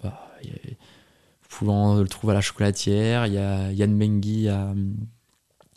bah, 0.00 0.24
il 0.44 0.50
y 0.50 0.52
a- 0.52 0.54
vous 0.70 1.48
pouvez 1.58 1.72
en- 1.72 1.96
le 1.96 2.06
trouver 2.08 2.30
à 2.30 2.34
la 2.34 2.40
chocolatière, 2.42 3.26
il 3.26 3.32
y 3.32 3.38
a 3.38 3.72
Yann 3.72 3.92
Mengui 3.92 4.48
à, 4.48 4.72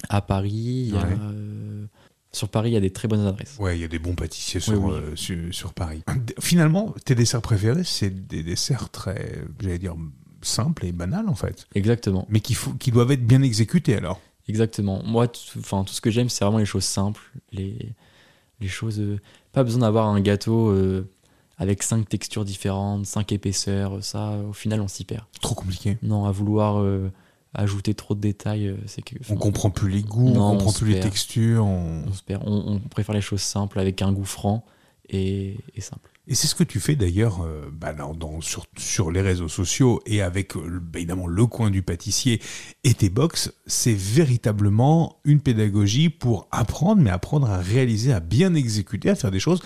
à 0.10 0.22
Paris, 0.22 0.52
il 0.88 0.94
y 0.94 0.98
a, 0.98 1.02
Ouais. 1.02 1.18
euh, 1.20 1.86
sur 2.34 2.50
Paris, 2.50 2.70
il 2.72 2.74
y 2.74 2.78
a 2.78 2.82
des 2.82 2.92
très 2.92 3.08
bonnes 3.08 3.26
adresses. 3.26 3.58
Ouais, 3.60 3.78
il 3.78 3.82
y 3.82 3.84
a 3.84 3.88
des 3.88 4.00
bons 4.00 4.16
pâtissiers 4.16 4.60
sur, 4.60 4.74
Oui, 4.82 4.92
oui. 4.94 5.00
euh, 5.02 5.16
sur, 5.16 5.38
sur 5.54 5.74
Paris. 5.74 6.04
Finalement, 6.40 6.94
tes 7.06 7.16
desserts 7.16 7.42
préférés, 7.42 7.84
c'est 7.84 8.28
des 8.28 8.44
desserts 8.44 8.90
très, 8.90 9.44
j'allais 9.60 9.80
dire, 9.80 9.96
simples 10.42 10.86
et 10.86 10.92
banals 10.92 11.28
en 11.30 11.36
fait. 11.36 11.68
Exactement, 11.76 12.26
Mais 12.30 12.40
qui, 12.40 12.54
faut, 12.54 12.72
qui 12.74 12.92
doivent 12.92 13.12
être 13.12 13.26
bien 13.28 13.42
exécutés 13.42 13.96
alors. 13.96 14.20
exactement. 14.48 15.04
Moi, 15.04 15.28
tout, 15.28 15.40
enfin, 15.60 15.84
tout 15.84 15.94
ce 15.94 16.02
que 16.02 16.10
j'aime, 16.10 16.30
c'est 16.30 16.44
vraiment 16.46 16.58
les 16.60 16.66
choses 16.66 16.84
simples, 16.86 17.22
les, 17.52 17.78
les 18.60 18.68
choses... 18.68 19.00
euh, 19.00 19.20
pas 19.52 19.64
besoin 19.64 19.82
d'avoir 19.82 20.08
un 20.08 20.22
gâteau 20.22 20.70
euh, 20.70 21.08
avec 21.58 21.84
cinq 21.84 22.08
textures 22.10 22.46
différentes, 22.46 23.06
cinq 23.06 23.32
épaisseurs, 23.34 24.04
ça, 24.04 24.38
au 24.50 24.54
final, 24.54 24.80
on 24.82 24.88
s'y 24.88 25.04
perd. 25.04 25.26
Trop 25.42 25.54
compliqué. 25.54 25.98
Non, 26.02 26.26
à 26.26 26.32
vouloir 26.32 26.82
ajouter 27.54 27.94
trop 27.94 28.16
de 28.16 28.22
détails, 28.22 28.68
euh, 28.68 28.78
c'est 28.86 29.02
que... 29.02 29.16
On 29.30 29.36
comprend 29.36 29.70
plus 29.70 29.90
les 29.90 30.02
goûts, 30.04 30.30
Non, 30.32 30.52
on 30.52 30.58
comprend 30.58 30.72
plus 30.74 30.88
les 30.88 30.94
perd. 30.94 31.06
textures. 31.06 31.66
on- 31.66 32.80
préfère 32.90 33.16
les 33.16 33.22
choses 33.22 33.42
simples 33.42 33.80
avec 33.80 34.02
un 34.02 34.12
goût 34.14 34.26
franc 34.26 34.66
et, 35.10 35.58
et 35.76 35.82
simple. 35.82 36.10
Et 36.28 36.36
c'est 36.36 36.48
ce 36.48 36.56
que 36.56 36.64
tu 36.64 36.80
fais 36.80 36.96
d'ailleurs 36.96 37.42
euh, 37.42 37.70
bah, 37.74 37.94
sur, 38.42 38.66
sur, 38.78 39.12
les 39.12 39.22
réseaux 39.22 39.48
sociaux 39.48 40.02
et 40.06 40.22
avec 40.22 40.56
euh, 40.56 40.80
bah, 40.82 41.00
évidemment 41.00 41.28
le 41.28 41.46
coin 41.48 41.72
du 41.72 41.82
pâtissier 41.82 42.42
et 42.84 42.94
tes 42.94 43.10
box. 43.10 43.52
C'est 43.66 43.94
véritablement 43.96 45.18
une 45.26 45.42
pédagogie 45.42 46.10
pour 46.10 46.48
apprendre, 46.52 47.02
mais 47.02 47.10
apprendre 47.10 47.50
à 47.50 47.58
réaliser, 47.58 48.14
à 48.14 48.20
bien 48.20 48.54
exécuter, 48.54 49.10
à 49.10 49.16
faire 49.16 49.32
des 49.32 49.40
choses 49.40 49.62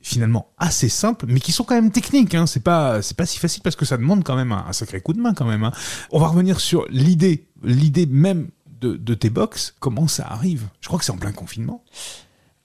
finalement 0.00 0.52
assez 0.58 0.88
simples, 0.88 1.26
mais 1.28 1.40
qui 1.40 1.52
sont 1.52 1.64
quand 1.64 1.74
même 1.74 1.90
techniques. 1.90 2.34
Hein. 2.34 2.46
C'est 2.46 2.62
pas 2.62 3.02
c'est 3.02 3.16
pas 3.16 3.26
si 3.26 3.38
facile 3.38 3.62
parce 3.62 3.76
que 3.76 3.84
ça 3.84 3.96
demande 3.96 4.24
quand 4.24 4.36
même 4.36 4.52
un, 4.52 4.72
sacré 4.72 5.00
coup 5.00 5.12
de 5.12 5.20
main 5.20 5.34
quand 5.34 5.46
même. 5.46 5.64
Hein. 5.64 5.72
On 6.10 6.18
va 6.18 6.28
revenir 6.28 6.60
sur 6.60 6.86
l'idée, 6.88 7.46
l'idée 7.62 8.06
même 8.06 8.48
de, 8.80 8.96
de 8.96 9.14
tes 9.14 9.30
box. 9.30 9.74
Comment 9.80 10.08
ça 10.08 10.26
arrive 10.26 10.68
Je 10.80 10.88
crois 10.88 10.98
que 10.98 11.04
c'est 11.04 11.12
en 11.12 11.18
plein 11.18 11.32
confinement. 11.32 11.82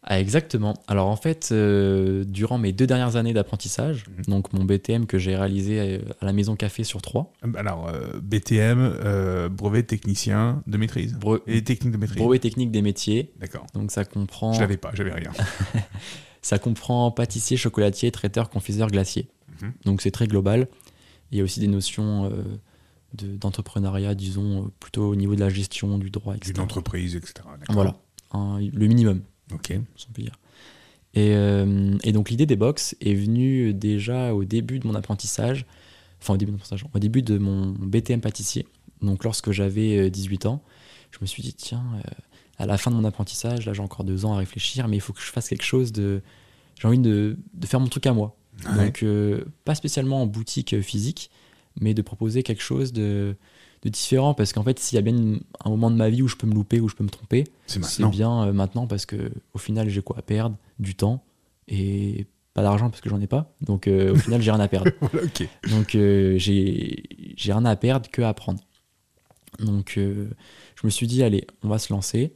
Ah, 0.05 0.19
exactement. 0.19 0.73
Alors 0.87 1.07
en 1.07 1.15
fait, 1.15 1.49
euh, 1.51 2.25
durant 2.25 2.57
mes 2.57 2.73
deux 2.73 2.85
dernières 2.85 3.15
années 3.15 3.31
d'apprentissage, 3.31 4.05
mhm. 4.09 4.25
donc 4.27 4.51
mon 4.51 4.65
BTM 4.65 5.05
que 5.05 5.17
j'ai 5.17 5.35
réalisé 5.35 5.79
euh, 5.79 5.99
à 6.19 6.25
la 6.25 6.33
Maison 6.33 6.57
Café 6.57 6.83
sur 6.83 7.01
trois. 7.01 7.31
Alors 7.55 7.87
euh, 7.87 8.19
BTM, 8.21 9.47
brevet 9.49 9.83
technicien 9.83 10.61
de 10.67 10.77
maîtrise. 10.77 11.17
et 11.47 11.63
technique 11.63 11.93
de 11.93 11.97
maîtrise. 11.97 12.17
Brevet 12.17 12.39
technique 12.39 12.71
des 12.71 12.81
métiers. 12.81 13.31
D'accord. 13.39 13.65
Donc 13.73 13.91
ça 13.91 14.03
comprend. 14.03 14.51
Je 14.51 14.59
l'avais 14.59 14.77
pas, 14.77 14.91
j'avais 14.93 15.13
rien. 15.13 15.31
ça 16.43 16.59
comprend 16.59 17.09
pâtissier, 17.09 17.57
chocolatier, 17.57 18.11
traiteur, 18.11 18.51
confiseur, 18.51 18.89
glacier. 18.89 19.27
Mhm. 19.61 19.73
Donc 19.85 20.01
c'est 20.03 20.11
très 20.11 20.27
global. 20.27 20.67
Il 21.31 21.39
y 21.39 21.41
a 21.41 21.43
aussi 21.43 21.59
des 21.59 21.67
notions 21.67 22.31
d'entrepreneuriat, 23.13 24.13
disons, 24.13 24.71
plutôt 24.79 25.09
au 25.09 25.15
niveau 25.15 25.33
de 25.33 25.39
la 25.39 25.49
gestion, 25.49 25.97
du 25.97 26.11
droit, 26.11 26.35
etc. 26.35 26.53
D'une 26.53 26.63
entreprise, 26.63 27.15
etc. 27.15 27.33
Voilà, 27.69 27.95
le 28.33 28.87
minimum. 28.87 29.21
Ok. 29.51 29.71
Et, 31.15 31.35
euh, 31.35 31.97
et, 32.03 32.11
donc 32.11 32.29
l'idée 32.29 32.47
des 32.47 32.55
box 32.55 32.95
est 32.99 33.13
venue 33.13 33.73
déjà 33.73 34.33
au 34.33 34.45
début 34.45 34.79
de 34.79 34.87
mon 34.87 34.95
apprentissage, 34.95 35.65
enfin 36.19 36.33
au 36.33 36.37
début 36.37 36.51
de 36.51 36.57
mon, 36.57 36.89
au 36.93 36.99
début 36.99 37.21
de 37.21 37.37
mon 37.37 37.67
BTM 37.67 38.19
pâtissier. 38.19 38.67
Donc 39.01 39.23
lorsque 39.23 39.51
j'avais 39.51 40.09
18 40.09 40.45
euh, 40.45 40.49
ans, 40.49 40.63
je 41.11 41.19
me 41.21 41.27
suis 41.27 41.43
dit 41.43 41.53
tiens, 41.53 41.83
euh, 41.97 42.11
à 42.57 42.65
la 42.65 42.77
fin 42.77 42.91
de 42.91 42.95
mon 42.95 43.03
apprentissage, 43.05 43.65
là 43.65 43.73
j'ai 43.73 43.81
encore 43.81 44.05
deux 44.05 44.25
ans 44.25 44.33
à 44.33 44.37
réfléchir, 44.37 44.87
mais 44.87 44.97
il 44.97 45.01
faut 45.01 45.13
que 45.13 45.21
je 45.21 45.31
fasse 45.31 45.49
quelque 45.49 45.63
chose 45.63 45.91
de, 45.91 46.21
j'ai 46.79 46.87
envie 46.87 46.99
de, 46.99 47.37
de, 47.53 47.67
faire 47.67 47.79
mon 47.79 47.87
truc 47.87 48.05
à 48.05 48.13
moi. 48.13 48.35
Donc 48.77 49.03
pas 49.65 49.73
spécialement 49.75 50.21
en 50.21 50.27
boutique 50.27 50.79
physique, 50.81 51.31
mais 51.79 51.93
de 51.93 52.01
proposer 52.01 52.43
quelque 52.43 52.61
chose 52.61 52.93
de 52.93 53.35
de 53.83 53.89
différent. 53.89 54.33
Parce 54.33 54.53
qu'en 54.53 54.63
fait 54.63 54.79
s'il 54.79 54.95
y 54.95 54.99
a 54.99 55.01
bien 55.01 55.15
un 55.63 55.69
moment 55.69 55.91
de 55.91 55.95
ma 55.95 56.09
vie 56.09 56.21
où 56.21 56.27
je 56.27 56.35
peux 56.35 56.47
me 56.47 56.53
louper 56.53 56.79
où 56.79 56.89
je 56.89 56.95
peux 56.95 57.03
me 57.03 57.09
tromper 57.09 57.45
c'est 57.67 58.05
bien 58.09 58.47
euh, 58.47 58.53
maintenant 58.53 58.87
parce 58.87 59.05
que 59.05 59.31
au 59.53 59.57
final 59.57 59.89
j'ai 59.89 60.01
quoi 60.01 60.17
à 60.17 60.21
perdre? 60.21 60.57
Du 60.79 60.95
temps 60.95 61.23
et 61.67 62.25
pas 62.53 62.61
d'argent 62.61 62.89
parce 62.89 63.01
que 63.01 63.09
j'en 63.09 63.21
ai 63.21 63.27
pas. 63.27 63.53
Donc 63.61 63.87
euh, 63.87 64.13
au 64.13 64.15
final 64.15 64.41
j'ai 64.41 64.51
rien 64.51 64.59
à 64.59 64.67
perdre. 64.67 64.91
Donc 65.69 65.95
euh, 65.95 66.37
j'ai 66.37 67.03
rien 67.39 67.65
à 67.65 67.75
perdre 67.75 68.09
que 68.09 68.21
à 68.21 68.29
apprendre. 68.29 68.61
Donc 69.59 69.93
je 69.95 70.29
me 70.83 70.89
suis 70.89 71.07
dit 71.07 71.23
allez 71.23 71.45
on 71.63 71.67
va 71.67 71.77
se 71.77 71.93
lancer 71.93 72.33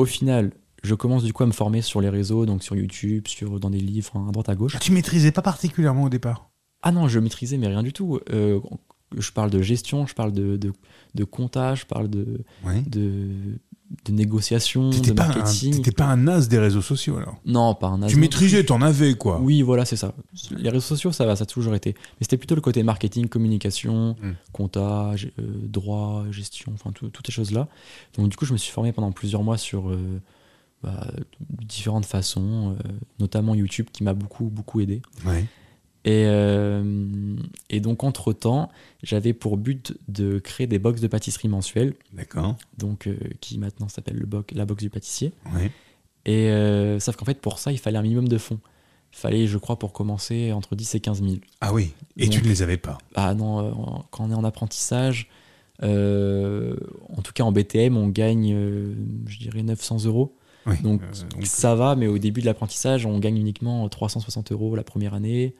au 0.00 0.06
final 0.06 0.52
je 0.82 0.94
commence 0.94 1.24
du 1.24 1.34
coup 1.34 1.42
à 1.42 1.46
me 1.46 1.52
former 1.52 1.82
sur 1.82 2.00
les 2.00 2.08
réseaux, 2.08 2.46
donc 2.46 2.62
sur 2.62 2.74
YouTube, 2.74 3.28
sur, 3.28 3.60
dans 3.60 3.68
des 3.68 3.80
livres, 3.80 4.12
à 4.28 4.32
droite 4.32 4.48
à 4.48 4.54
gauche. 4.54 4.78
Tu 4.80 4.92
maîtrisais 4.92 5.30
pas 5.30 5.42
particulièrement 5.42 6.04
au 6.04 6.08
départ? 6.08 6.48
Ah 6.82 6.90
non, 6.90 7.06
je 7.06 7.18
maîtrisais, 7.20 7.58
mais 7.58 7.66
rien 7.66 7.82
du 7.82 7.92
tout. 7.92 8.18
Je 8.30 9.32
parle 9.32 9.50
de 9.50 9.60
gestion, 9.60 10.06
je 10.06 10.14
parle 10.14 10.32
de, 10.32 10.56
de, 10.56 11.24
comptage, 11.24 11.80
je 11.80 11.86
parle 11.86 12.08
de, 12.08 12.44
de, 12.86 13.58
de, 14.04 14.12
négociation, 14.12 14.90
de 14.90 15.12
marketing. 15.12 15.76
T'étais 15.76 15.92
pas 15.92 16.06
un 16.06 16.26
as 16.28 16.48
des 16.48 16.58
réseaux 16.58 16.82
sociaux 16.82 17.16
alors 17.16 17.40
Non, 17.44 17.74
pas 17.74 17.88
un 17.88 18.02
as. 18.02 18.06
Tu 18.06 18.16
maîtrisais, 18.16 18.64
t'en 18.64 18.82
avais 18.82 19.14
quoi. 19.14 19.40
Oui, 19.40 19.62
voilà, 19.62 19.84
c'est 19.84 19.96
ça. 19.96 20.14
Les 20.56 20.70
réseaux 20.70 20.86
sociaux, 20.86 21.12
ça 21.12 21.26
va, 21.26 21.36
ça 21.36 21.42
a 21.42 21.46
toujours 21.46 21.74
été. 21.74 21.94
Mais 21.94 22.22
c'était 22.22 22.36
plutôt 22.36 22.54
le 22.54 22.60
côté 22.60 22.82
marketing, 22.82 23.28
communication, 23.28 24.16
hmm. 24.22 24.34
comptage, 24.52 25.30
euh, 25.38 25.42
droit, 25.62 26.24
gestion, 26.30 26.72
enfin 26.74 26.90
toutes 26.92 27.26
ces 27.26 27.32
choses-là. 27.32 27.68
Donc 28.16 28.28
du 28.28 28.36
coup, 28.36 28.46
je 28.46 28.52
me 28.52 28.58
suis 28.58 28.72
formé 28.72 28.92
pendant 28.92 29.12
plusieurs 29.12 29.42
mois 29.42 29.58
sur 29.58 29.90
euh, 29.90 30.20
bah, 30.82 31.06
différentes 31.50 32.06
façons, 32.06 32.76
euh, 32.78 32.88
notamment 33.18 33.54
YouTube 33.54 33.86
qui 33.92 34.04
m'a 34.04 34.14
beaucoup, 34.14 34.44
beaucoup 34.44 34.80
aidé. 34.80 35.02
Ouais. 35.26 35.46
Et, 36.04 36.24
euh, 36.26 37.36
et, 37.68 37.80
donc, 37.80 38.04
entre-temps, 38.04 38.70
j'avais 39.02 39.34
pour 39.34 39.56
but 39.58 39.98
de 40.08 40.38
créer 40.38 40.66
des 40.66 40.78
box 40.78 41.00
de 41.00 41.08
pâtisserie 41.08 41.48
mensuelles. 41.48 41.94
D'accord. 42.12 42.56
Donc, 42.78 43.06
euh, 43.06 43.16
qui 43.40 43.58
maintenant 43.58 43.88
s'appelle 43.88 44.16
le 44.16 44.26
la 44.54 44.64
box 44.64 44.82
du 44.82 44.90
pâtissier. 44.90 45.32
Ouais. 45.54 45.70
Et 46.24 46.48
euh, 46.50 46.98
sauf 47.00 47.16
qu'en 47.16 47.26
fait, 47.26 47.40
pour 47.40 47.58
ça, 47.58 47.70
il 47.70 47.78
fallait 47.78 47.98
un 47.98 48.02
minimum 48.02 48.28
de 48.28 48.38
fonds. 48.38 48.60
Il 49.12 49.18
fallait, 49.18 49.46
je 49.46 49.58
crois, 49.58 49.78
pour 49.78 49.92
commencer, 49.92 50.52
entre 50.52 50.74
10 50.74 50.94
et 50.94 51.00
15 51.00 51.22
000. 51.22 51.34
Ah 51.60 51.72
oui 51.74 51.92
Et 52.16 52.28
tu 52.28 52.42
ne 52.42 52.48
les 52.48 52.62
avais 52.62 52.76
pas 52.76 52.98
Ah 53.14 53.34
non, 53.34 54.04
quand 54.10 54.24
on 54.24 54.30
est 54.30 54.34
en 54.34 54.44
apprentissage, 54.44 55.28
en 55.82 57.22
tout 57.22 57.32
cas 57.34 57.42
en 57.42 57.52
BTM, 57.52 57.96
on 57.96 58.06
gagne, 58.06 58.54
je 59.26 59.38
dirais, 59.38 59.62
900 59.62 60.04
euros. 60.04 60.36
Oui. 60.66 60.76
Donc, 60.82 61.02
donc, 61.02 61.44
ça 61.44 61.74
va, 61.74 61.96
mais 61.96 62.06
au 62.06 62.18
début 62.18 62.40
de 62.40 62.46
l'apprentissage, 62.46 63.04
on 63.04 63.18
gagne 63.18 63.36
uniquement 63.36 63.88
360 63.88 64.52
euros 64.52 64.76
la 64.76 64.84
première 64.84 65.14
année. 65.14 65.56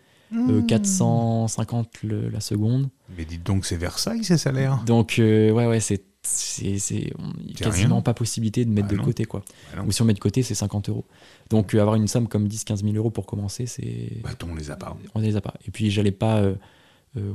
450 0.66 1.88
euh, 2.04 2.30
la 2.30 2.40
seconde. 2.40 2.88
Mais 3.16 3.24
dites 3.24 3.44
donc, 3.44 3.66
c'est 3.66 3.76
Versailles 3.76 4.24
ces 4.24 4.38
salaires 4.38 4.82
Donc, 4.84 5.18
euh, 5.18 5.50
ouais, 5.50 5.66
ouais, 5.66 5.80
c'est 5.80 6.04
c'est 6.22 7.14
quasiment 7.56 8.02
pas 8.02 8.12
possibilité 8.12 8.66
de 8.66 8.70
mettre 8.70 8.88
bah 8.88 8.96
de 8.96 9.00
côté 9.00 9.24
quoi. 9.24 9.42
Bah 9.74 9.82
Ou 9.86 9.90
si 9.90 10.02
on 10.02 10.04
met 10.04 10.12
de 10.12 10.18
côté, 10.18 10.42
c'est 10.42 10.54
50 10.54 10.90
euros. 10.90 11.06
Donc 11.48 11.74
euh, 11.74 11.80
avoir 11.80 11.96
une 11.96 12.08
somme 12.08 12.28
comme 12.28 12.46
10-15 12.46 12.82
000 12.82 12.94
euros 12.94 13.08
pour 13.08 13.24
commencer, 13.24 13.64
c'est. 13.64 14.20
Bah, 14.22 14.30
on 14.46 14.54
les 14.54 14.70
a 14.70 14.76
pas. 14.76 14.98
On 15.14 15.20
les 15.20 15.36
a 15.36 15.40
pas. 15.40 15.54
Et 15.66 15.70
puis 15.70 15.90
j'allais 15.90 16.12
pas 16.12 16.42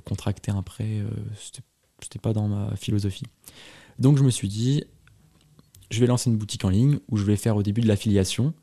contracter 0.05 0.51
un 0.51 0.61
prêt, 0.61 1.03
c'était 1.33 2.19
pas 2.19 2.31
dans 2.31 2.47
ma 2.47 2.75
philosophie. 2.75 3.25
Donc 3.97 4.19
je 4.19 4.23
me 4.23 4.29
suis 4.29 4.49
dit, 4.49 4.83
je 5.89 5.99
vais 5.99 6.05
lancer 6.05 6.29
une 6.29 6.37
boutique 6.37 6.63
en 6.63 6.69
ligne 6.69 6.99
où 7.09 7.17
je 7.17 7.23
vais 7.23 7.37
faire 7.37 7.55
au 7.55 7.63
début 7.63 7.81
de 7.81 7.87
l'affiliation 7.87 8.53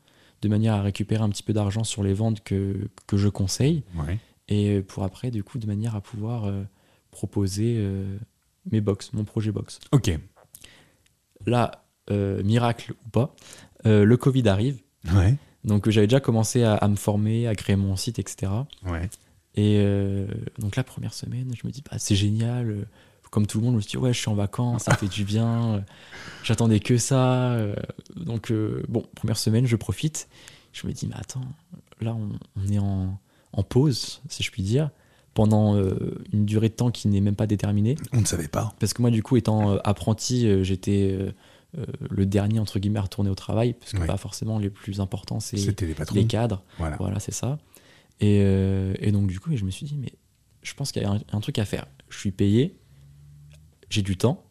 de 0.43 0.49
manière 0.49 0.73
à 0.73 0.81
récupérer 0.81 1.23
un 1.23 1.29
petit 1.29 1.41
peu 1.41 1.53
d'argent 1.53 1.85
sur 1.85 2.03
les 2.03 2.13
ventes 2.13 2.43
que, 2.43 2.89
que 3.07 3.15
je 3.15 3.29
conseille. 3.29 3.83
Et 4.49 4.81
pour 4.81 5.03
après, 5.03 5.31
du 5.31 5.41
coup, 5.43 5.57
de 5.57 5.65
manière 5.65 5.95
à 5.95 6.01
pouvoir 6.01 6.45
euh, 6.45 6.63
proposer 7.11 7.75
euh, 7.77 8.17
mes 8.69 8.81
box, 8.81 9.13
mon 9.13 9.23
projet 9.23 9.51
box. 9.51 9.79
Ok. 9.93 10.11
Là, 11.45 11.85
euh, 12.11 12.43
miracle 12.43 12.93
ou 13.05 13.09
pas, 13.09 13.35
le 13.85 14.15
Covid 14.15 14.47
arrive. 14.49 14.81
Ouais. 15.13 15.35
Donc 15.63 15.89
j'avais 15.89 16.07
déjà 16.07 16.19
commencé 16.19 16.63
à, 16.63 16.85
me 16.89 16.97
former, 16.97 17.47
à 17.47 17.55
créer 17.55 17.77
mon 17.77 17.95
site, 17.95 18.19
etc. 18.19 18.51
Ouais. 18.85 19.09
Et 19.55 19.81
donc 20.59 20.75
la 20.75 20.83
première 20.83 21.13
semaine, 21.13 21.53
je 21.55 21.65
me 21.65 21.71
dis, 21.71 21.81
bah, 21.89 21.97
c'est 21.99 22.15
génial 22.15 22.85
comme 23.33 23.47
tout 23.47 23.57
le 23.57 23.65
monde, 23.65 23.73
je 23.73 23.77
me 23.77 23.81
suis 23.81 23.89
dit, 23.89 23.97
ouais, 23.97 24.13
je 24.13 24.19
suis 24.19 24.29
en 24.29 24.35
vacances, 24.35 24.83
ça 24.83 24.95
fait 24.95 25.07
du 25.07 25.23
bien. 25.23 25.73
Euh, 25.73 25.79
j'attendais 26.43 26.79
que 26.79 26.99
ça. 26.99 27.53
Euh, 27.53 27.75
donc, 28.15 28.51
euh, 28.51 28.83
bon, 28.87 29.03
première 29.15 29.39
semaine, 29.39 29.65
je 29.65 29.75
profite. 29.75 30.29
Je 30.71 30.85
me 30.85 30.93
dis, 30.93 31.07
mais 31.07 31.15
attends, 31.15 31.41
là, 31.99 32.15
on, 32.15 32.67
est 32.71 32.77
en, 32.77 33.63
pause, 33.63 34.21
si 34.29 34.43
je 34.43 34.51
puis 34.51 34.61
dire, 34.61 34.91
pendant 35.33 35.81
une 36.31 36.45
durée 36.45 36.69
de 36.69 36.75
temps 36.75 36.91
qui 36.91 37.07
n'est 37.07 37.21
même 37.21 37.35
pas 37.35 37.47
déterminée. 37.47 37.95
On 38.11 38.21
ne 38.21 38.25
savait 38.25 38.47
pas. 38.47 38.71
Parce 38.79 38.93
que 38.93 39.01
moi, 39.01 39.09
du 39.09 39.23
coup, 39.23 39.35
étant 39.35 39.77
apprenti, 39.77 40.63
j'étais 40.63 41.17
le 42.07 42.25
dernier, 42.27 42.59
entre 42.59 42.77
guillemets, 42.77 42.99
à 42.99 43.03
retourner 43.03 43.31
au 43.31 43.35
travail, 43.35 43.73
parce 43.73 43.93
que 43.93 44.05
pas 44.05 44.17
forcément 44.17 44.59
les 44.59 44.69
plus 44.69 44.99
importants, 44.99 45.39
c'est 45.39 45.57
les, 45.57 45.95
les, 46.13 46.27
cadres. 46.27 46.61
Voilà, 46.77 46.97
voilà 46.97 47.19
c'est 47.19 47.33
ça. 47.33 47.57
Et, 48.19 48.41
et, 48.99 49.11
donc, 49.11 49.25
du 49.25 49.39
coup, 49.39 49.55
je 49.55 49.65
me 49.65 49.71
suis 49.71 49.87
dit, 49.87 49.97
mais 49.99 50.13
je 50.61 50.73
pense 50.75 50.91
qu'il 50.91 51.01
y 51.01 51.05
a 51.05 51.11
un, 51.31 51.39
truc 51.39 51.57
à 51.59 51.65
faire. 51.65 51.87
Je 52.09 52.17
suis 52.17 52.31
payé, 52.31 52.75
j'ai 53.93 54.01
du 54.01 54.17
temps 54.17 54.43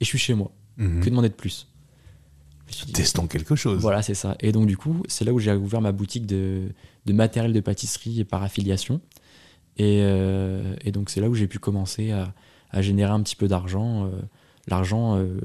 et 0.00 0.04
je 0.04 0.08
suis 0.08 0.18
chez 0.18 0.34
moi. 0.34 0.52
Mhm. 0.76 1.00
Que 1.00 1.10
demander 1.10 1.28
de 1.28 1.34
plus? 1.34 1.68
Testons 2.92 3.26
quelque 3.26 3.56
chose. 3.56 3.80
Voilà, 3.80 4.02
c'est 4.02 4.14
ça. 4.14 4.36
Et 4.40 4.52
donc, 4.52 4.66
du 4.66 4.76
coup, 4.76 5.02
c'est 5.06 5.24
là 5.24 5.32
où 5.32 5.38
j'ai 5.38 5.52
ouvert 5.52 5.80
ma 5.80 5.92
boutique 5.92 6.26
de, 6.26 6.62
de, 7.04 7.12
matériel 7.12 7.52
de 7.52 7.60
pâtisserie 7.60 8.24
par 8.24 8.42
affiliation. 8.42 9.00
Et, 9.76 10.00
euh, 10.02 10.74
et 10.82 10.90
donc, 10.90 11.10
c'est 11.10 11.20
là 11.20 11.28
où 11.28 11.34
j'ai 11.34 11.46
pu 11.46 11.58
commencer 11.58 12.10
à, 12.10 12.32
à, 12.70 12.82
générer 12.82 13.12
un 13.12 13.22
petit 13.22 13.36
peu 13.36 13.48
d'argent. 13.48 14.06
Euh, 14.06 14.10
l'argent, 14.66 15.16
euh, 15.18 15.38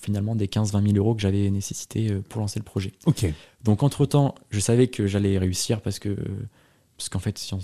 finalement, 0.00 0.36
des 0.36 0.46
15-20 0.46 0.92
000 0.92 0.96
euros 0.96 1.14
que 1.14 1.20
j'avais 1.20 1.50
nécessité 1.50 2.14
pour 2.28 2.40
lancer 2.40 2.60
le 2.60 2.64
projet. 2.64 2.92
Ok. 3.06 3.26
Donc, 3.64 3.82
entre-temps, 3.82 4.34
je 4.50 4.60
savais 4.60 4.86
que 4.86 5.06
j'allais 5.06 5.38
réussir 5.38 5.80
parce 5.80 5.98
que 5.98 6.16
parce 7.00 7.08
qu'en 7.08 7.18
fait, 7.18 7.38
si 7.38 7.54
on, 7.54 7.60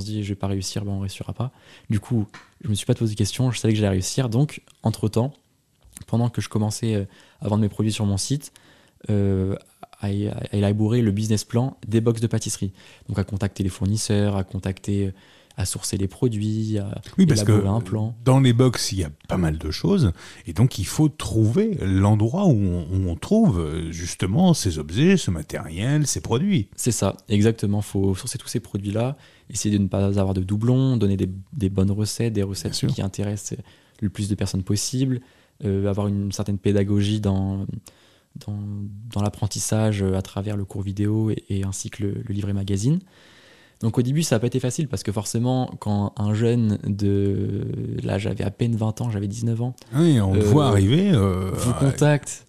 se, 0.00 0.04
dit 0.04 0.24
je 0.24 0.30
vais 0.30 0.34
pas 0.34 0.48
réussir, 0.48 0.84
ben 0.84 0.90
on 0.90 0.98
réussira 0.98 1.32
pas. 1.32 1.52
Du 1.90 2.00
coup, 2.00 2.26
je 2.60 2.68
me 2.68 2.74
suis 2.74 2.86
pas 2.86 2.94
posé 2.94 3.14
de 3.14 3.16
questions, 3.16 3.52
je 3.52 3.60
savais 3.60 3.72
que 3.72 3.78
j'allais 3.78 3.90
réussir. 3.90 4.28
Donc, 4.28 4.62
entre 4.82 5.08
temps, 5.08 5.32
pendant 6.08 6.28
que 6.28 6.40
je 6.40 6.48
commençais 6.48 6.96
euh, 6.96 7.04
à 7.40 7.46
vendre 7.46 7.62
mes 7.62 7.68
produits 7.68 7.92
sur 7.92 8.04
mon 8.04 8.16
site, 8.16 8.52
euh, 9.08 9.54
à, 10.00 10.10
élaborer 10.10 11.02
le 11.02 11.12
business 11.12 11.44
plan 11.44 11.76
des 11.86 12.00
box 12.00 12.20
de 12.20 12.26
pâtisserie. 12.26 12.72
Donc, 13.08 13.16
à 13.20 13.22
contacter 13.22 13.62
les 13.62 13.68
fournisseurs, 13.68 14.34
à 14.34 14.42
contacter 14.42 15.12
à 15.56 15.64
sourcer 15.64 15.96
les 15.96 16.08
produits, 16.08 16.78
à 16.78 17.00
oui, 17.18 17.26
parce 17.26 17.42
que 17.42 17.66
un 17.66 17.80
plan. 17.80 18.14
Dans 18.24 18.40
les 18.40 18.52
box, 18.52 18.92
il 18.92 19.00
y 19.00 19.04
a 19.04 19.10
pas 19.28 19.36
mal 19.36 19.58
de 19.58 19.70
choses, 19.70 20.12
et 20.46 20.52
donc 20.52 20.78
il 20.78 20.86
faut 20.86 21.08
trouver 21.08 21.78
l'endroit 21.82 22.46
où, 22.46 22.54
on 22.54 23.16
trouve 23.16 23.90
justement 23.90 24.54
ces 24.54 24.78
objets, 24.78 25.16
ce 25.16 25.30
matériel, 25.30 26.06
ces 26.06 26.20
produits. 26.20 26.68
C'est 26.76 26.92
ça, 26.92 27.16
exactement. 27.28 27.80
Il 27.80 27.84
faut 27.84 28.14
sourcer 28.14 28.38
tous 28.38 28.48
ces 28.48 28.60
produits-là, 28.60 29.16
essayer 29.50 29.76
de 29.76 29.82
ne 29.82 29.88
pas 29.88 30.18
avoir 30.18 30.34
de 30.34 30.42
doublons, 30.42 30.96
donner 30.96 31.16
des, 31.16 31.68
bonnes 31.68 31.90
recettes, 31.90 32.32
des 32.32 32.42
recettes 32.42 32.86
qui 32.86 33.02
intéressent 33.02 33.58
le 34.00 34.08
plus 34.08 34.28
de 34.28 34.34
personnes 34.34 34.62
possible, 34.62 35.20
euh, 35.64 35.86
avoir 35.86 36.06
une 36.06 36.32
certaine 36.32 36.58
pédagogie 36.58 37.20
dans, 37.20 37.66
dans, 38.46 39.22
l'apprentissage 39.22 40.02
à 40.02 40.22
travers 40.22 40.56
le 40.56 40.64
cours 40.64 40.82
vidéo 40.82 41.30
et, 41.48 41.64
ainsi 41.64 41.90
que 41.90 42.02
le 42.02 42.22
livret 42.28 42.52
magazine. 42.52 43.00
Donc 43.80 43.96
au 43.96 44.02
début, 44.02 44.22
ça 44.22 44.36
n'a 44.36 44.40
pas 44.40 44.46
été 44.46 44.60
facile 44.60 44.88
parce 44.88 45.02
que 45.02 45.10
forcément, 45.10 45.70
quand 45.78 46.12
un 46.18 46.34
jeune 46.34 46.78
de. 46.84 47.66
Là, 48.02 48.18
j'avais 48.18 48.44
à 48.44 48.50
peine 48.50 48.76
20 48.76 49.00
ans, 49.00 49.10
j'avais 49.10 49.28
19 49.28 49.62
ans. 49.62 49.74
Oui, 49.94 50.20
on 50.20 50.32
voit 50.32 50.66
euh, 50.66 50.68
arriver. 50.68 51.10
Euh, 51.12 51.50
vous 51.54 51.72
contacte 51.74 52.46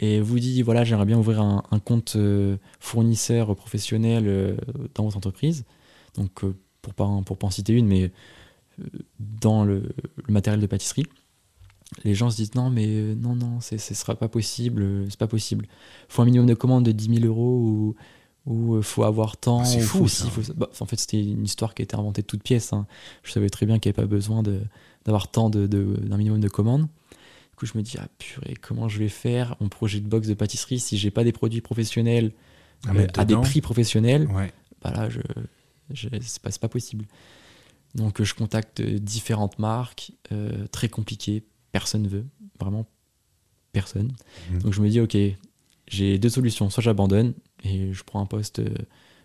et 0.00 0.20
vous 0.20 0.40
dit 0.40 0.62
voilà, 0.62 0.82
j'aimerais 0.82 1.04
bien 1.04 1.18
ouvrir 1.18 1.42
un, 1.42 1.62
compte 1.84 2.14
euh, 2.16 2.56
fournisseur 2.80 3.54
professionnel 3.54 4.56
dans 4.94 5.04
votre 5.04 5.18
entreprise. 5.18 5.64
Donc 6.16 6.42
pour 6.80 6.94
pas, 6.94 7.08
pour 7.26 7.36
pas 7.36 7.46
en 7.46 7.50
citer 7.50 7.74
une, 7.74 7.86
mais 7.86 8.10
dans 9.18 9.64
le, 9.64 9.90
matériel 10.28 10.60
de 10.60 10.66
pâtisserie. 10.66 11.06
Les 12.04 12.14
gens 12.14 12.30
se 12.30 12.36
disent 12.36 12.54
non, 12.54 12.70
mais 12.70 13.14
non, 13.14 13.36
non, 13.36 13.60
ce 13.60 13.74
ne 13.74 13.78
sera 13.78 14.14
pas 14.14 14.28
possible, 14.28 15.04
c'est 15.10 15.18
pas 15.18 15.26
possible. 15.26 15.66
Il 16.08 16.12
faut 16.12 16.22
un 16.22 16.24
minimum 16.24 16.46
de 16.46 16.54
commande 16.54 16.86
de 16.86 16.92
10 16.92 17.20
000 17.20 17.26
euros 17.26 17.58
ou 17.58 17.94
où 18.46 18.76
il 18.76 18.78
euh, 18.78 18.82
faut 18.82 19.04
avoir 19.04 19.36
temps. 19.36 19.60
Ah, 19.60 19.64
c'est 19.64 19.80
fou, 19.80 20.08
ça. 20.08 20.26
Bah, 20.56 20.68
en 20.80 20.86
fait, 20.86 20.96
c'était 20.96 21.22
une 21.22 21.44
histoire 21.44 21.74
qui 21.74 21.82
a 21.82 21.84
été 21.84 21.96
inventée 21.96 22.22
de 22.22 22.26
toutes 22.26 22.42
pièces. 22.42 22.72
Hein. 22.72 22.86
Je 23.22 23.32
savais 23.32 23.48
très 23.48 23.66
bien 23.66 23.78
qu'il 23.78 23.90
n'y 23.90 23.94
avait 23.94 24.06
pas 24.06 24.10
besoin 24.10 24.42
d'avoir 25.04 25.28
tant 25.28 25.50
d'un 25.50 25.66
de, 25.66 26.16
minimum 26.16 26.40
de 26.40 26.48
commandes. 26.48 26.82
Du 26.82 27.56
coup, 27.56 27.66
je 27.66 27.76
me 27.76 27.82
dis, 27.82 27.96
ah 27.98 28.08
purée, 28.18 28.54
comment 28.60 28.88
je 28.88 28.98
vais 28.98 29.08
faire 29.08 29.56
mon 29.60 29.68
projet 29.68 30.00
de 30.00 30.08
box 30.08 30.26
de 30.26 30.34
pâtisserie 30.34 30.80
si 30.80 30.98
j'ai 30.98 31.10
pas 31.10 31.24
des 31.24 31.32
produits 31.32 31.60
professionnels 31.60 32.32
à, 32.86 32.92
euh, 32.92 33.24
des 33.24 33.36
prix 33.36 33.60
professionnels? 33.60 34.28
Bah 34.82 34.90
là, 34.90 35.08
je, 35.08 35.20
je 35.90 36.08
c'est 36.20 36.42
pas, 36.42 36.50
pas, 36.50 36.68
possible. 36.68 37.04
Donc, 37.94 38.20
je 38.20 38.34
contacte 38.34 38.82
différentes 38.82 39.60
marques, 39.60 40.12
euh, 40.32 40.66
très 40.72 40.88
compliquées, 40.88 41.44
personne 41.70 42.08
veut, 42.08 42.24
vraiment 42.58 42.86
personne. 43.72 44.12
Mmh. 44.50 44.58
Donc, 44.58 44.72
je 44.72 44.80
me 44.80 44.88
dis, 44.88 44.98
ok, 44.98 45.16
j'ai 45.86 46.18
deux 46.18 46.30
solutions. 46.30 46.70
Soit 46.70 46.82
j'abandonne 46.82 47.34
et 47.64 47.92
je 47.92 48.02
prends 48.04 48.20
un 48.20 48.26
poste 48.26 48.60
euh, 48.60 48.74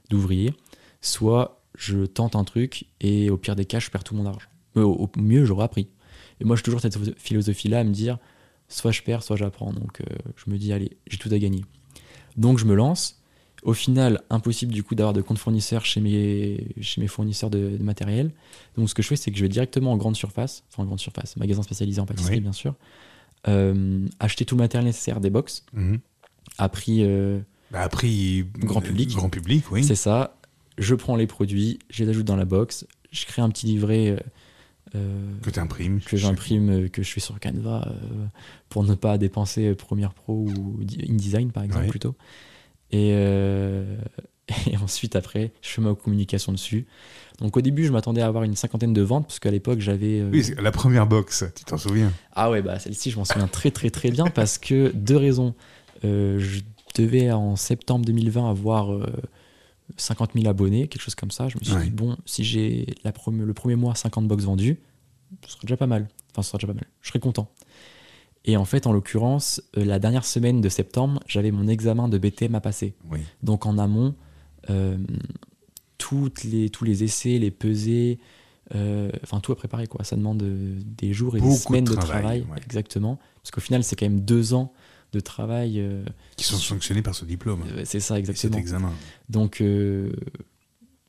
d'ouvrier, 0.09 0.53
soit 1.01 1.61
je 1.77 2.05
tente 2.05 2.35
un 2.35 2.43
truc 2.43 2.85
et 3.01 3.29
au 3.29 3.37
pire 3.37 3.55
des 3.55 3.65
cas, 3.65 3.79
je 3.79 3.89
perds 3.89 4.03
tout 4.03 4.15
mon 4.15 4.25
argent. 4.25 4.49
Mais 4.75 4.81
au, 4.81 5.09
mieux, 5.17 5.45
j'aurai 5.45 5.63
appris. 5.63 5.87
Et 6.39 6.45
moi, 6.45 6.55
j'ai 6.55 6.63
toujours 6.63 6.81
cette 6.81 6.97
philosophie-là 7.19 7.79
à 7.79 7.83
me 7.83 7.91
dire 7.91 8.17
soit 8.67 8.91
je 8.91 9.01
perds, 9.01 9.23
soit 9.23 9.35
j'apprends. 9.35 9.71
Donc 9.73 10.01
euh, 10.01 10.15
je 10.35 10.51
me 10.51 10.57
dis, 10.57 10.73
allez, 10.73 10.97
j'ai 11.07 11.17
tout 11.17 11.29
à 11.31 11.37
gagner. 11.37 11.63
Donc 12.35 12.57
je 12.57 12.65
me 12.65 12.75
lance. 12.75 13.21
Au 13.63 13.73
final, 13.73 14.21
impossible 14.29 14.71
du 14.71 14.83
coup 14.83 14.93
d'avoir 14.93 15.13
de 15.13 15.21
compte 15.21 15.39
fournisseur 15.39 15.83
chez 15.83 15.99
mes, 15.99 16.67
chez 16.79 17.01
mes 17.01 17.07
fournisseurs 17.07 17.49
de, 17.49 17.77
matériel. 17.81 18.31
Donc 18.77 18.89
ce 18.89 18.93
que 18.93 19.01
je 19.01 19.07
fais, 19.07 19.15
c'est 19.15 19.31
que 19.31 19.37
je 19.37 19.43
vais 19.43 19.49
directement 19.49 19.91
en 19.91 19.97
grande 19.97 20.15
surface, 20.15 20.63
enfin 20.69 20.83
en 20.83 20.85
grande 20.85 20.99
surface, 20.99 21.35
magasin 21.37 21.63
spécialisé 21.63 21.99
en 21.99 22.05
pâtisserie 22.05 22.39
bien 22.39 22.53
sûr, 22.53 22.75
euh, 23.47 24.05
acheter 24.19 24.45
tout 24.45 24.55
le 24.55 24.61
matériel 24.61 24.85
nécessaire 24.85 25.19
des 25.19 25.31
box. 25.31 25.65
À 26.57 26.69
prix. 26.69 27.03
Euh, 27.03 27.39
bah, 27.71 27.87
prix 27.89 28.45
grand 28.57 28.81
public. 28.81 29.09
Grand 29.15 29.29
public, 29.29 29.71
oui. 29.71 29.83
C'est 29.83 29.95
ça. 29.95 30.37
Je 30.77 30.95
prends 30.95 31.15
les 31.15 31.27
produits, 31.27 31.79
je 31.89 32.03
les 32.03 32.09
ajoute 32.09 32.25
dans 32.25 32.35
la 32.35 32.45
box, 32.45 32.85
je 33.11 33.25
crée 33.25 33.41
un 33.41 33.49
petit 33.49 33.65
livret. 33.65 34.09
Euh, 34.09 34.19
euh, 34.95 35.33
que 35.41 35.49
tu 35.49 35.59
imprimes. 35.59 35.99
Que 35.99 36.17
j'imprime, 36.17 36.89
que 36.89 37.03
je 37.03 37.11
fais 37.11 37.19
sur 37.19 37.39
Canva 37.39 37.91
pour 38.69 38.83
ne 38.83 38.95
pas 38.95 39.17
dépenser 39.17 39.73
Premiere 39.75 40.13
Pro 40.13 40.47
ou 40.47 40.79
InDesign 41.09 41.51
par 41.51 41.63
exemple 41.63 41.87
plutôt. 41.87 42.15
Et, 42.91 43.09
et 44.67 44.77
ensuite 44.77 45.15
après, 45.15 45.51
je 45.61 45.69
fais 45.69 45.81
ma 45.81 45.93
communication 45.93 46.51
dessus. 46.51 46.85
Donc 47.39 47.57
au 47.57 47.61
début, 47.61 47.85
je 47.85 47.91
m'attendais 47.91 48.21
à 48.21 48.27
avoir 48.27 48.43
une 48.43 48.55
cinquantaine 48.55 48.93
de 48.93 49.01
ventes 49.01 49.27
parce 49.27 49.39
qu'à 49.39 49.51
l'époque, 49.51 49.79
j'avais. 49.79 50.23
Oui, 50.23 50.53
la 50.57 50.71
première 50.71 51.05
box, 51.05 51.45
tu 51.55 51.65
t'en 51.65 51.77
souviens 51.77 52.11
Ah 52.33 52.49
ouais, 52.49 52.61
bah 52.61 52.79
celle-ci, 52.79 53.11
je 53.11 53.17
m'en 53.17 53.25
souviens 53.25 53.47
très 53.47 53.71
très 53.71 53.89
très 53.89 54.09
bien 54.09 54.25
parce 54.27 54.57
que 54.57 54.91
deux 54.93 55.17
raisons. 55.17 55.53
Euh, 56.05 56.39
je 56.39 56.61
devais 57.01 57.31
en 57.31 57.55
septembre 57.55 58.05
2020 58.05 58.49
avoir 58.49 58.89
50 59.97 60.29
euh, 60.29 60.39
000 60.39 60.49
abonnés, 60.49 60.87
quelque 60.87 61.01
chose 61.01 61.15
comme 61.15 61.31
ça. 61.31 61.47
Je 61.47 61.57
me 61.57 61.63
suis 61.63 61.75
dit, 61.75 61.89
bon, 61.91 62.17
si 62.25 62.43
j'ai 62.43 62.87
le 63.03 63.53
premier 63.53 63.75
mois 63.75 63.95
50 63.95 64.27
box 64.27 64.43
vendus, 64.43 64.79
ce 65.45 65.53
serait 65.53 65.67
déjà 65.67 65.77
pas 65.77 65.87
mal. 65.87 66.07
Enfin, 66.31 66.41
ce 66.41 66.49
serait 66.49 66.57
déjà 66.59 66.67
pas 66.67 66.73
mal. 66.73 66.87
Je 67.01 67.09
serais 67.09 67.19
content. 67.19 67.49
Et 68.45 68.55
en 68.55 68.65
fait, 68.65 68.87
en 68.87 68.93
l'occurrence, 68.93 69.61
euh, 69.77 69.83
la 69.83 69.99
dernière 69.99 70.23
semaine 70.23 70.61
de 70.61 70.69
septembre, 70.69 71.21
j'avais 71.27 71.51
mon 71.51 71.67
examen 71.67 72.07
de 72.07 72.17
BTM 72.17 72.55
à 72.55 72.61
passer. 72.61 72.95
Donc 73.43 73.65
en 73.65 73.77
amont, 73.77 74.15
toutes 75.97 76.43
les, 76.43 76.69
tous 76.69 76.83
les 76.83 77.03
essais, 77.03 77.37
les 77.37 77.51
pesées, 77.51 78.19
enfin 78.73 79.39
tout 79.41 79.51
à 79.51 79.55
préparer. 79.55 79.87
Quoi. 79.87 80.03
Ça 80.03 80.15
demande 80.15 80.37
des 80.37 81.13
jours 81.13 81.37
et 81.37 81.41
des 81.41 81.55
semaines 81.55 81.85
de 81.85 81.95
travail. 81.95 82.45
exactement. 82.57 83.19
Parce 83.41 83.51
qu'au 83.51 83.61
final, 83.61 83.83
c'est 83.83 83.95
quand 83.95 84.05
même 84.05 84.21
deux 84.21 84.53
ans 84.53 84.73
de 85.13 85.19
travail. 85.19 85.79
Euh, 85.79 86.03
qui 86.35 86.45
sont 86.45 86.57
sanctionnés 86.57 87.01
par 87.01 87.15
ce 87.15 87.25
diplôme. 87.25 87.63
Euh, 87.71 87.83
c'est 87.85 87.99
ça, 87.99 88.19
exactement. 88.19 88.53
Cet 88.53 88.61
examen. 88.61 88.93
Donc, 89.29 89.61
euh, 89.61 90.11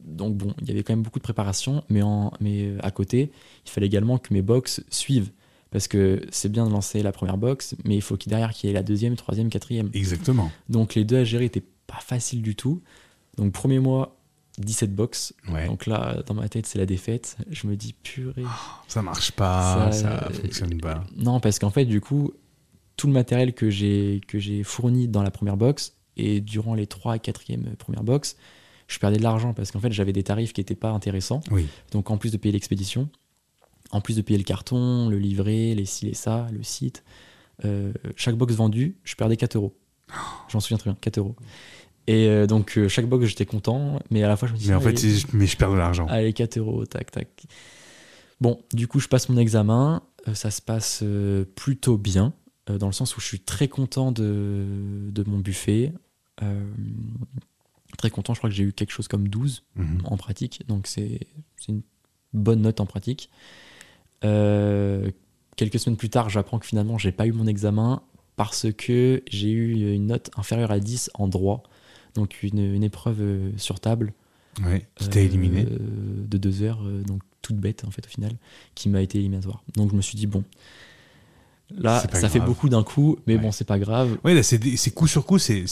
donc 0.01 0.37
bon, 0.37 0.55
il 0.61 0.69
y 0.69 0.71
avait 0.71 0.83
quand 0.83 0.93
même 0.93 1.03
beaucoup 1.03 1.19
de 1.19 1.25
préparation, 1.25 1.85
mais, 1.89 2.03
en, 2.03 2.33
mais 2.41 2.75
à 2.83 2.91
côté, 2.91 3.31
il 3.67 3.71
fallait 3.71 3.87
également 3.87 4.19
que 4.19 4.33
mes 4.33 4.43
box 4.43 4.83
suivent. 4.91 5.31
Parce 5.71 5.87
que 5.87 6.23
c'est 6.31 6.51
bien 6.51 6.67
de 6.67 6.73
lancer 6.73 7.03
la 7.03 7.13
première 7.13 7.37
box, 7.37 7.77
mais 7.85 7.95
il 7.95 8.01
faut 8.01 8.17
qu'il 8.17 8.31
derrière 8.31 8.53
qu'il 8.53 8.69
y 8.69 8.71
ait 8.71 8.75
la 8.75 8.83
deuxième, 8.83 9.17
troisième, 9.17 9.51
quatrième. 9.51 9.91
Exactement. 9.93 10.51
Donc 10.71 10.95
les 10.95 11.05
deux 11.05 11.19
à 11.19 11.25
gérer 11.25 11.45
n'étaient 11.45 11.65
pas 11.87 12.01
faciles 12.01 12.41
du 12.41 12.57
tout. 12.57 12.81
Donc 13.37 13.53
premier 13.53 13.79
mois, 13.79 14.17
17 14.59 14.95
box. 14.95 15.35
Donc 15.67 15.85
là, 15.85 16.23
dans 16.27 16.35
ma 16.35 16.49
tête, 16.49 16.65
c'est 16.65 16.79
la 16.79 16.87
défaite. 16.87 17.37
Je 17.51 17.67
me 17.67 17.77
dis, 17.77 17.93
purée. 17.93 18.45
ça 18.89 19.03
marche 19.03 19.33
pas, 19.33 19.93
ça, 19.93 20.21
ça 20.21 20.31
fonctionne 20.31 20.81
pas. 20.81 21.05
Non, 21.17 21.39
parce 21.39 21.59
qu'en 21.59 21.71
fait, 21.71 21.85
du 21.85 22.01
coup, 22.01 22.33
tout 22.99 23.07
le 23.07 23.13
matériel 23.15 23.55
que 23.55 23.71
j'ai 23.71 24.21
que 24.27 24.39
j'ai 24.39 24.63
fourni 24.63 25.09
dans 25.09 25.23
la 25.23 25.31
première 25.31 25.57
box 25.57 25.95
et 26.19 26.43
durant 26.43 26.75
les 26.75 26.87
3 26.87 27.17
et 27.17 27.19
4e 27.21 27.77
premières 27.77 28.03
box, 28.03 28.37
je 28.89 28.99
perdais 28.99 29.17
de 29.17 29.23
l'argent 29.23 29.55
parce 29.55 29.71
qu'en 29.71 29.81
fait 29.81 29.93
j'avais 29.93 30.13
des 30.13 30.25
tarifs 30.25 30.53
qui 30.53 30.61
n'étaient 30.61 30.75
pas 30.75 30.91
intéressants. 30.91 31.41
Donc 31.93 32.11
en 32.11 32.19
plus 32.19 32.33
de 32.33 32.37
payer 32.37 32.53
l'expédition, 32.53 33.09
en 33.93 34.01
plus 34.01 34.17
de 34.17 34.23
payer 34.23 34.37
le 34.37 34.45
carton, 34.45 35.09
le 35.09 35.19
livret, 35.19 35.75
les 35.75 35.85
ci, 35.85 36.07
les 36.07 36.15
ça, 36.15 36.49
le 36.53 36.63
site, 36.65 37.05
euh, 37.65 37.93
chaque 38.17 38.35
box 38.35 38.55
vendue, 38.55 38.97
je 39.05 39.15
perdais 39.15 39.37
4 39.37 39.57
euros. 39.57 39.77
J'en 40.49 40.59
souviens 40.59 40.77
très 40.79 40.91
bien, 40.91 40.99
4 41.01 41.19
euros. 41.19 41.37
Et 42.09 42.27
euh, 42.27 42.47
donc 42.47 42.77
euh, 42.79 42.89
chaque 42.89 43.07
box 43.07 43.27
j'étais 43.27 43.47
content, 43.47 44.01
mais 44.11 44.25
à 44.25 44.29
la 44.29 44.37
fois 44.37 44.49
je 44.49 44.55
me 44.55 44.59
disais. 44.59 44.73
Mais 44.73 44.77
en 44.77 44.81
fait, 44.81 45.01
mais 45.33 45.47
je 45.47 45.57
perds 45.57 45.71
de 45.71 45.77
l'argent. 45.77 46.07
Allez, 46.09 46.33
4 46.33 46.57
euros, 46.59 46.85
tac, 46.85 47.13
tac. 47.13 47.29
Bon, 48.41 48.61
du 48.73 48.89
coup, 48.89 48.99
je 48.99 49.07
passe 49.07 49.29
mon 49.29 49.37
examen, 49.37 50.03
ça 50.33 50.51
se 50.51 50.63
passe 50.63 51.05
plutôt 51.55 51.97
bien. 51.97 52.33
Euh, 52.69 52.79
dans 52.79 52.87
le 52.87 52.93
sens 52.93 53.17
où 53.17 53.21
je 53.21 53.27
suis 53.27 53.41
très 53.41 53.69
content 53.69 54.13
de, 54.13 54.65
de 55.11 55.25
mon 55.29 55.39
buffet. 55.39 55.93
Euh, 56.43 56.65
très 57.97 58.11
content, 58.11 58.35
je 58.35 58.41
crois 58.41 58.51
que 58.51 58.57
j'ai 58.57 58.65
eu 58.65 58.73
quelque 58.73 58.93
chose 58.93 59.09
comme 59.09 59.29
12 59.29 59.65
mhm. 59.77 60.03
en 60.05 60.17
pratique, 60.17 60.63
donc 60.69 60.87
c'est 60.87 61.27
une 61.69 61.83
bonne 62.33 62.63
note 62.63 62.81
en 62.81 62.87
pratique. 62.87 63.31
Euh, 64.25 65.11
quelques 65.57 65.79
semaines 65.79 65.97
plus 65.97 66.11
tard, 66.11 66.29
j'apprends 66.29 66.59
que 66.59 66.67
finalement, 66.67 66.99
j'ai 66.99 67.13
pas 67.13 67.27
eu 67.27 67.33
mon 67.33 67.47
examen 67.47 68.03
parce 68.37 68.67
que 68.73 69.23
j'ai 69.29 69.51
eu 69.51 69.95
une 69.95 70.07
note 70.07 70.31
inférieure 70.37 70.71
à 70.71 70.79
10 70.79 71.11
en 71.15 71.27
droit, 71.27 71.65
donc 72.15 72.43
une, 72.43 72.59
une 72.61 72.85
épreuve 72.85 73.53
sur 73.57 73.81
table. 73.81 74.13
Ouais, 74.65 74.89
qui 74.97 75.09
t'a 75.09 75.21
éliminé 75.21 75.65
De 75.65 76.37
deux 76.37 76.63
heures, 76.63 76.83
donc 76.83 77.23
toute 77.43 77.57
bête 77.57 77.85
en 77.85 77.93
fait 77.93 78.05
au 78.05 78.09
final, 78.09 78.33
qui 78.75 78.89
m'a 78.89 79.03
été 79.03 79.19
éliminatoire. 79.19 79.63
Donc 79.77 79.91
je 79.93 79.97
me 79.97 80.03
suis 80.03 80.17
dit, 80.17 80.27
bon, 80.27 80.45
Là, 81.77 82.03
ça 82.13 82.29
fait 82.29 82.41
beaucoup 82.41 82.69
d'un 82.69 82.83
coup, 82.83 83.19
mais 83.27 83.37
bon, 83.37 83.53
c'est 83.53 83.67
pas 83.67 83.79
grave. 83.79 84.17
Oui, 84.25 84.35
là, 84.35 84.43
c'est 84.43 84.91
coup 84.91 85.07
sur 85.07 85.27
coup, 85.27 85.39
c'est 85.39 85.65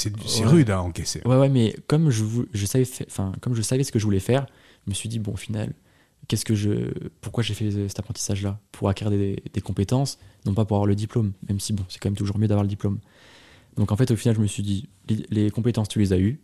rude 0.45 0.71
à 0.71 0.83
encaisser. 0.83 1.23
Ouais, 1.25 1.37
ouais, 1.37 1.49
mais 1.49 1.75
comme 1.87 2.11
je, 2.11 2.25
je 2.53 2.67
savais, 2.67 2.87
enfin, 3.07 3.33
comme 3.41 3.55
je 3.55 3.63
savais 3.63 3.85
ce 3.85 3.93
que 3.93 3.99
je 3.99 4.05
voulais 4.05 4.21
faire, 4.21 4.47
je 4.87 4.91
me 4.91 4.95
suis 4.95 5.09
dit 5.09 5.19
bon, 5.19 5.33
au 5.33 5.37
final, 5.37 5.73
qu'est-ce 6.29 6.45
que 6.45 6.55
je, 6.55 6.93
pourquoi 7.21 7.43
j'ai 7.43 7.55
fait 7.55 7.71
cet 7.89 7.99
apprentissage-là? 7.99 8.61
Pour 8.73 8.89
acquérir 8.89 9.11
des, 9.11 9.43
des, 9.53 9.61
compétences, 9.61 10.19
non 10.45 10.55
pas 10.55 10.65
pour 10.65 10.77
avoir 10.77 10.87
le 10.87 10.95
diplôme, 10.95 11.33
même 11.49 11.61
si 11.61 11.73
bon, 11.73 11.85
c'est 11.89 11.99
quand 11.99 12.09
même 12.09 12.17
toujours 12.17 12.39
mieux 12.39 12.49
d'avoir 12.49 12.65
le 12.65 12.69
diplôme. 12.69 12.99
Donc 13.77 13.93
en 13.93 13.97
fait, 13.97 14.11
au 14.11 14.17
final, 14.17 14.37
je 14.37 14.41
me 14.41 14.47
suis 14.47 14.63
dit, 14.63 14.89
les, 15.31 15.51
compétences, 15.51 15.89
tu 15.89 15.99
les 15.99 16.13
as 16.13 16.19
eues, 16.19 16.41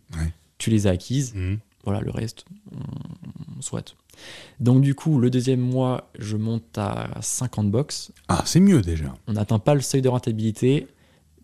tu 0.57 0.69
les 0.69 0.87
as 0.87 0.91
acquises. 0.91 1.33
Mmh. 1.35 1.55
Voilà, 1.83 1.99
le 2.01 2.11
reste, 2.11 2.45
on, 2.71 3.61
souhaite. 3.61 3.95
Donc 4.59 4.81
du 4.81 4.93
coup, 4.95 5.19
le 5.19 5.29
deuxième 5.29 5.59
mois, 5.61 6.09
je 6.19 6.37
monte 6.37 6.77
à 6.77 7.09
50 7.21 7.71
box. 7.71 8.11
Ah, 8.27 8.41
c'est 8.45 8.59
mieux 8.59 8.81
déjà. 8.81 9.13
On 9.27 9.33
n'atteint 9.33 9.59
pas 9.59 9.73
le 9.75 9.81
seuil 9.81 10.01
de 10.01 10.09
rentabilité, 10.09 10.87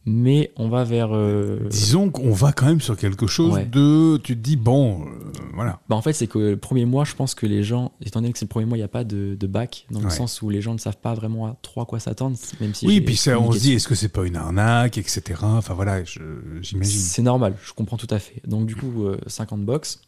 mais 0.05 0.51
on 0.57 0.69
va 0.69 0.83
vers. 0.83 1.09
euh, 1.13 1.59
Disons 1.69 2.09
qu'on 2.09 2.31
va 2.31 2.51
quand 2.51 2.65
même 2.65 2.81
sur 2.81 2.97
quelque 2.97 3.27
chose 3.27 3.53
Ouais. 3.55 3.65
de. 3.65 4.17
Tu 4.23 4.35
te 4.35 4.41
dis, 4.41 4.55
bon, 4.57 5.01
euh, 5.01 5.05
voilà. 5.53 5.79
Bah 5.89 5.95
en 5.95 6.01
fait, 6.01 6.13
c'est 6.13 6.27
que 6.27 6.39
le 6.39 6.57
premier 6.57 6.85
mois, 6.85 7.03
je 7.05 7.15
pense 7.15 7.35
que 7.35 7.45
les 7.45 7.63
gens, 7.63 7.91
étant 8.03 8.21
donné 8.21 8.31
que 8.33 8.39
c'est 8.39 8.45
le 8.45 8.49
premier 8.49 8.65
mois, 8.65 8.77
il 8.77 8.81
n'y 8.81 8.85
a 8.85 8.89
pas 8.89 9.03
de, 9.03 9.35
de 9.39 9.47
bac, 9.47 9.85
dans 9.91 9.99
le 9.99 10.05
Ouais. 10.05 10.11
sens 10.11 10.41
où 10.41 10.49
les 10.49 10.61
gens 10.61 10.73
ne 10.73 10.79
savent 10.79 10.97
pas 10.97 11.13
vraiment 11.13 11.47
à 11.47 11.57
trop 11.61 11.81
à 11.81 11.85
quoi 11.85 11.99
s'attendre, 11.99 12.37
même 12.59 12.73
si 12.73 12.85
oui, 12.87 13.01
puis 13.01 13.15
ça, 13.17 13.39
on 13.39 13.51
se 13.51 13.59
dit, 13.59 13.73
est-ce 13.73 13.87
que 13.87 13.95
c'est 13.95 14.09
pas 14.09 14.25
une 14.25 14.35
arnaque, 14.37 14.97
etc. 14.97 15.21
Enfin 15.43 15.73
voilà, 15.73 16.03
j'imagine. 16.03 16.83
C'est 16.83 17.21
normal, 17.23 17.55
je 17.63 17.73
comprends 17.73 17.97
tout 17.97 18.07
à 18.09 18.19
fait. 18.19 18.41
Donc 18.47 18.65
du 18.67 18.75
coup, 18.75 19.05
euh, 19.05 19.17
50 19.27 19.63
box. 19.65 20.01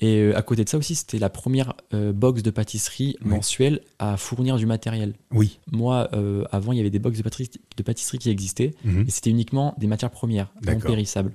Et 0.00 0.18
euh, 0.18 0.36
à 0.36 0.42
côté 0.42 0.62
de 0.64 0.68
ça 0.68 0.76
aussi, 0.76 0.94
c'était 0.94 1.18
la 1.18 1.30
première 1.30 1.72
euh, 1.94 2.12
box 2.12 2.42
de 2.42 2.50
pâtisserie 2.50 3.16
Oui. 3.24 3.30
mensuelle 3.30 3.80
à 3.98 4.16
fournir 4.18 4.56
du 4.58 4.66
matériel. 4.66 5.14
Oui. 5.32 5.58
Moi, 5.72 6.08
euh, 6.12 6.44
avant, 6.52 6.72
il 6.72 6.76
y 6.76 6.80
avait 6.80 6.90
des 6.90 6.98
box 6.98 7.16
de 7.18 7.22
pâtisserie, 7.22 7.50
de 7.76 7.82
pâtisserie 7.82 8.18
qui 8.18 8.28
existaient, 8.30 8.74
Mhm. 8.84 9.04
et 9.08 9.10
c'était 9.10 9.30
uniquement 9.30 9.74
des 9.78 9.86
matières 9.86 10.10
premières, 10.10 10.52
non 10.66 10.78
périssables. 10.80 11.32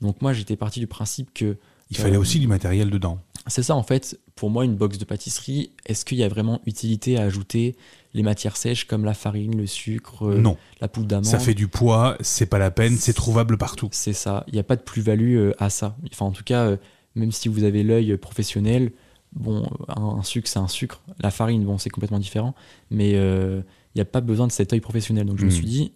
Donc 0.00 0.20
moi, 0.20 0.32
j'étais 0.32 0.56
parti 0.56 0.80
du 0.80 0.86
principe 0.88 1.28
que 1.32 1.56
Il 1.90 1.96
fallait 1.98 2.16
Euh, 2.16 2.20
aussi 2.20 2.40
du 2.40 2.46
matériel 2.46 2.88
dedans. 2.88 3.18
c'est 3.48 3.62
ça 3.62 3.76
en 3.76 3.82
fait, 3.82 4.18
pour 4.34 4.48
moi, 4.50 4.64
une 4.64 4.74
box 4.76 4.96
de 4.96 5.04
pâtisserie, 5.04 5.70
est-ce 5.84 6.06
qu'il 6.06 6.16
y 6.16 6.22
a 6.24 6.28
vraiment 6.28 6.62
utilité 6.64 7.18
à 7.18 7.22
ajouter 7.24 7.76
les 8.14 8.22
matières 8.22 8.56
sèches 8.56 8.86
comme 8.86 9.04
la 9.04 9.12
farine, 9.12 9.56
le 9.58 9.66
sucre, 9.66 10.26
non, 10.34 10.56
la 10.80 10.88
poudre 10.88 11.06
d'amande? 11.08 11.26
Ça 11.26 11.38
fait 11.38 11.52
du 11.54 11.68
poids, 11.68 12.16
c'est 12.20 12.46
pas 12.46 12.58
la 12.58 12.70
peine, 12.70 12.96
c'est 12.96 13.12
trouvable 13.12 13.58
partout. 13.58 13.90
C'est 13.92 14.14
ça. 14.14 14.42
Il 14.48 14.54
n'y 14.54 14.58
a 14.58 14.62
pas 14.64 14.76
de 14.76 14.80
plus-value 14.82 15.50
à 15.58 15.68
ça. 15.68 15.96
Enfin, 16.10 16.24
en 16.24 16.30
tout 16.32 16.44
cas, 16.44 16.76
même 17.14 17.32
si 17.32 17.48
vous 17.48 17.64
avez 17.64 17.82
l'œil 17.82 18.16
professionnel, 18.16 18.92
bon, 19.32 19.68
un, 19.88 20.02
un 20.02 20.22
sucre, 20.22 20.48
c'est 20.48 20.58
un 20.58 20.68
sucre. 20.68 21.02
La 21.20 21.30
farine, 21.30 21.64
bon, 21.64 21.78
c'est 21.78 21.90
complètement 21.90 22.18
différent. 22.18 22.54
Mais 22.90 23.12
euh, 23.14 23.60
il 23.94 23.98
n'y 23.98 24.02
a 24.02 24.06
pas 24.06 24.20
besoin 24.20 24.46
de 24.46 24.52
cet 24.52 24.72
œil 24.72 24.80
professionnel. 24.80 25.26
Donc, 25.26 25.38
je 25.38 25.44
me 25.44 25.48
Mm. 25.50 25.52
suis 25.54 25.66
dit, 25.66 25.92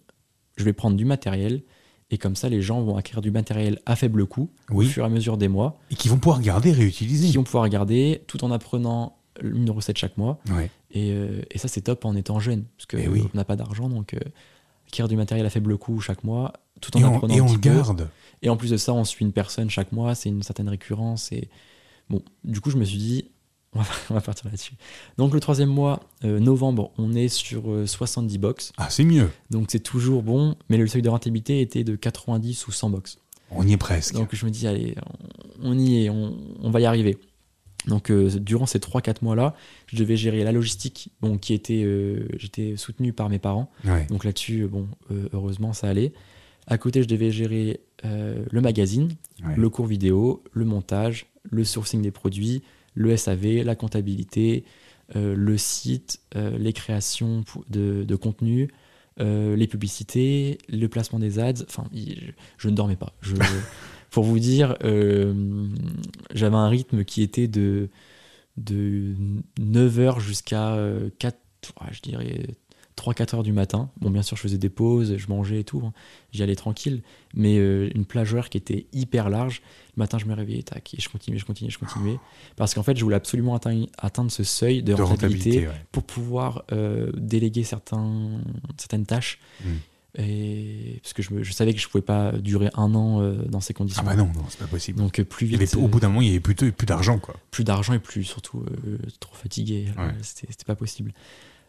je 0.57 0.63
vais 0.63 0.73
prendre 0.73 0.95
du 0.97 1.05
matériel. 1.05 1.61
Et 2.09 2.17
comme 2.17 2.35
ça, 2.37 2.47
les 2.47 2.61
gens 2.61 2.81
vont 2.81 2.95
acquérir 2.95 3.21
du 3.21 3.31
matériel 3.31 3.79
à 3.85 3.95
faible 3.97 4.25
coût 4.25 4.49
Oui. 4.69 4.85
au 4.85 4.89
fur 4.89 5.03
et 5.03 5.07
à 5.07 5.09
mesure 5.09 5.37
des 5.37 5.49
mois, 5.49 5.77
Et 5.91 5.95
qui 5.95 6.07
vont 6.07 6.17
pouvoir 6.17 6.39
garder, 6.41 6.71
réutiliser. 6.71 7.27
qui 7.27 7.35
vont 7.35 7.43
pouvoir 7.43 7.63
regarder 7.63 8.21
tout 8.27 8.43
en 8.45 8.51
apprenant 8.51 9.17
une 9.43 9.69
recette 9.69 9.97
chaque 9.97 10.17
mois. 10.17 10.39
Ouais. 10.49 10.71
Et, 10.91 11.11
euh, 11.11 11.41
et 11.51 11.57
ça, 11.57 11.67
c'est 11.67 11.81
top 11.81 12.05
en 12.05 12.15
étant 12.15 12.39
jeune. 12.39 12.63
Parce 12.77 12.85
qu'on 12.85 12.97
Eh 12.97 13.09
oui. 13.09 13.27
n'a 13.33 13.43
pas 13.43 13.55
d'argent. 13.57 13.89
Donc, 13.89 14.13
euh, 14.13 14.19
acquérir 14.87 15.09
du 15.09 15.17
matériel 15.17 15.45
à 15.45 15.49
faible 15.49 15.77
coût 15.77 15.99
chaque 15.99 16.23
mois, 16.23 16.53
tout 16.79 16.95
en 16.95 17.01
Et 17.01 17.03
on, 17.03 17.15
apprenant 17.15 17.33
et 17.33 17.39
un 17.39 17.43
on 17.43 17.47
petit 17.47 17.55
le 17.55 17.59
peu. 17.61 17.69
Et 18.41 18.49
en 18.49 18.57
plus 18.57 18.71
de 18.71 18.77
ça, 18.77 18.93
on 18.93 19.03
suit 19.03 19.25
une 19.25 19.33
personne 19.33 19.69
chaque 19.69 19.91
mois, 19.91 20.15
c'est 20.15 20.29
une 20.29 20.43
certaine 20.43 20.69
récurrence. 20.69 21.31
Et 21.31 21.49
bon, 22.09 22.21
du 22.43 22.61
coup, 22.61 22.69
je 22.69 22.77
me 22.77 22.85
suis 22.85 22.97
dit, 22.97 23.25
on 23.73 23.81
va, 23.81 23.93
on 24.09 24.13
va 24.13 24.21
partir 24.21 24.45
là-dessus. 24.45 24.73
Donc, 25.17 25.33
le 25.33 25.39
troisième 25.39 25.69
mois, 25.69 26.01
euh, 26.23 26.39
novembre, 26.39 26.91
on 26.97 27.13
est 27.13 27.29
sur 27.29 27.71
euh, 27.71 27.85
70 27.85 28.37
box. 28.37 28.71
Ah, 28.77 28.89
c'est 28.89 29.03
mieux. 29.03 29.29
Donc, 29.49 29.67
c'est 29.69 29.79
toujours 29.79 30.23
bon, 30.23 30.55
mais 30.69 30.77
le 30.77 30.87
seuil 30.87 31.01
de 31.01 31.09
rentabilité 31.09 31.61
était 31.61 31.83
de 31.83 31.95
90 31.95 32.67
ou 32.67 32.71
100 32.71 32.89
box. 32.89 33.17
On 33.51 33.65
y 33.65 33.73
est 33.73 33.77
presque. 33.77 34.13
Donc, 34.13 34.33
je 34.33 34.45
me 34.45 34.51
dis, 34.51 34.67
allez, 34.67 34.95
on, 35.61 35.71
on 35.71 35.79
y 35.79 36.05
est, 36.05 36.09
on, 36.09 36.37
on 36.61 36.69
va 36.69 36.81
y 36.81 36.85
arriver. 36.85 37.17
Donc, 37.87 38.11
euh, 38.11 38.29
durant 38.39 38.65
ces 38.65 38.79
3-4 38.79 39.17
mois-là, 39.21 39.55
je 39.87 39.95
devais 39.95 40.17
gérer 40.17 40.43
la 40.43 40.51
logistique, 40.51 41.11
bon, 41.21 41.37
qui 41.37 41.53
était, 41.53 41.83
euh, 41.83 42.27
j'étais 42.37 42.75
soutenu 42.75 43.13
par 43.13 43.29
mes 43.29 43.39
parents. 43.39 43.71
Ouais. 43.85 44.05
Donc 44.07 44.25
là-dessus, 44.25 44.67
bon, 44.67 44.87
euh, 45.11 45.29
heureusement, 45.33 45.73
ça 45.73 45.87
allait. 45.87 46.11
À 46.67 46.77
côté, 46.77 47.01
je 47.01 47.07
devais 47.07 47.31
gérer 47.31 47.79
euh, 48.05 48.43
le 48.51 48.61
magazine, 48.61 49.09
Ouais. 49.45 49.55
le 49.55 49.69
cours 49.69 49.85
vidéo, 49.85 50.43
le 50.51 50.65
montage, 50.65 51.27
le 51.49 51.63
sourcing 51.63 52.01
des 52.01 52.11
produits, 52.11 52.61
le 52.93 53.15
SAV, 53.15 53.63
la 53.63 53.75
comptabilité, 53.75 54.63
euh, 55.15 55.35
le 55.35 55.57
site, 55.57 56.19
euh, 56.35 56.57
les 56.57 56.73
créations 56.73 57.43
de, 57.69 58.03
de 58.03 58.15
contenu, 58.15 58.69
les 59.19 59.67
publicités, 59.67 60.59
le 60.69 60.87
placement 60.87 61.17
des 61.17 61.39
ads. 61.39 61.63
Enfin, 61.67 61.85
je, 61.93 62.13
je 62.57 62.69
ne 62.69 62.75
dormais 62.75 62.95
pas. 62.97 63.13
Je, 63.21 63.35
pour 64.11 64.23
vous 64.25 64.37
dire, 64.37 64.77
j'avais 66.33 66.55
un 66.55 66.67
rythme 66.69 67.03
qui 67.03 67.23
était 67.23 67.47
de, 67.47 67.89
de 68.57 69.15
9h 69.59 70.19
jusqu'à 70.19 70.75
euh, 70.75 71.09
4, 71.19 71.35
ouais, 71.81 71.87
je 71.91 72.01
dirais 72.01 72.47
3-4 72.97 73.35
heures 73.37 73.43
du 73.43 73.53
matin. 73.53 73.89
Bon, 74.01 74.09
bien 74.09 74.23
sûr, 74.23 74.35
je 74.37 74.41
faisais 74.41 74.57
des 74.57 74.69
pauses, 74.69 75.15
je 75.17 75.27
mangeais 75.27 75.59
et 75.59 75.63
tout. 75.63 75.81
hein. 75.85 75.93
J'y 76.33 76.41
allais 76.43 76.55
tranquille. 76.55 77.03
Mais 77.35 77.57
euh, 77.57 77.89
une 77.95 78.05
plage 78.05 78.33
horaire 78.33 78.49
qui 78.49 78.57
était 78.57 78.87
hyper 78.93 79.29
large. 79.29 79.61
Le 79.95 80.01
matin, 80.01 80.17
je 80.17 80.25
me 80.25 80.33
réveillais, 80.33 80.63
tac, 80.63 80.93
et 80.93 81.01
je 81.01 81.07
continuais, 81.09 81.39
je 81.39 81.45
continuais, 81.45 81.69
je 81.71 81.77
continuais. 81.77 82.17
Parce 82.55 82.73
qu'en 82.73 82.83
fait, 82.83 82.97
je 82.97 83.03
voulais 83.03 83.15
absolument 83.15 83.55
atteindre, 83.55 83.87
atteindre 83.97 84.31
ce 84.31 84.43
seuil 84.43 84.81
de, 84.83 84.93
De 84.93 85.01
rentabilité, 85.01 85.49
rentabilité, 85.51 85.67
ouais. 85.67 85.85
pour 85.91 86.03
pouvoir 86.03 86.63
euh, 86.71 87.11
déléguer 87.15 87.63
certains, 87.63 88.41
certaines 88.77 89.05
tâches. 89.05 89.39
Mm. 89.63 89.67
Et, 90.19 90.99
parce 91.03 91.13
que 91.13 91.21
je, 91.21 91.33
me- 91.33 91.43
je 91.43 91.51
savais 91.53 91.73
que 91.75 91.79
je 91.79 91.87
pouvais 91.87 92.01
pas 92.01 92.31
durer 92.31 92.69
un 92.73 92.95
an 92.95 93.21
euh, 93.21 93.35
dans 93.45 93.59
ces 93.61 93.73
conditions. 93.75 94.01
Ah 94.03 94.09
bah 94.09 94.15
non, 94.15 94.25
non, 94.35 94.45
c'est 94.49 94.57
pas 94.59 94.65
possible. 94.65 94.97
Donc 94.97 95.19
euh, 95.19 95.23
plus 95.23 95.45
vite, 95.45 95.61
avait- 95.61 95.75
au 95.75 95.87
bout 95.87 95.99
d'un 95.99 96.07
moment, 96.07 96.21
il 96.21 96.27
y 96.27 96.31
avait 96.31 96.39
plus, 96.39 96.55
de- 96.55 96.71
plus 96.71 96.87
d'argent, 96.87 97.19
quoi. 97.19 97.35
plus 97.51 97.63
d'argent 97.63 97.93
et 97.93 97.99
plus 97.99 98.23
surtout 98.23 98.63
euh, 98.87 98.97
trop 99.19 99.35
fatigué. 99.35 99.85
Ouais. 99.97 100.13
C'était 100.23 100.47
pas 100.65 100.75
possible. 100.75 101.13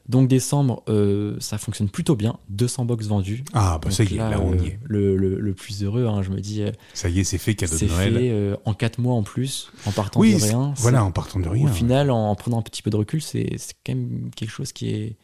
Donc 0.09 0.27
décembre, 0.29 0.83
euh, 0.89 1.37
ça 1.39 1.59
fonctionne 1.59 1.91
plutôt 1.91 2.17
bien. 2.17 2.39
200 2.49 2.87
box 2.87 3.07
vendus. 3.09 3.45
Ah, 3.53 3.73
bah 3.79 3.89
Donc 3.89 3.93
ça 3.93 4.05
y 4.05 4.15
est, 4.15 4.17
là, 4.17 4.41
on 4.41 4.53
euh, 4.55 4.57
y 4.57 4.67
est. 4.69 4.79
Le, 4.85 5.17
le- 5.17 5.39
le 5.39 5.55
plus 5.55 5.85
heureux, 5.85 6.07
hein, 6.07 6.23
je 6.23 6.31
me 6.31 6.41
dis, 6.41 6.63
euh, 6.63 6.71
Ça 6.95 7.11
y 7.11 7.21
est, 7.21 7.25
c'est 7.25 7.37
fait, 7.37 7.55
cadeau 7.55 7.77
c'est 7.77 7.87
de 7.87 7.91
Noël. 7.93 8.15
fait 8.15 8.31
euh, 8.31 8.57
en 8.65 8.73
4 8.73 8.99
mois 9.01 9.15
en 9.15 9.23
plus, 9.23 9.71
en 9.85 9.93
partant 9.93 10.19
oui, 10.21 10.33
de 10.35 10.39
c'est- 10.39 10.49
rien. 10.55 10.73
voilà, 10.79 10.99
C'est- 10.99 11.05
en 11.05 11.13
partant 11.13 11.41
de 11.41 11.49
rien. 11.49 11.67
Au 11.69 11.73
final, 11.73 12.11
en 12.11 12.35
prenant 12.37 12.59
un 12.59 12.63
petit 12.63 12.81
peu 12.83 12.89
de 12.91 12.97
recul, 12.97 13.21
c'est 13.21 13.51
c'est 13.59 13.75
quand 13.85 13.95
même 13.95 14.31
quelque 14.35 14.51
chose 14.51 14.73
qui 14.73 14.89
est. 14.89 15.17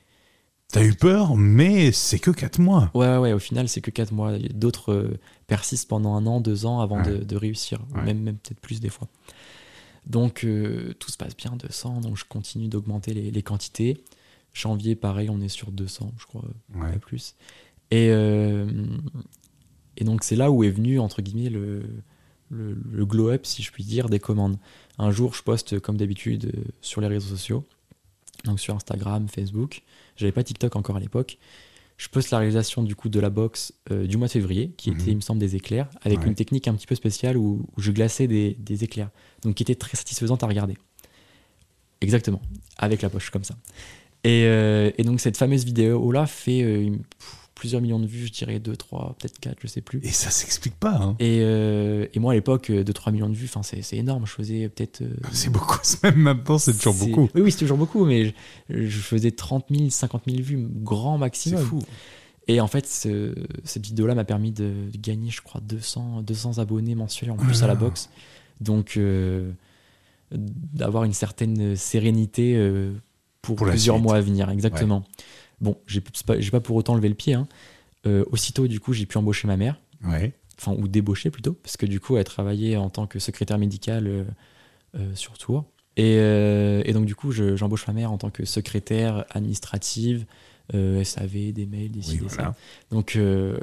T'as 0.68 0.82
eu 0.84 0.92
peur, 0.94 1.34
mais 1.36 1.90
c'est 1.92 2.18
que 2.18 2.30
4 2.30 2.58
mois. 2.58 2.90
Ouais, 2.94 3.06
ouais, 3.06 3.16
ouais, 3.18 3.32
au 3.32 3.38
final, 3.38 3.68
c'est 3.70 3.80
que 3.80 3.90
4 3.90 4.12
mois. 4.12 4.36
D'autres 4.54 4.92
euh, 4.92 5.18
persistent 5.46 5.88
pendant 5.88 6.14
un 6.14 6.26
an, 6.26 6.40
deux 6.40 6.66
ans 6.66 6.80
avant 6.80 6.98
Ouais. 7.02 7.10
de, 7.20 7.24
de 7.24 7.36
réussir, 7.36 7.80
Ouais. 7.94 8.02
même, 8.02 8.18
même 8.20 8.36
peut-être 8.36 8.60
plus 8.60 8.80
des 8.80 8.88
fois. 8.90 9.08
Donc, 10.06 10.44
euh, 10.44 10.92
tout 10.98 11.10
se 11.10 11.16
passe 11.16 11.34
bien, 11.36 11.52
200, 11.56 12.00
donc 12.00 12.16
je 12.18 12.24
continue 12.28 12.68
d'augmenter 12.68 13.14
les, 13.14 13.30
les 13.30 13.42
quantités. 13.42 14.02
Janvier, 14.54 14.94
pareil, 14.96 15.28
on 15.28 15.40
est 15.40 15.48
sur 15.48 15.70
200, 15.72 16.12
je 16.16 16.24
crois, 16.26 16.44
Ouais. 16.74 16.92
pas 16.92 16.98
plus. 16.98 17.34
Et, 17.90 18.08
euh, 18.10 18.66
et 19.98 20.04
donc, 20.04 20.24
c'est 20.24 20.36
là 20.36 20.50
où 20.50 20.64
est 20.64 20.70
venu, 20.70 20.98
entre 20.98 21.20
guillemets, 21.22 21.50
le, 21.50 21.82
le, 22.50 22.78
le 22.90 23.04
glow-up, 23.06 23.44
si 23.46 23.62
je 23.62 23.70
puis 23.72 23.84
dire, 23.84 24.08
des 24.08 24.20
commandes. 24.20 24.56
Un 24.98 25.10
jour, 25.10 25.34
je 25.34 25.42
poste, 25.42 25.78
comme 25.80 25.96
d'habitude, 25.96 26.52
euh, 26.56 26.62
sur 26.80 27.00
les 27.00 27.08
réseaux 27.08 27.28
sociaux, 27.36 27.64
donc 28.44 28.60
sur 28.60 28.74
Instagram, 28.74 29.28
Facebook. 29.28 29.82
J'avais 30.16 30.32
pas 30.32 30.44
TikTok 30.44 30.76
encore 30.76 30.96
à 30.96 31.00
l'époque. 31.00 31.38
Je 31.96 32.08
poste 32.08 32.30
la 32.32 32.38
réalisation 32.38 32.82
du 32.82 32.96
coup 32.96 33.08
de 33.08 33.20
la 33.20 33.30
box 33.30 33.72
euh, 33.92 34.06
du 34.06 34.16
mois 34.16 34.26
de 34.28 34.32
février, 34.32 34.70
qui 34.76 34.90
Mhm. 34.90 35.00
était, 35.00 35.10
il 35.10 35.16
me 35.16 35.20
semble, 35.20 35.38
des 35.40 35.54
éclairs, 35.56 35.88
avec 36.02 36.20
Ouais. 36.20 36.26
une 36.26 36.34
technique 36.34 36.66
un 36.68 36.74
petit 36.74 36.86
peu 36.86 36.94
spéciale 36.94 37.36
où, 37.36 37.66
où 37.76 37.80
je 37.80 37.90
glaçais 37.92 38.26
des, 38.28 38.54
des 38.58 38.82
éclairs, 38.84 39.10
donc 39.42 39.54
qui 39.56 39.62
était 39.64 39.74
très 39.76 39.96
satisfaisante 39.96 40.42
à 40.42 40.46
regarder. 40.46 40.76
Exactement, 42.00 42.42
avec 42.76 43.00
la 43.02 43.08
poche 43.10 43.30
comme 43.30 43.44
ça. 43.44 43.56
Et, 44.24 44.44
euh, 44.46 44.90
et 44.98 45.02
donc 45.04 45.20
cette 45.20 45.36
fameuse 45.36 45.64
vidéo-là 45.64 46.26
fait 46.26 46.62
euh, 46.62 46.90
plusieurs 47.54 47.80
millions 47.82 48.00
de 48.00 48.06
vues, 48.06 48.26
je 48.26 48.32
dirais 48.32 48.58
2, 48.58 48.74
3, 48.74 49.16
peut-être 49.18 49.38
4, 49.38 49.58
je 49.60 49.66
sais 49.66 49.80
plus. 49.82 50.00
Et 50.02 50.08
ça 50.08 50.30
s'explique 50.30 50.74
pas. 50.76 50.96
Hein. 50.96 51.16
Et, 51.18 51.40
euh, 51.42 52.06
et 52.14 52.18
moi 52.18 52.32
à 52.32 52.34
l'époque, 52.34 52.70
2-3 52.70 53.12
millions 53.12 53.28
de 53.28 53.34
vues, 53.34 53.50
c'est 53.62 53.82
c'est 53.82 53.96
énorme, 53.96 54.26
je 54.26 54.32
faisais 54.32 54.68
peut-être... 54.70 55.02
euh, 55.02 55.14
C'est 55.32 55.50
beaucoup. 55.50 55.78
Même 56.02 56.16
maintenant, 56.16 56.58
c'est 56.58 56.72
toujours 56.74 56.94
c'est- 56.94 57.06
beaucoup. 57.06 57.28
Oui, 57.34 57.42
oui, 57.42 57.52
c'est 57.52 57.58
toujours 57.58 57.76
beaucoup, 57.78 58.04
mais 58.06 58.34
je, 58.70 58.86
je 58.86 58.98
faisais 58.98 59.30
30 59.30 59.66
000, 59.70 59.90
50 59.90 60.22
000 60.26 60.42
vues, 60.42 60.66
grand 60.70 61.14
C'est 61.16 61.20
maximum. 61.20 61.62
fou. 61.64 61.78
Et 62.48 62.60
en 62.60 62.66
fait, 62.66 62.86
ce- 62.86 63.34
cette 63.64 63.84
vidéo-là 63.86 64.14
m'a 64.14 64.24
permis 64.24 64.52
de, 64.52 64.72
de 64.92 64.98
gagner, 64.98 65.30
je 65.30 65.40
crois, 65.42 65.60
200, 65.62 66.22
200 66.22 66.58
abonnés 66.58 66.94
mensuels 66.94 67.30
en 67.30 67.36
plus 67.36 67.62
à 67.62 67.66
la 67.66 67.72
Ah. 67.74 67.76
boxe. 67.76 68.08
Donc, 68.60 68.96
euh, 68.96 69.50
d'avoir 70.32 71.04
une 71.04 71.12
certaine 71.12 71.76
sérénité 71.76 72.54
euh, 72.56 72.92
pour, 73.44 73.56
plusieurs 73.56 73.98
mois 73.98 74.16
à 74.16 74.20
venir, 74.20 74.48
exactement. 74.50 75.04
Bon, 75.60 75.76
j'ai 75.86 76.00
pas, 76.00 76.34
pas 76.50 76.60
pour 76.60 76.76
autant 76.76 76.94
levé 76.94 77.08
le 77.08 77.14
pied. 77.14 77.34
hein. 77.34 77.46
Euh, 78.06 78.24
aussitôt, 78.32 78.66
du 78.66 78.80
coup, 78.80 78.92
j'ai 78.92 79.06
pu 79.06 79.16
embaucher 79.18 79.46
ma 79.48 79.56
mère, 79.56 79.80
Ouais. 80.04 80.32
enfin, 80.58 80.72
ou 80.78 80.88
débaucher 80.88 81.30
plutôt, 81.30 81.54
parce 81.54 81.76
que 81.76 81.86
du 81.86 82.00
coup, 82.00 82.16
elle 82.16 82.24
travaillait 82.24 82.76
en 82.76 82.90
tant 82.90 83.06
que 83.06 83.18
secrétaire 83.18 83.56
médicale 83.58 84.06
euh, 84.06 84.24
euh, 84.96 85.14
sur 85.14 85.38
Tours. 85.38 85.64
Et, 85.96 86.16
euh, 86.18 86.82
et 86.84 86.92
donc, 86.92 87.06
du 87.06 87.14
coup, 87.14 87.30
je- 87.32 87.56
j'embauche 87.56 87.86
ma 87.86 87.92
mère 87.94 88.10
en 88.12 88.18
tant 88.18 88.28
que 88.30 88.44
secrétaire 88.44 89.24
administrative, 89.30 90.26
SAV, 90.72 91.52
des 91.52 91.66
mails, 91.66 91.90
des 91.92 92.00
Oui, 92.10 92.16
voilà. 92.22 92.34
ça. 92.36 92.54
Donc, 92.90 93.12
je- 93.14 93.56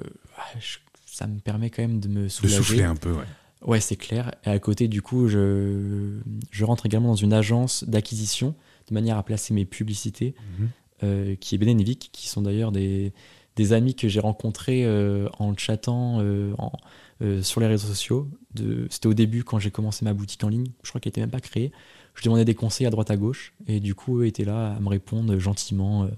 ça 1.05 1.27
me 1.27 1.39
permet 1.39 1.69
quand 1.69 1.81
même 1.81 1.99
de 1.99 2.07
me 2.07 2.23
De 2.23 2.27
soulager. 2.29 2.55
souffler 2.57 2.83
un 2.83 2.95
peu, 2.95 3.11
ouais. 3.11 3.25
Ouais, 3.63 3.79
c'est 3.79 3.95
clair. 3.95 4.31
Et 4.45 4.49
à 4.49 4.57
côté, 4.59 4.87
du 4.87 5.01
coup, 5.03 5.27
je, 5.27 6.17
je 6.49 6.65
rentre 6.65 6.85
également 6.87 7.09
dans 7.09 7.15
une 7.15 7.33
agence 7.33 7.83
d'acquisition 7.83 8.55
manière 8.91 9.17
à 9.17 9.23
placer 9.23 9.53
mes 9.53 9.65
publicités, 9.65 10.35
Mhm. 10.59 10.69
euh, 11.03 11.35
qui 11.35 11.55
est 11.55 11.57
Benevic, 11.57 12.09
qui 12.11 12.27
sont 12.27 12.41
d'ailleurs 12.41 12.71
des, 12.71 13.13
des 13.55 13.73
amis 13.73 13.95
que 13.95 14.07
j'ai 14.07 14.19
rencontrés 14.19 14.85
euh, 14.85 15.27
en 15.39 15.55
chattant 15.57 16.19
euh, 16.21 16.53
en- 16.57 16.71
sur 17.43 17.61
les 17.61 17.67
réseaux 17.67 17.87
sociaux. 17.87 18.27
C'était 18.89 19.05
au 19.07 19.13
début 19.13 19.43
quand 19.43 19.59
j'ai 19.59 19.69
commencé 19.69 20.03
ma 20.05 20.13
boutique 20.13 20.43
en 20.43 20.49
ligne. 20.49 20.71
Je 20.83 20.89
crois 20.89 20.99
qu'elle 20.99 21.11
n'était 21.11 21.21
même 21.21 21.29
pas 21.29 21.39
créée. 21.39 21.71
Je 22.15 22.23
demandais 22.23 22.45
des 22.45 22.55
conseils 22.55 22.87
à 22.87 22.89
droite 22.89 23.11
à 23.11 23.15
gauche. 23.17 23.53
Et 23.67 23.79
du 23.79 23.93
coup, 23.93 24.21
eux 24.21 24.25
étaient 24.25 24.43
là 24.43 24.73
à 24.75 24.79
me 24.79 24.89
répondre 24.89 25.37
gentiment. 25.37 26.09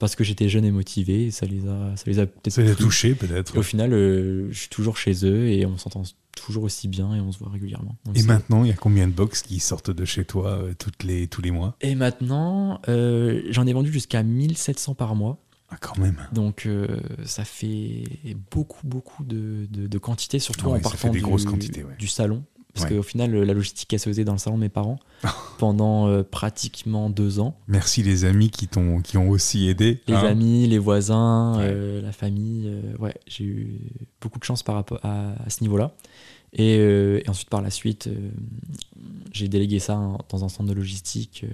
parce 0.00 0.16
que 0.16 0.24
j'étais 0.24 0.48
jeune 0.48 0.64
et 0.64 0.72
motivé, 0.72 1.30
ça 1.30 1.46
les 1.46 1.66
a, 1.68 1.96
ça 1.96 2.02
les 2.06 2.18
a 2.18 2.26
peut-être. 2.26 2.52
Ça 2.52 2.62
les 2.62 2.72
a 2.72 2.74
touchés 2.74 3.14
peut-être. 3.14 3.56
Au 3.56 3.62
final, 3.62 3.90
je 3.92 4.48
suis 4.52 4.68
toujours 4.68 4.96
chez 4.96 5.24
eux 5.24 5.46
et 5.48 5.64
on 5.66 5.78
s'entend 5.78 6.02
toujours 6.34 6.64
aussi 6.64 6.88
bien 6.88 7.14
et 7.14 7.20
on 7.20 7.32
se 7.32 7.38
voit 7.38 7.50
régulièrement. 7.50 7.96
et 8.14 8.22
maintenant, 8.22 8.64
il 8.64 8.68
y 8.68 8.72
a 8.72 8.76
combien 8.76 9.06
de 9.06 9.12
box 9.12 9.42
qui 9.42 9.60
sortent 9.60 9.90
de 9.90 10.04
chez 10.04 10.24
toi 10.24 10.62
toutes 10.78 11.02
les, 11.02 11.28
tous 11.28 11.42
les 11.42 11.50
mois? 11.50 11.76
Et 11.80 11.94
maintenant, 11.94 12.80
j'en 12.86 13.66
ai 13.66 13.72
vendu 13.72 13.92
jusqu'à 13.92 14.22
1700 14.22 14.94
par 14.94 15.14
mois. 15.14 15.38
Ah, 15.70 15.76
quand 15.80 15.98
même. 15.98 16.20
Donc 16.32 16.68
ça 17.24 17.44
fait 17.44 18.04
beaucoup, 18.50 18.86
beaucoup 18.86 19.24
de, 19.24 19.66
de, 19.70 19.98
quantité, 19.98 20.38
surtout 20.38 20.68
en 20.68 20.78
partant 20.78 21.08
des 21.08 21.18
du, 21.18 21.24
grosses 21.24 21.46
quantités, 21.46 21.84
du 21.98 22.08
salon. 22.08 22.44
Parce 22.74 22.88
qu'au 22.88 23.02
final, 23.02 23.32
la 23.32 23.54
logistique, 23.54 23.94
se 23.96 24.08
faisait 24.08 24.24
dans 24.24 24.32
le 24.32 24.38
salon 24.38 24.56
de 24.56 24.62
mes 24.62 24.68
parents 24.68 24.98
pendant 25.58 26.08
euh, 26.08 26.22
pratiquement 26.22 27.08
deux 27.08 27.38
ans. 27.38 27.56
Merci 27.68 28.02
les 28.02 28.24
amis 28.24 28.50
qui, 28.50 28.66
t'ont, 28.66 29.00
qui 29.00 29.16
ont 29.16 29.30
aussi 29.30 29.68
aidé. 29.68 30.00
Les 30.08 30.14
hein. 30.14 30.24
amis, 30.24 30.66
les 30.66 30.78
voisins, 30.78 31.60
euh, 31.60 32.02
la 32.02 32.12
famille. 32.12 32.66
Euh, 32.66 32.96
ouais, 32.98 33.14
j'ai 33.26 33.44
eu 33.44 33.80
beaucoup 34.20 34.38
de 34.38 34.44
chance 34.44 34.62
par 34.62 34.74
rapport 34.74 34.98
à, 35.04 35.34
ce 35.48 35.62
niveau-là. 35.62 35.94
Et, 36.52 37.22
ensuite, 37.26 37.50
par 37.50 37.62
la 37.62 37.70
suite, 37.70 38.08
j'ai 39.32 39.48
délégué 39.48 39.78
ça 39.78 40.00
dans 40.28 40.44
un 40.44 40.48
centre 40.48 40.68
de 40.68 40.74
logistique. 40.74 41.44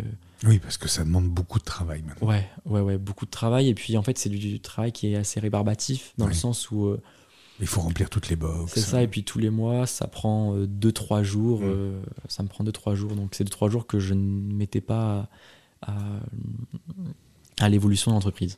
Oui, 0.44 0.58
parce 0.58 0.76
que 0.76 0.88
ça 0.88 1.04
demande 1.04 1.28
beaucoup 1.28 1.58
de 1.58 1.64
travail 1.64 2.02
maintenant. 2.06 2.28
Ouais, 2.28 2.46
ouais, 2.66 2.80
ouais, 2.80 2.98
beaucoup 2.98 3.24
de 3.24 3.30
travail. 3.30 3.68
Et 3.68 3.74
puis, 3.74 3.96
en 3.96 4.02
fait, 4.02 4.18
c'est 4.18 4.28
du, 4.28 4.60
travail 4.60 4.92
qui 4.92 5.12
est 5.12 5.16
assez 5.16 5.40
rébarbatif, 5.40 6.12
dans 6.18 6.26
le 6.26 6.34
sens 6.34 6.70
où 6.70 6.94
il 7.60 7.66
faut 7.66 7.80
remplir 7.80 8.08
toutes 8.08 8.28
les 8.28 8.36
boxes. 8.36 8.72
C'est 8.74 8.80
ça, 8.80 9.02
et 9.02 9.08
puis 9.08 9.22
tous 9.22 9.38
les 9.38 9.50
mois, 9.50 9.86
ça 9.86 10.06
prend 10.06 10.56
2-3 10.56 11.20
euh, 11.20 11.24
jours. 11.24 11.60
Mm. 11.60 11.64
Euh, 11.64 12.02
ça 12.28 12.42
me 12.42 12.48
prend 12.48 12.64
2-3 12.64 12.94
jours. 12.94 13.14
Donc 13.14 13.34
c'est 13.34 13.44
2-3 13.44 13.70
jours 13.70 13.86
que 13.86 13.98
je 13.98 14.14
ne 14.14 14.54
mettais 14.54 14.80
pas 14.80 15.28
à, 15.82 15.94
à, 17.60 17.68
l'évolution 17.68 18.10
de 18.10 18.16
l'entreprise. 18.16 18.56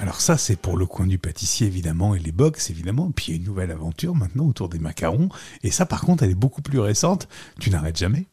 Alors 0.00 0.20
ça, 0.20 0.36
c'est 0.36 0.56
pour 0.56 0.76
le 0.76 0.86
coin 0.86 1.06
du 1.06 1.18
pâtissier, 1.18 1.66
évidemment, 1.66 2.14
et 2.14 2.18
les 2.18 2.32
box, 2.32 2.70
évidemment. 2.70 3.12
Puis 3.12 3.26
il 3.26 3.30
y 3.30 3.32
a 3.34 3.36
une 3.36 3.46
nouvelle 3.46 3.70
aventure 3.70 4.14
maintenant 4.14 4.46
autour 4.46 4.68
des 4.68 4.78
macarons. 4.78 5.28
Et 5.62 5.70
ça, 5.70 5.86
par 5.86 6.00
contre, 6.00 6.24
elle 6.24 6.30
est 6.30 6.34
beaucoup 6.34 6.62
plus 6.62 6.80
récente. 6.80 7.28
Tu 7.60 7.70
n'arrêtes 7.70 7.98
jamais 7.98 8.26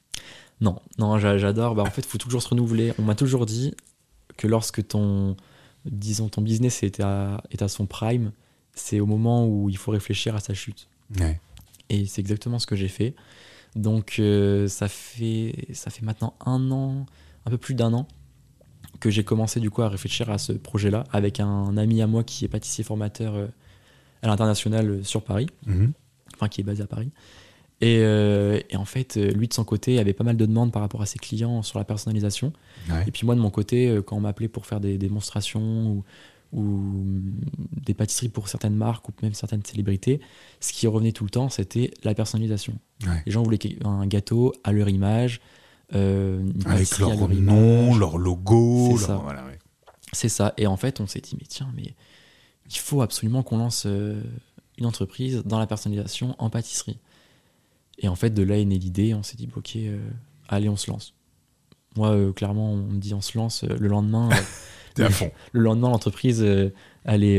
non, 0.62 0.80
non, 0.98 1.18
j'adore. 1.20 1.76
Bah, 1.76 1.84
en 1.84 1.92
fait, 1.92 2.02
il 2.02 2.08
faut 2.08 2.18
toujours 2.18 2.42
se 2.42 2.50
renouveler. 2.50 2.94
On 3.00 3.04
m'a 3.04 3.16
toujours 3.16 3.46
dit 3.46 3.74
que 4.38 4.48
lorsque 4.48 4.88
ton, 4.88 5.36
disons, 5.86 6.30
ton 6.30 6.42
business 6.42 6.84
est 6.84 7.00
à, 7.00 7.42
est 7.52 7.62
à 7.62 7.68
son 7.68 7.86
prime, 7.86 8.32
c'est 8.74 9.00
au 9.00 9.06
moment 9.06 9.48
où 9.48 9.70
il 9.70 9.78
faut 9.78 9.92
réfléchir 9.92 10.36
à 10.36 10.40
sa 10.40 10.54
chute. 10.54 10.88
Et 11.90 12.06
c'est 12.06 12.22
exactement 12.22 12.60
ce 12.60 12.68
que 12.68 12.76
j'ai 12.76 12.88
fait. 12.88 13.16
Donc, 13.76 14.16
euh, 14.20 14.68
ça, 14.68 14.88
fait, 14.88 15.68
ça 15.74 15.92
fait 15.92 16.04
maintenant 16.04 16.34
un 16.46 16.72
an, 16.72 17.06
un 17.46 17.50
peu 17.50 17.58
plus 17.58 17.76
d'un 17.76 17.94
an, 17.94 18.08
que 19.00 19.10
j'ai 19.10 19.24
commencé 19.24 19.60
du 19.60 19.70
coup 19.70 19.82
à 19.82 19.90
réfléchir 19.90 20.30
à 20.30 20.38
ce 20.38 20.54
projet-là 20.54 21.04
avec 21.12 21.40
un 21.40 21.76
ami 21.78 22.02
à 22.02 22.08
moi 22.08 22.24
qui 22.24 22.46
est 22.46 22.48
pâtissier 22.48 22.84
formateur 22.84 23.36
euh, 23.36 23.48
à 24.22 24.28
l'international 24.28 24.90
euh, 24.90 25.04
sur 25.04 25.24
Paris, 25.24 25.48
mhm. 25.66 25.92
enfin 26.34 26.48
qui 26.48 26.62
est 26.62 26.64
basé 26.64 26.84
à 26.84 26.88
Paris. 26.88 27.12
Euh, 27.84 28.60
et, 28.70 28.78
en 28.78 28.86
fait, 28.86 29.18
euh, 29.18 29.32
lui 29.32 29.48
de 29.48 29.54
son 29.54 29.64
côté 29.64 30.00
avait 30.00 30.14
pas 30.14 30.24
mal 30.24 30.38
de 30.38 30.46
demandes 30.46 30.72
par 30.72 30.82
rapport 30.82 31.02
à 31.02 31.06
ses 31.06 31.20
clients 31.20 31.62
sur 31.62 31.78
la 31.78 31.86
personnalisation. 31.86 32.54
Et 33.08 33.12
puis 33.12 33.26
moi 33.26 33.36
de 33.36 33.40
mon 33.40 33.50
côté, 33.50 33.90
euh, 33.90 34.02
quand 34.02 34.16
on 34.16 34.22
m'appelait 34.22 34.48
pour 34.48 34.66
faire 34.66 34.80
des 34.80 34.98
démonstrations 34.98 35.92
ou, 35.92 36.04
des 36.54 37.94
pâtisseries 37.94 38.30
pour 38.30 38.48
certaines 38.48 38.76
marques 38.76 39.10
ou 39.10 39.12
même 39.22 39.34
certaines 39.34 39.66
célébrités, 39.66 40.22
ce 40.62 40.72
qui 40.72 40.88
revenait 40.88 41.12
tout 41.12 41.26
le 41.26 41.30
temps, 41.30 41.50
c'était 41.50 41.92
la 42.04 42.14
personnalisation. 42.14 42.80
Les 43.26 43.32
gens 43.32 43.44
voulaient 43.44 43.60
un 43.84 44.08
gâteau 44.08 44.54
à 44.64 44.72
leur 44.72 44.88
image, 44.88 45.42
avec 45.92 46.98
leur, 46.98 47.28
nom, 47.28 47.98
leur 47.98 48.18
logo. 48.18 48.96
C'est 48.98 49.06
ça. 49.06 49.22
C'est 50.14 50.30
ça. 50.30 50.54
Et 50.56 50.66
en 50.66 50.78
fait, 50.78 51.02
on 51.02 51.08
s'est 51.08 51.20
dit, 51.20 51.36
mais 51.38 51.46
tiens, 51.46 51.70
mais 51.76 51.94
il 52.70 52.78
faut 52.78 53.02
absolument 53.02 53.44
qu'on 53.44 53.58
lance 53.58 53.86
une 53.86 54.86
entreprise 54.86 55.44
dans 55.46 55.60
la 55.60 55.68
personnalisation 55.68 56.36
en 56.38 56.50
pâtisserie. 56.50 57.00
Et 58.00 58.08
en 58.08 58.16
fait, 58.16 58.32
de 58.32 58.44
là 58.44 58.58
est 58.58 58.66
née 58.66 58.78
l'idée. 58.78 59.14
On 59.14 59.24
s'est 59.24 59.38
dit, 59.38 59.50
ok, 59.56 59.76
euh, 59.78 59.98
allez, 60.48 60.70
on 60.70 60.76
se 60.76 60.90
lance. 60.90 61.14
Moi, 61.96 62.12
euh, 62.12 62.34
clairement, 62.34 62.74
on 62.74 62.78
me 62.78 63.00
dit, 63.00 63.14
on 63.14 63.22
se 63.22 63.38
lance. 63.38 63.64
Euh, 63.64 63.76
le 63.80 63.88
lendemain, 63.88 64.30
à 64.98 65.10
fond. 65.10 65.32
le 65.52 65.62
lendemain, 65.62 65.90
l'entreprise, 65.90 66.42
elle 66.42 67.24
est, 67.24 67.36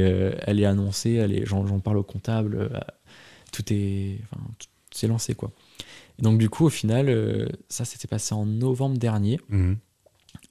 elle 0.46 0.60
est 0.60 0.64
annoncée. 0.64 1.44
j'en, 1.44 1.80
parle 1.80 1.98
au 1.98 2.02
comptable. 2.02 2.70
tout 3.52 3.64
est, 3.72 4.20
enfin, 4.24 4.42
c'est 4.90 5.08
lancé, 5.08 5.34
quoi. 5.34 5.52
Et 6.18 6.22
donc, 6.22 6.38
du 6.38 6.48
coup, 6.48 6.64
au 6.64 6.70
final, 6.70 7.50
ça, 7.68 7.84
s'était 7.84 8.08
passé 8.08 8.34
en 8.34 8.46
novembre 8.46 8.98
dernier. 8.98 9.38
Mhm. 9.48 9.76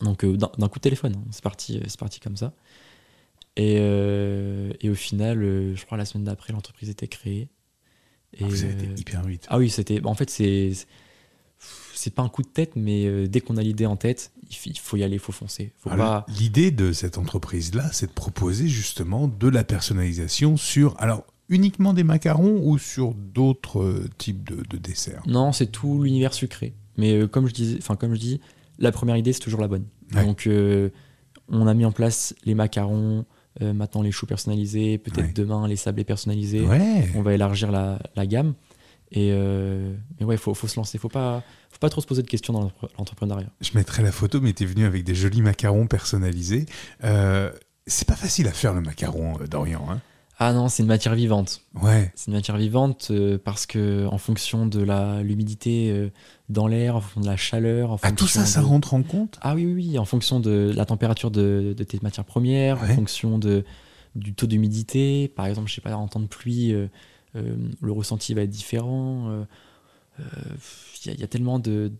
Donc, 0.01 0.25
d'un, 0.25 0.67
coup 0.67 0.79
de 0.79 0.83
téléphone. 0.83 1.15
Hein. 1.15 1.27
C'est 1.31 1.43
parti, 1.43 1.81
c'est 1.87 1.99
parti 1.99 2.19
comme 2.19 2.37
ça. 2.37 2.53
Et, 3.55 3.77
et 3.77 4.89
au 4.89 4.95
final, 4.95 5.39
je 5.73 5.85
crois 5.85 5.97
la 5.97 6.05
semaine 6.05 6.25
d'après, 6.25 6.53
l'entreprise 6.53 6.89
était 6.91 7.07
créée. 7.07 7.49
Et 8.37 8.43
vous 8.43 8.63
avez 8.63 8.73
été 8.73 8.87
euh, 8.87 8.95
hyper 8.97 9.23
vite. 9.23 9.45
Ah 9.49 9.57
oui, 9.57 9.69
c'était. 9.69 10.03
En 10.05 10.13
fait, 10.13 10.29
c'est 10.29 10.71
c'est 11.93 12.13
pas 12.13 12.21
un 12.21 12.29
coup 12.29 12.41
de 12.41 12.47
tête, 12.47 12.75
mais 12.75 13.05
euh, 13.05 13.27
dès 13.27 13.41
qu'on 13.41 13.57
a 13.57 13.61
l'idée 13.61 13.85
en 13.85 13.95
tête, 13.95 14.31
il 14.49 14.77
faut 14.77 14.97
y 14.97 15.03
aller, 15.03 15.15
il 15.15 15.19
faut 15.19 15.31
foncer. 15.31 15.71
Pas... 15.83 16.25
L'idée 16.27 16.71
de 16.71 16.91
cette 16.91 17.17
entreprise-là, 17.17 17.89
c'est 17.91 18.07
de 18.07 18.11
proposer 18.11 18.67
justement 18.67 19.27
de 19.27 19.47
la 19.47 19.63
personnalisation 19.63 20.57
sur, 20.57 20.95
alors 20.99 21.25
uniquement 21.49 21.93
des 21.93 22.03
macarons 22.03 22.59
ou 22.63 22.77
sur 22.77 23.13
d'autres 23.13 23.81
euh, 23.81 24.09
types 24.17 24.47
de, 24.47 24.63
de 24.69 24.77
desserts? 24.77 25.23
Non, 25.25 25.51
c'est 25.51 25.67
tout 25.67 26.03
l'univers 26.03 26.33
sucré. 26.33 26.73
Mais 26.97 27.27
comme 27.27 27.47
je 27.47 27.53
disais, 27.53 27.77
enfin 27.79 27.95
comme 27.95 28.13
je 28.13 28.19
dis, 28.19 28.41
la 28.77 28.91
première 28.91 29.17
idée 29.17 29.33
c'est 29.33 29.39
toujours 29.39 29.61
la 29.61 29.67
bonne. 29.67 29.85
Donc 30.11 30.49
on 31.47 31.67
a 31.67 31.73
mis 31.73 31.85
en 31.85 31.91
place 31.91 32.35
les 32.45 32.55
macarons, 32.55 33.25
euh, 33.61 33.73
maintenant 33.73 34.01
les 34.01 34.11
choux 34.11 34.25
personnalisés, 34.25 34.97
peut-être 34.97 35.33
demain 35.35 35.67
les 35.67 35.75
sablés 35.75 36.03
personnalisés. 36.03 36.65
On 37.15 37.21
va 37.21 37.33
élargir 37.33 37.71
la, 37.71 38.25
gamme. 38.25 38.53
Et 39.11 39.29
euh, 39.31 39.93
mais 40.19 40.25
ouais, 40.25 40.35
il 40.35 40.37
faut, 40.37 40.53
faut, 40.53 40.67
se 40.67 40.75
lancer. 40.77 40.97
Il 40.97 40.99
faut 40.99 41.09
pas, 41.09 41.43
faut 41.69 41.79
pas 41.79 41.89
trop 41.89 42.01
se 42.01 42.07
poser 42.07 42.23
de 42.23 42.27
questions 42.27 42.53
dans 42.53 42.71
l'entrepreneuriat. 42.97 43.47
Je 43.61 43.71
mettrai 43.75 44.03
la 44.03 44.11
photo, 44.11 44.41
mais 44.41 44.53
tu 44.53 44.63
es 44.63 44.65
venu 44.65 44.85
avec 44.85 45.03
des 45.03 45.15
jolis 45.15 45.41
macarons 45.41 45.87
personnalisés. 45.87 46.65
Euh, 47.03 47.51
c'est 47.87 48.07
pas 48.07 48.15
facile 48.15 48.47
à 48.47 48.51
faire 48.51 48.73
le 48.73 48.81
macaron 48.81 49.39
euh, 49.39 49.47
d'Orient. 49.47 49.85
Hein 49.89 50.01
ah 50.37 50.51
non, 50.51 50.67
c'est 50.67 50.83
une 50.83 50.89
matière 50.89 51.15
vivante. 51.15 51.61
Ouais. 51.81 52.11
C'est 52.15 52.27
une 52.27 52.33
matière 52.33 52.57
vivante 52.57 53.07
euh, 53.11 53.37
parce 53.41 53.65
que 53.65 54.05
en 54.07 54.17
fonction 54.17 54.65
de 54.65 54.81
la 54.81 55.23
l'humidité 55.23 55.91
euh, 55.91 56.09
dans 56.49 56.67
l'air, 56.67 56.97
en 56.97 57.01
fonction 57.01 57.21
de 57.21 57.27
la 57.27 57.37
chaleur, 57.37 57.91
en 57.91 57.99
ah, 58.01 58.11
tout 58.11 58.27
ça, 58.27 58.45
ça 58.45 58.61
rentre 58.61 58.93
en 58.93 59.03
compte 59.03 59.39
Ah 59.41 59.55
oui, 59.55 59.65
oui, 59.65 59.73
oui, 59.73 59.97
en 59.97 60.03
fonction 60.03 60.41
de 60.41 60.73
la 60.75 60.85
température 60.85 61.31
de, 61.31 61.73
de 61.75 61.83
tes 61.85 61.99
matières 62.01 62.25
premières, 62.25 62.81
en 62.83 62.87
fonction 62.87 63.39
de 63.39 63.63
du 64.15 64.33
taux 64.33 64.47
d'humidité. 64.47 65.29
Par 65.29 65.45
exemple, 65.45 65.69
je 65.69 65.75
sais 65.75 65.81
pas, 65.81 65.95
en 65.95 66.07
temps 66.07 66.19
de 66.19 66.27
pluie, 66.27 66.73
euh, 66.73 66.87
le 67.33 67.91
ressenti 67.91 68.33
va 68.33 68.41
être 68.41 68.49
différent. 68.49 69.45
Il 71.05 71.19
y, 71.19 71.23
a 71.23 71.27
tellement 71.27 71.59
de, 71.59 71.93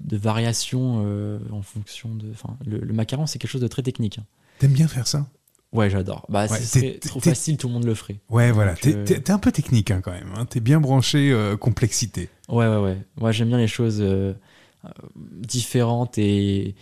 de, 0.00 0.16
variations 0.16 1.38
en 1.52 1.62
fonction 1.62 2.14
de. 2.14 2.30
Enfin, 2.30 2.56
le, 2.64 2.78
le 2.78 2.92
macaron, 2.92 3.26
c'est 3.26 3.38
quelque 3.40 3.50
chose 3.50 3.60
de 3.60 3.68
très 3.68 3.82
technique. 3.82 4.18
Hein. 4.18 4.26
T'aimes 4.58 4.72
bien 4.72 4.88
faire 4.88 5.06
ça? 5.08 5.26
Ouais, 5.74 5.90
j'adore. 5.90 6.24
Bah, 6.28 6.46
c'est 6.46 7.00
trop 7.00 7.20
facile, 7.20 7.56
tout 7.56 7.66
le 7.66 7.74
monde 7.74 7.84
le 7.84 7.94
ferait. 7.94 8.20
Ouais, 8.30 8.52
voilà. 8.52 8.74
T'es 8.74 8.94
euh, 8.94 9.32
un 9.34 9.38
peu 9.38 9.50
technique 9.50 9.90
hein, 9.90 10.00
quand 10.02 10.12
même. 10.12 10.32
Hein. 10.36 10.46
T'es 10.46 10.60
bien 10.60 10.80
branché 10.80 11.32
euh, 11.32 11.56
complexité. 11.56 12.30
Ouais, 12.48 12.68
ouais, 12.68 12.78
ouais. 12.78 12.98
Moi, 13.20 13.32
j'aime 13.32 13.48
bien 13.48 13.58
les 13.58 13.66
choses 13.66 13.98
euh, 14.00 14.34
différentes 15.18 16.16
et 16.16 16.76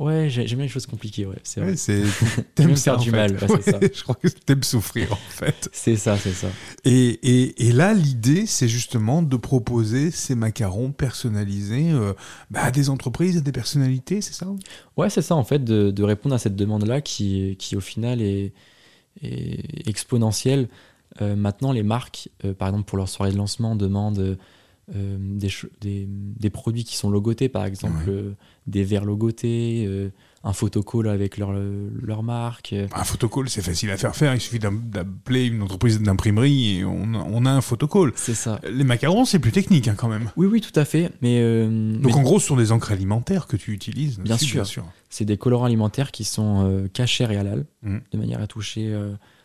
Ouais, 0.00 0.30
j'aime 0.30 0.46
bien 0.46 0.62
les 0.62 0.68
choses 0.68 0.86
compliquées, 0.86 1.26
ouais. 1.26 1.36
C'est 1.42 1.60
vrai. 1.60 1.74
T'aimes 2.54 2.74
faire 2.74 2.96
du 2.96 3.10
mal, 3.10 3.36
c'est 3.38 3.70
ça. 3.70 3.78
Je 3.92 4.02
crois 4.02 4.14
que 4.14 4.28
t'aimes 4.28 4.62
souffrir, 4.62 5.12
en 5.12 5.16
fait. 5.16 5.68
C'est 5.74 5.96
ça, 5.96 6.16
c'est 6.16 6.32
ça. 6.32 6.48
Et, 6.86 7.08
et, 7.22 7.66
et 7.68 7.72
là, 7.72 7.92
l'idée, 7.92 8.46
c'est 8.46 8.66
justement 8.66 9.20
de 9.20 9.36
proposer 9.36 10.10
ces 10.10 10.34
macarons 10.34 10.90
personnalisés 10.90 11.90
euh, 11.90 12.14
bah, 12.50 12.62
à 12.62 12.70
des 12.70 12.88
entreprises, 12.88 13.36
à 13.36 13.40
des 13.42 13.52
personnalités, 13.52 14.22
c'est 14.22 14.32
ça? 14.32 14.46
Ouais, 14.96 15.10
c'est 15.10 15.20
ça, 15.20 15.36
en 15.36 15.44
fait, 15.44 15.62
de, 15.62 15.90
de 15.90 16.02
répondre 16.02 16.34
à 16.34 16.38
cette 16.38 16.56
demande-là 16.56 17.02
qui, 17.02 17.56
qui, 17.58 17.76
au 17.76 17.80
final, 17.80 18.22
est, 18.22 18.54
est 19.20 19.86
exponentielle. 19.86 20.70
Euh, 21.20 21.36
maintenant, 21.36 21.72
les 21.72 21.82
marques, 21.82 22.30
euh, 22.46 22.54
par 22.54 22.68
exemple, 22.68 22.86
pour 22.86 22.96
leur 22.96 23.10
soirée 23.10 23.32
de 23.32 23.36
lancement, 23.36 23.76
demandent 23.76 24.38
euh, 24.94 25.16
des, 25.80 26.08
des, 26.08 26.50
produits 26.50 26.84
qui 26.84 26.96
sont 26.96 27.10
logotés, 27.10 27.48
par 27.48 27.64
exemple 27.64 28.04
euh, 28.08 28.34
des 28.66 28.82
verres 28.82 29.04
logotés, 29.04 29.84
euh, 29.86 30.10
un 30.42 30.52
photocall 30.52 31.08
avec 31.08 31.38
leur, 31.38 31.52
leur 31.52 32.22
marque. 32.22 32.74
Un 32.92 33.04
photocall, 33.04 33.48
c'est 33.48 33.62
facile 33.62 33.90
à 33.90 33.96
faire 33.96 34.16
faire. 34.16 34.34
Il 34.34 34.40
suffit 34.40 34.58
d'appeler 34.58 35.46
une 35.46 35.62
entreprise 35.62 36.00
d'imprimerie 36.00 36.78
et 36.78 36.84
on, 36.84 37.14
on, 37.14 37.46
a 37.46 37.50
un 37.50 37.60
photocall. 37.60 38.12
C'est 38.16 38.34
ça. 38.34 38.60
Les 38.68 38.84
macarons, 38.84 39.24
c'est 39.24 39.38
plus 39.38 39.52
technique 39.52 39.86
hein, 39.86 39.94
quand 39.96 40.08
même. 40.08 40.30
Oui, 40.36 40.46
oui, 40.46 40.60
tout 40.60 40.78
à 40.78 40.84
fait. 40.84 41.12
Mais, 41.22 41.40
Donc 42.00 42.16
en 42.16 42.22
gros, 42.22 42.40
ce 42.40 42.48
sont 42.48 42.56
des 42.56 42.72
encres 42.72 42.90
alimentaires 42.90 43.46
que 43.46 43.56
tu 43.56 43.72
utilises. 43.72 44.18
Bien 44.18 44.38
sûr. 44.38 44.66
sûr. 44.66 44.84
C'est 45.08 45.24
des 45.24 45.36
colorants 45.36 45.66
alimentaires 45.66 46.10
qui 46.10 46.24
sont 46.24 46.88
cachers 46.92 47.32
et 47.32 47.36
halal, 47.36 47.66
mmh. 47.82 47.98
de 48.12 48.18
manière 48.18 48.40
à 48.40 48.46
toucher 48.46 48.92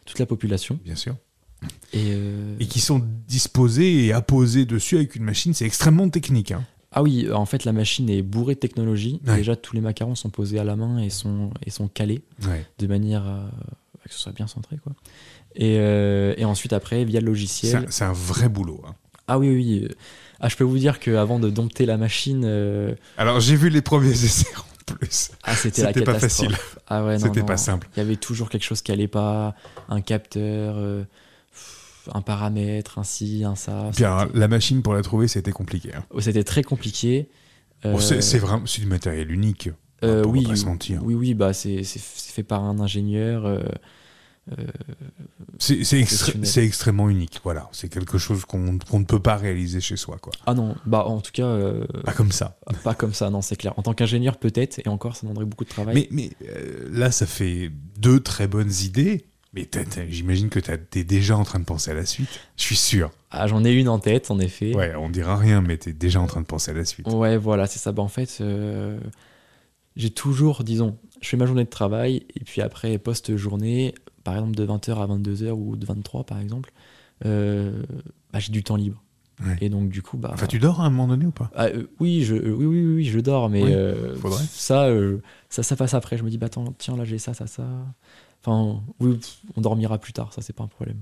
toute 0.05 0.19
la 0.19 0.25
population. 0.25 0.79
Bien 0.83 0.95
sûr. 0.95 1.15
Et, 1.93 2.17
et, 2.59 2.65
qui 2.65 2.81
sont 2.81 3.01
disposés 3.27 4.05
et 4.05 4.13
apposés 4.13 4.65
dessus 4.65 4.97
avec 4.97 5.15
une 5.15 5.23
machine, 5.23 5.53
c'est 5.53 5.65
extrêmement 5.65 6.09
technique. 6.09 6.51
Hein. 6.51 6.63
Ah 6.91 7.03
oui, 7.03 7.29
en 7.31 7.45
fait, 7.45 7.65
la 7.65 7.73
machine 7.73 8.09
est 8.09 8.21
bourrée 8.21 8.55
de 8.55 8.59
technologie. 8.59 9.19
Déjà, 9.23 9.57
tous 9.57 9.75
les 9.75 9.81
macarons 9.81 10.15
sont 10.15 10.29
posés 10.29 10.59
à 10.59 10.63
la 10.63 10.77
main 10.77 10.97
et 10.99 11.09
sont, 11.09 11.51
et 11.65 11.69
sont 11.69 11.89
calés 11.89 12.21
de 12.79 12.87
manière 12.87 13.25
à, 13.25 13.51
que 14.07 14.13
ce 14.13 14.19
soit 14.19 14.31
bien 14.31 14.47
centré. 14.47 14.77
Quoi. 14.77 14.93
Et, 15.55 15.77
euh, 15.79 16.33
et 16.37 16.45
ensuite, 16.45 16.71
après, 16.71 17.03
via 17.03 17.19
le 17.19 17.25
logiciel. 17.27 17.85
C'est 17.89 18.05
un, 18.05 18.13
vrai 18.13 18.47
boulot. 18.47 18.81
Hein. 18.87 18.93
Ah 19.27 19.39
oui, 19.39 19.49
oui. 19.49 19.87
Ah, 20.39 20.47
je 20.47 20.55
peux 20.55 20.63
vous 20.63 20.77
dire 20.77 20.99
qu'avant 20.99 21.39
de 21.39 21.49
dompter 21.49 21.85
la 21.85 21.97
machine. 21.97 22.43
Euh, 22.45 22.95
Alors, 23.17 23.39
j'ai 23.41 23.57
vu 23.57 23.69
les 23.69 23.81
premiers 23.81 24.11
essais 24.23 24.47
en 24.57 24.93
plus. 24.93 25.31
Ah, 25.43 25.55
c'était 25.55 25.83
la 25.83 25.93
catastrophe. 25.93 26.15
pas 26.15 26.19
facile. 26.19 26.57
Ah 26.87 27.05
ouais, 27.05 27.19
C'était 27.19 27.43
pas 27.43 27.57
simple. 27.57 27.89
Il 27.95 27.99
y 27.99 28.01
avait 28.01 28.15
toujours 28.17 28.49
quelque 28.49 28.63
chose 28.63 28.81
qui 28.81 28.91
allait 28.91 29.07
pas, 29.07 29.55
un 29.89 29.99
capteur. 29.99 30.75
Euh, 30.77 31.03
un 32.13 32.21
paramètre, 32.21 32.99
un 32.99 33.03
ci, 33.03 33.43
un 33.43 33.55
ça. 33.55 33.91
Bien, 33.95 34.27
la 34.33 34.47
machine 34.47 34.81
pour 34.81 34.93
la 34.93 35.01
trouver, 35.01 35.27
c'était 35.27 35.51
compliqué. 35.51 35.93
Hein. 35.95 36.03
Oh, 36.11 36.21
c'était 36.21 36.43
très 36.43 36.63
compliqué. 36.63 37.29
Euh, 37.85 37.99
c'est 37.99 38.39
vraiment 38.39 38.63
du 38.63 38.85
matériel 38.85 39.31
unique. 39.31 39.69
Euh, 40.03 40.23
oui, 40.25 40.43
pas 40.43 40.55
se 40.55 40.65
mentir. 40.65 41.01
oui, 41.03 41.15
oui, 41.15 41.33
bah 41.33 41.53
c'est 41.53 41.83
fait 41.83 42.43
par 42.43 42.63
un 42.63 42.79
ingénieur. 42.79 43.45
Euh, 43.45 43.63
c'est 45.57 46.63
extrêmement 46.63 47.09
unique, 47.09 47.39
voilà. 47.43 47.69
C'est 47.71 47.89
quelque 47.89 48.17
chose 48.17 48.45
qu'on 48.45 48.73
ne 48.73 49.03
peut 49.05 49.19
pas 49.19 49.35
réaliser 49.35 49.81
chez 49.81 49.95
soi, 49.95 50.17
quoi. 50.19 50.33
Ah 50.45 50.53
non, 50.53 50.75
bah 50.85 51.05
en 51.05 51.21
tout 51.21 51.31
cas. 51.31 51.57
pas 52.03 52.13
comme 52.13 52.31
ça. 52.31 52.57
Pas 52.83 52.93
comme 52.93 53.13
ça, 53.13 53.29
non, 53.29 53.41
c'est 53.41 53.55
clair. 53.55 53.73
En 53.77 53.81
tant 53.81 53.93
qu'ingénieur, 53.93 54.37
peut-être, 54.37 54.79
et 54.85 54.89
encore, 54.89 55.15
ça 55.15 55.21
demanderait 55.23 55.45
beaucoup 55.45 55.63
de 55.63 55.69
travail. 55.69 55.95
Mais, 55.95 56.07
mais 56.11 56.31
là, 56.91 57.11
ça 57.11 57.25
fait 57.25 57.71
deux 57.97 58.19
très 58.19 58.47
bonnes 58.47 58.73
idées. 58.83 59.25
Mais 59.55 59.67
j'imagine 60.09 60.49
que 60.49 60.59
tu 60.59 60.71
es 60.99 61.03
déjà 61.05 61.37
en 61.37 61.43
train 61.43 61.59
de 61.59 61.63
penser 61.63 61.91
à 61.91 61.93
la 61.93 62.05
suite. 62.05 62.41
Je 62.57 62.63
suis 62.63 62.75
sûr. 62.75 63.11
Ah, 63.31 63.47
j'en 63.47 63.63
ai 63.63 63.71
une 63.71 63.87
en 63.87 63.99
tête, 63.99 64.29
en 64.29 64.39
effet. 64.39 64.75
Ouais, 64.75 64.93
on 64.95 65.09
dira 65.09 65.37
rien, 65.37 65.61
mais 65.61 65.77
tu 65.77 65.89
es 65.89 65.93
déjà 65.93 66.19
en 66.19 66.27
train 66.27 66.41
de 66.41 66.45
penser 66.45 66.71
à 66.71 66.73
la 66.73 66.83
suite. 66.83 67.07
Ouais, 67.07 67.37
voilà, 67.37 67.65
c'est 67.65 67.79
ça. 67.79 67.93
Bah, 67.93 68.03
en 68.03 68.09
fait, 68.09 68.37
euh, 68.41 68.99
j'ai 69.95 70.09
toujours, 70.09 70.65
disons, 70.65 70.97
je 71.21 71.29
fais 71.29 71.37
ma 71.37 71.45
journée 71.45 71.63
de 71.63 71.69
travail, 71.69 72.25
et 72.35 72.43
puis 72.43 72.61
après, 72.61 72.97
post-journée, 72.97 73.95
par 74.25 74.35
exemple 74.35 74.55
de 74.55 74.65
20h 74.65 75.01
à 75.01 75.07
22h 75.07 75.51
ou 75.51 75.75
de 75.77 75.85
23 75.85 76.25
par 76.25 76.39
exemple, 76.39 76.71
euh, 77.25 77.83
bah, 78.33 78.39
j'ai 78.39 78.51
du 78.51 78.63
temps 78.63 78.75
libre. 78.75 79.01
Et 79.59 79.67
donc, 79.67 79.89
du 79.89 80.01
coup, 80.01 80.17
bah. 80.17 80.31
Enfin, 80.33 80.47
tu 80.47 80.59
dors 80.59 80.79
à 80.79 80.85
un 80.85 80.89
moment 80.89 81.09
donné 81.09 81.25
ou 81.25 81.31
pas? 81.31 81.51
Ah, 81.55 81.65
euh, 81.65 81.87
oui, 81.99 82.23
je, 82.23 82.35
oui, 82.35 82.65
oui, 82.65 82.85
oui, 82.85 83.05
je 83.05 83.19
dors, 83.19 83.49
mais 83.49 83.63
ça, 84.49 84.89
ça, 85.49 85.63
ça 85.63 85.75
passe 85.75 85.93
après. 85.93 86.17
Je 86.17 86.23
me 86.23 86.29
dis, 86.29 86.37
bah 86.37 86.47
attends, 86.47 86.73
tiens, 86.77 86.95
là 86.97 87.05
j'ai 87.05 87.17
ça, 87.17 87.33
ça, 87.33 87.47
ça. 87.47 87.63
Enfin, 88.47 88.79
oui, 88.99 89.19
on 89.55 89.61
dormira 89.61 89.97
plus 89.97 90.13
tard, 90.13 90.31
ça 90.31 90.43
c'est 90.43 90.53
pas 90.53 90.63
un 90.63 90.67
problème. 90.67 90.99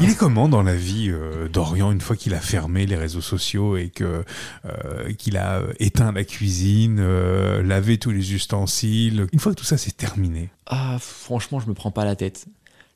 Il 0.00 0.10
est 0.10 0.18
comment 0.18 0.48
dans 0.48 0.64
la 0.64 0.74
vie 0.74 1.08
euh, 1.08 1.48
d'Orient 1.48 1.92
une 1.92 2.00
fois 2.00 2.16
qu'il 2.16 2.34
a 2.34 2.40
fermé 2.40 2.84
les 2.84 2.96
réseaux 2.96 3.20
sociaux 3.20 3.76
et 3.76 3.90
que 3.90 4.24
euh, 4.64 5.12
qu'il 5.12 5.36
a 5.36 5.62
éteint 5.78 6.10
la 6.10 6.24
cuisine, 6.24 6.98
euh, 6.98 7.62
lavé 7.62 7.96
tous 7.98 8.10
les 8.10 8.34
ustensiles 8.34 9.28
Une 9.32 9.38
fois 9.38 9.54
que 9.54 9.60
tout 9.60 9.64
ça 9.64 9.78
c'est 9.78 9.96
terminé? 9.96 10.50
Ah, 10.66 10.96
franchement, 11.00 11.60
je 11.60 11.68
me 11.68 11.74
prends 11.74 11.92
pas 11.92 12.04
la 12.04 12.16
tête. 12.16 12.46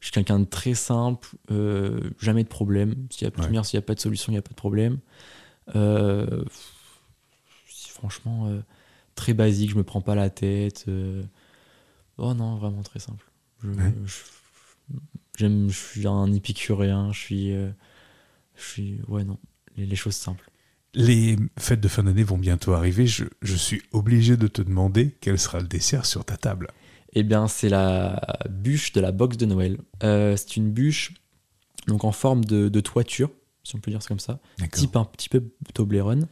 Je 0.01 0.07
suis 0.07 0.13
quelqu'un 0.13 0.41
de 0.41 0.45
très 0.45 0.75
simple, 0.75 1.29
jamais 2.21 2.43
de 2.43 2.49
problème. 2.49 2.95
S'il 3.11 3.29
y 3.29 3.31
a, 3.31 3.63
s'il 3.65 3.79
n'y 3.79 3.83
a 3.83 3.87
pas 3.87 3.95
de 3.95 4.01
solution, 4.01 4.33
il 4.33 4.35
n'y 4.35 4.39
a 4.39 4.43
pas 4.43 4.51
de 4.51 4.55
problème. 4.55 4.99
Euh, 5.75 6.45
franchement, 7.67 8.49
euh, 8.49 8.61
très 9.15 9.35
basique, 9.35 9.71
je 9.71 9.77
me 9.77 9.85
prends 9.85 10.01
pas 10.01 10.15
la 10.15 10.31
tête. 10.31 10.85
Euh. 10.89 11.23
oh 12.17 12.35
non, 12.35 12.57
vraiment 12.57 12.83
très 12.83 13.01
simple. 13.01 13.25
Je, 13.63 13.71
j'aime, 15.37 15.69
je 15.69 15.77
suis 15.77 16.07
un 16.07 16.33
épicurien, 16.33 17.13
je 17.13 17.19
suis, 17.19 17.53
je 17.53 18.63
suis, 18.63 19.01
ouais 19.09 19.25
non, 19.25 19.39
les, 19.77 19.97
choses 19.97 20.15
simples. 20.15 20.49
Les 20.95 21.37
fêtes 21.59 21.81
de 21.81 21.89
fin 21.89 22.05
d'année 22.05 22.23
vont 22.23 22.39
bientôt 22.39 22.73
arriver. 22.73 23.07
Je, 23.07 23.25
je, 23.43 23.57
suis 23.57 23.83
obligé 23.93 24.37
de 24.37 24.47
te 24.47 24.63
demander 24.63 25.17
quel 25.21 25.39
sera 25.39 25.59
le 25.59 25.67
dessert 25.67 26.07
sur 26.07 26.25
ta 26.25 26.37
table. 26.37 26.69
Eh 27.15 27.25
bien, 27.25 27.49
c'est 27.49 27.69
la 27.69 28.21
bûche 28.49 28.93
de 28.93 29.01
la 29.01 29.11
box 29.11 29.37
de 29.37 29.47
Noël. 29.47 29.79
c'est 30.03 30.57
une 30.57 30.71
bûche 30.71 31.15
donc 31.89 32.05
en 32.05 32.13
forme 32.13 32.45
de, 32.45 32.69
de 32.69 32.81
toiture 32.81 33.31
si 33.69 33.77
on 33.77 33.81
peut 33.81 33.91
dire 33.91 34.03
ça 34.03 34.09
comme 34.09 34.19
ça, 34.19 34.41
type 34.73 34.97
un 34.97 35.05
petit 35.05 35.29
peu 35.29 35.43
Toblerone, 35.75 36.27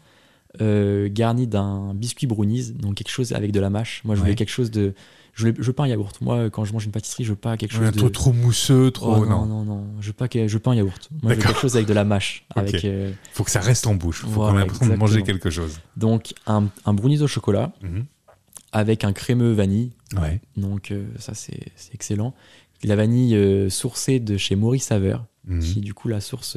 euh, 0.63 1.09
garni 1.11 1.47
d'un 1.47 1.93
biscuit 1.93 2.27
brownies, 2.27 2.73
donc 2.73 2.95
quelque 2.95 3.11
chose 3.11 3.33
avec 3.33 3.53
de 3.53 3.61
la 3.61 3.69
mâche. 3.69 4.01
Moi, 4.05 4.15
je 4.15 4.21
voulais 4.21 4.35
quelque 4.35 4.51
chose 4.51 4.71
de. 4.71 4.95
Je 5.35 5.49
veux, 5.49 5.73
pas 5.75 5.83
un 5.83 5.89
yaourt. 5.89 6.19
Moi, 6.23 6.49
quand 6.49 6.65
je 6.65 6.73
mange 6.73 6.87
une 6.87 6.93
pâtisserie, 6.93 7.25
je 7.25 7.31
veux 7.31 7.37
pas 7.37 7.59
quelque 7.59 7.73
chose 7.73 7.93
de. 7.93 8.09
Trop, 8.09 8.33
mousseux, 8.33 8.91
trop. 8.91 9.17
Oh, 9.17 9.27
non, 9.27 9.45
non, 9.45 9.65
non, 9.65 9.85
Je 10.01 10.07
veux 10.07 10.13
pas, 10.15 10.29
je 10.33 10.47
veux 10.47 10.61
pas 10.61 10.71
un 10.71 10.77
yaourt. 10.77 11.11
Moi, 11.23 11.35
je 11.35 11.39
veux 11.39 11.45
quelque 11.45 11.61
chose 11.61 11.77
avec 11.77 11.87
de 11.87 11.93
la 11.93 12.05
mâche. 12.05 12.47
Avec, 12.57 12.87
euh, 12.87 13.13
Faut 13.33 13.45
que 13.45 13.51
ça 13.51 13.61
reste 13.61 13.87
en 13.87 13.95
bouche. 13.95 14.23
Faut 14.23 14.41
qu'on 14.41 14.57
ait 14.57 14.61
l'impression 14.61 14.87
de 14.87 14.95
manger 14.95 15.23
quelque 15.23 15.51
chose. 15.51 15.79
Donc, 15.99 16.33
un, 16.47 16.69
un 16.87 16.95
brownies 16.95 17.21
au 17.21 17.27
chocolat 17.27 17.75
mhm. 17.83 18.07
avec 18.73 19.05
un 19.05 19.13
crémeux 19.13 19.53
vanille. 19.53 19.93
Ouais. 20.19 20.41
Donc, 20.57 20.91
euh, 20.91 21.05
ça, 21.19 21.35
c'est 21.35 21.71
excellent. 21.93 22.35
La 22.83 22.97
vanille 22.97 23.71
sourcée 23.71 24.21
de 24.21 24.39
chez 24.39 24.57
Maurice 24.57 24.85
Saveur, 24.85 25.27
mhm. 25.47 25.61
qui, 25.61 25.81
du 25.83 25.93
coup, 25.93 26.09
la 26.09 26.23
source 26.23 26.57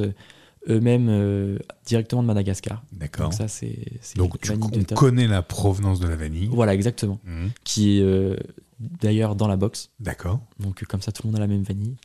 eux-mêmes 0.69 1.07
euh, 1.09 1.57
directement 1.85 2.21
de 2.21 2.27
Madagascar. 2.27 2.83
D'accord. 2.91 3.29
Donc 3.29 3.33
ça, 3.33 3.47
c'est. 3.47 3.75
Donc 4.15 4.39
tu 4.39 4.51
on 4.51 4.95
connaît 4.95 5.27
la 5.27 5.41
provenance 5.41 5.99
de 5.99 6.07
la 6.07 6.15
vanille. 6.15 6.49
Voilà, 6.51 6.73
exactement. 6.73 7.19
Mhm. 7.25 7.51
Qui 7.63 7.97
est 7.97 8.01
euh, 8.01 8.35
d'ailleurs 8.79 9.35
dans 9.35 9.47
la 9.47 9.57
box. 9.57 9.89
D'accord. 9.99 10.39
Donc 10.59 10.83
comme 10.85 11.01
ça, 11.01 11.11
tout 11.11 11.23
le 11.23 11.31
monde 11.31 11.37
a 11.37 11.39
la 11.41 11.47
même 11.47 11.63
vanille. 11.63 11.95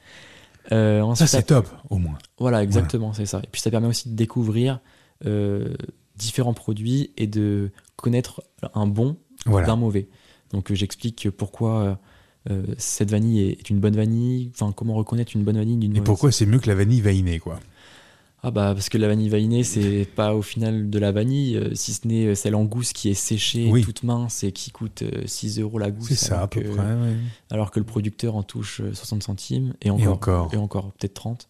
Euh, 0.72 1.14
ça, 1.14 1.26
c'est 1.26 1.42
top, 1.42 1.68
au 1.90 1.98
moins. 1.98 2.18
Voilà, 2.38 2.62
exactement, 2.62 3.12
c'est 3.12 3.26
ça. 3.26 3.40
Et 3.44 3.48
puis 3.52 3.60
ça 3.60 3.70
permet 3.70 3.86
aussi 3.86 4.08
de 4.08 4.14
découvrir 4.14 4.80
différents 6.16 6.54
produits 6.54 7.12
et 7.16 7.26
de 7.26 7.70
connaître 7.96 8.42
un 8.74 8.86
bon 8.86 9.16
d'un 9.46 9.76
mauvais. 9.76 10.08
Donc 10.52 10.72
j'explique 10.72 11.28
pourquoi. 11.30 11.98
cette 12.78 13.10
vanille 13.10 13.40
est 13.42 13.68
une 13.68 13.80
bonne 13.80 13.96
vanille, 13.96 14.50
enfin 14.54 14.72
comment 14.72 14.94
reconnaître 14.94 15.32
une 15.34 15.44
bonne 15.44 15.58
vanille 15.58 15.76
d'une. 15.76 15.96
Et 15.96 16.00
pourquoi 16.00 16.32
c'est 16.32 16.46
mieux 16.46 16.58
que 16.58 16.68
la 16.68 16.74
vanille 16.74 17.02
vainée 17.02 17.38
quoi 17.38 17.60
ah 18.46 18.50
bah 18.50 18.72
parce 18.74 18.90
que 18.90 18.98
la 18.98 19.08
vanille 19.08 19.30
vainée 19.30 19.64
c'est 19.64 20.04
pas 20.04 20.34
au 20.34 20.42
final 20.42 20.90
de 20.90 20.98
la 20.98 21.12
vanille, 21.12 21.56
euh, 21.56 21.74
si 21.74 21.94
ce 21.94 22.06
n'est 22.06 22.26
euh, 22.26 22.34
celle 22.34 22.54
en 22.54 22.64
gousse 22.64 22.92
qui 22.92 23.08
est 23.08 23.14
séchée, 23.14 23.70
toute 23.82 24.02
mince 24.02 24.44
et 24.44 24.52
qui 24.52 24.70
coûte 24.70 25.02
6 25.24 25.58
euh, 25.58 25.62
euros 25.62 25.78
la 25.78 25.90
gousse. 25.90 26.08
C'est 26.08 26.14
ça 26.14 26.42
à 26.42 26.46
peu 26.46 26.62
près. 26.62 26.96
Alors 27.50 27.70
que 27.70 27.78
le 27.78 27.86
producteur 27.86 28.36
en 28.36 28.42
touche 28.42 28.82
60 28.92 29.22
centimes 29.22 29.72
et 29.80 29.90
encore, 29.90 30.50
et 30.52 30.58
encore, 30.58 30.92
peut-être 30.92 31.14
30. 31.14 31.48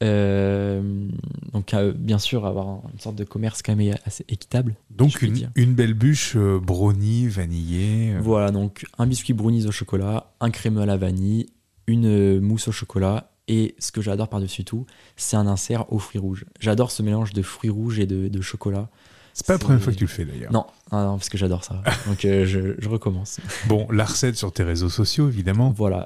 donc 0.00 1.74
bien 1.94 2.18
sûr 2.18 2.46
avoir 2.46 2.80
une 2.92 2.98
sorte 2.98 3.16
de 3.16 3.24
commerce 3.24 3.62
quand 3.62 3.76
même 3.76 3.94
assez 4.04 4.24
équitable. 4.28 4.74
Donc 4.90 5.22
une, 5.22 5.50
une, 5.54 5.74
belle 5.74 5.94
bûche 5.94 6.36
brownie 6.36 7.28
vanillée. 7.28 8.16
Voilà 8.20 8.50
donc 8.50 8.86
un 8.98 9.06
biscuit 9.06 9.34
brownies 9.34 9.66
au 9.66 9.72
chocolat, 9.72 10.32
un 10.40 10.50
crémeux 10.50 10.80
à 10.80 10.86
la 10.86 10.96
vanille, 10.96 11.46
une 11.86 12.40
mousse 12.40 12.66
au 12.66 12.72
chocolat 12.72 13.30
et 13.48 13.74
ce 13.78 13.90
que 13.90 14.02
j'adore 14.02 14.28
par-dessus 14.28 14.62
tout, 14.64 14.86
c'est 15.16 15.36
un 15.36 15.46
insert 15.46 15.90
aux 15.92 15.98
fruits 15.98 16.20
rouges. 16.20 16.44
J'adore 16.60 16.90
ce 16.90 17.02
mélange 17.02 17.32
de 17.32 17.42
fruits 17.42 17.70
rouges 17.70 17.98
et 17.98 18.06
de, 18.06 18.40
chocolat. 18.42 18.88
C'est 19.32 19.46
pas 19.46 19.54
la 19.54 19.58
première 19.58 19.80
fois 19.80 19.92
que 19.92 19.98
tu 19.98 20.04
le 20.04 20.10
fais 20.10 20.24
d'ailleurs. 20.24 20.52
Non, 20.52 20.66
non, 20.92 21.16
parce 21.16 21.28
que 21.28 21.38
j'adore 21.38 21.64
ça. 21.64 21.82
Donc 22.06 22.24
euh, 22.24 22.44
je, 22.44 22.88
recommence. 22.88 23.40
Bon, 23.66 23.86
la 23.90 24.04
recette 24.04 24.36
sur 24.36 24.52
tes 24.52 24.64
réseaux 24.64 24.88
sociaux, 24.88 25.28
évidemment. 25.28 25.70
Voilà. 25.70 26.04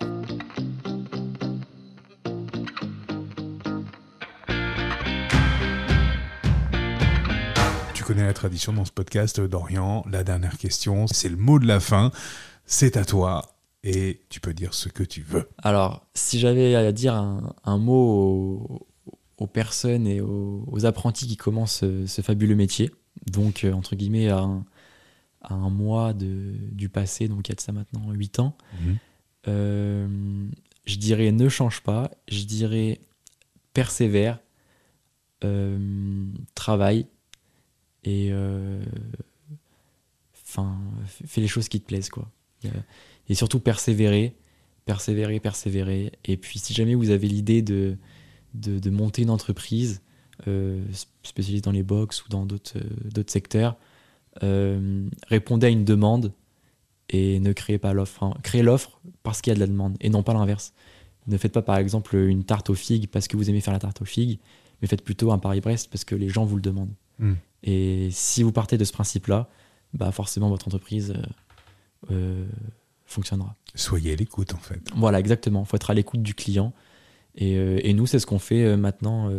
Tu 7.94 8.04
connais 8.04 8.24
la 8.24 8.34
tradition 8.34 8.72
dans 8.72 8.84
ce 8.84 8.92
podcast, 8.92 9.40
Dorian. 9.40 10.04
La 10.10 10.24
dernière 10.24 10.58
question, 10.58 11.06
c'est 11.06 11.28
le 11.28 11.36
mot 11.36 11.58
de 11.58 11.66
la 11.66 11.80
fin. 11.80 12.12
C'est 12.66 12.96
à 12.96 13.04
toi 13.04 13.51
et 13.84 14.20
tu 14.28 14.40
peux 14.40 14.54
dire 14.54 14.74
ce 14.74 14.88
que 14.88 15.02
tu 15.02 15.22
veux. 15.22 15.48
Alors, 15.58 16.06
si 16.14 16.38
j'avais 16.38 16.74
à 16.74 16.92
dire 16.92 17.14
un, 17.14 17.78
mot 17.78 18.86
aux, 19.38 19.46
personnes 19.48 20.06
et 20.06 20.20
aux, 20.20 20.86
apprentis 20.86 21.26
qui 21.26 21.36
commencent 21.36 21.84
ce, 22.06 22.22
fabuleux 22.22 22.54
métier, 22.54 22.90
donc 23.26 23.64
euh, 23.64 23.72
entre 23.72 23.96
guillemets 23.96 24.28
à 24.28 24.48
un, 25.42 25.70
mois 25.70 26.12
de, 26.12 26.54
du 26.70 26.88
passé, 26.88 27.26
donc 27.26 27.48
il 27.48 27.50
y 27.50 27.52
a 27.52 27.56
de 27.56 27.60
ça 27.60 27.72
maintenant 27.72 28.12
8 28.12 28.38
ans, 28.38 28.56
mhm. 28.80 28.98
euh, 29.48 30.46
je 30.84 30.96
dirais 30.96 31.32
ne 31.32 31.48
change 31.48 31.80
pas, 31.80 32.10
je 32.28 32.44
dirais 32.44 33.00
persévère, 33.74 34.38
euh, 35.44 36.26
travaille 36.54 37.06
et 38.04 38.32
enfin 40.44 40.78
fais 41.06 41.40
les 41.40 41.48
choses 41.48 41.68
qui 41.68 41.80
te 41.80 41.86
plaisent 41.86 42.10
quoi 42.10 42.28
et 43.28 43.34
surtout 43.34 43.60
persévérer, 43.60 44.34
persévérer, 44.84 45.40
persévérer. 45.40 46.12
Et 46.24 46.36
puis 46.36 46.58
si 46.58 46.74
jamais 46.74 46.94
vous 46.94 47.10
avez 47.10 47.28
l'idée 47.28 47.62
de, 47.62 47.96
de, 48.54 48.90
monter 48.90 49.22
une 49.22 49.30
entreprise 49.30 50.02
euh, 50.46 50.84
spécialisée 51.22 51.62
dans 51.62 51.72
les 51.72 51.82
box 51.82 52.24
ou 52.24 52.28
dans 52.28 52.46
d'autres 52.46 52.78
euh, 52.78 53.24
secteurs, 53.26 53.76
euh, 54.42 55.08
répondez 55.28 55.66
à 55.66 55.70
une 55.70 55.84
demande 55.84 56.32
et 57.10 57.40
ne 57.40 57.52
créez 57.52 57.78
pas 57.78 57.92
l'offre. 57.92 58.22
Hein. 58.22 58.34
Créez 58.42 58.62
l'offre 58.62 59.00
parce 59.22 59.42
qu'il 59.42 59.50
y 59.50 59.52
a 59.52 59.54
de 59.54 59.60
la 59.60 59.66
demande 59.66 59.96
et 60.00 60.10
non 60.10 60.22
pas 60.22 60.32
l'inverse. 60.32 60.72
Ne 61.26 61.36
faites 61.36 61.52
pas 61.52 61.62
par 61.62 61.76
exemple 61.76 62.16
une 62.16 62.44
tarte 62.44 62.70
aux 62.70 62.74
figues 62.74 63.08
parce 63.08 63.28
que 63.28 63.36
vous 63.36 63.48
aimez 63.48 63.60
faire 63.60 63.72
la 63.72 63.78
tarte 63.78 64.02
aux 64.02 64.06
figues, 64.06 64.40
mais 64.80 64.88
faites 64.88 65.04
plutôt 65.04 65.30
un 65.30 65.38
Paris-Brest 65.38 65.88
parce 65.90 66.04
que 66.04 66.14
les 66.14 66.28
gens 66.28 66.44
vous 66.44 66.56
le 66.56 66.62
demandent. 66.62 66.94
Hmm. 67.18 67.34
Et 67.62 68.08
si 68.10 68.42
vous 68.42 68.50
partez 68.50 68.76
de 68.76 68.84
ce 68.84 68.92
principe-là, 68.92 69.48
bah 69.94 70.10
forcément 70.10 70.48
votre 70.48 70.66
entreprise 70.66 71.14
euh, 72.10 72.46
fonctionnera. 73.12 73.56
Soyez 73.74 74.12
à 74.12 74.16
l'écoute 74.16 74.54
en 74.54 74.58
fait. 74.58 74.80
Voilà, 74.96 75.20
exactement. 75.20 75.62
Il 75.62 75.66
faut 75.66 75.76
être 75.76 75.90
à 75.90 75.94
l'écoute 75.94 76.22
du 76.22 76.34
client. 76.34 76.72
Et, 77.34 77.56
euh, 77.56 77.80
et 77.82 77.94
nous, 77.94 78.06
c'est 78.06 78.18
ce 78.18 78.26
qu'on 78.26 78.38
fait 78.38 78.76
maintenant, 78.76 79.30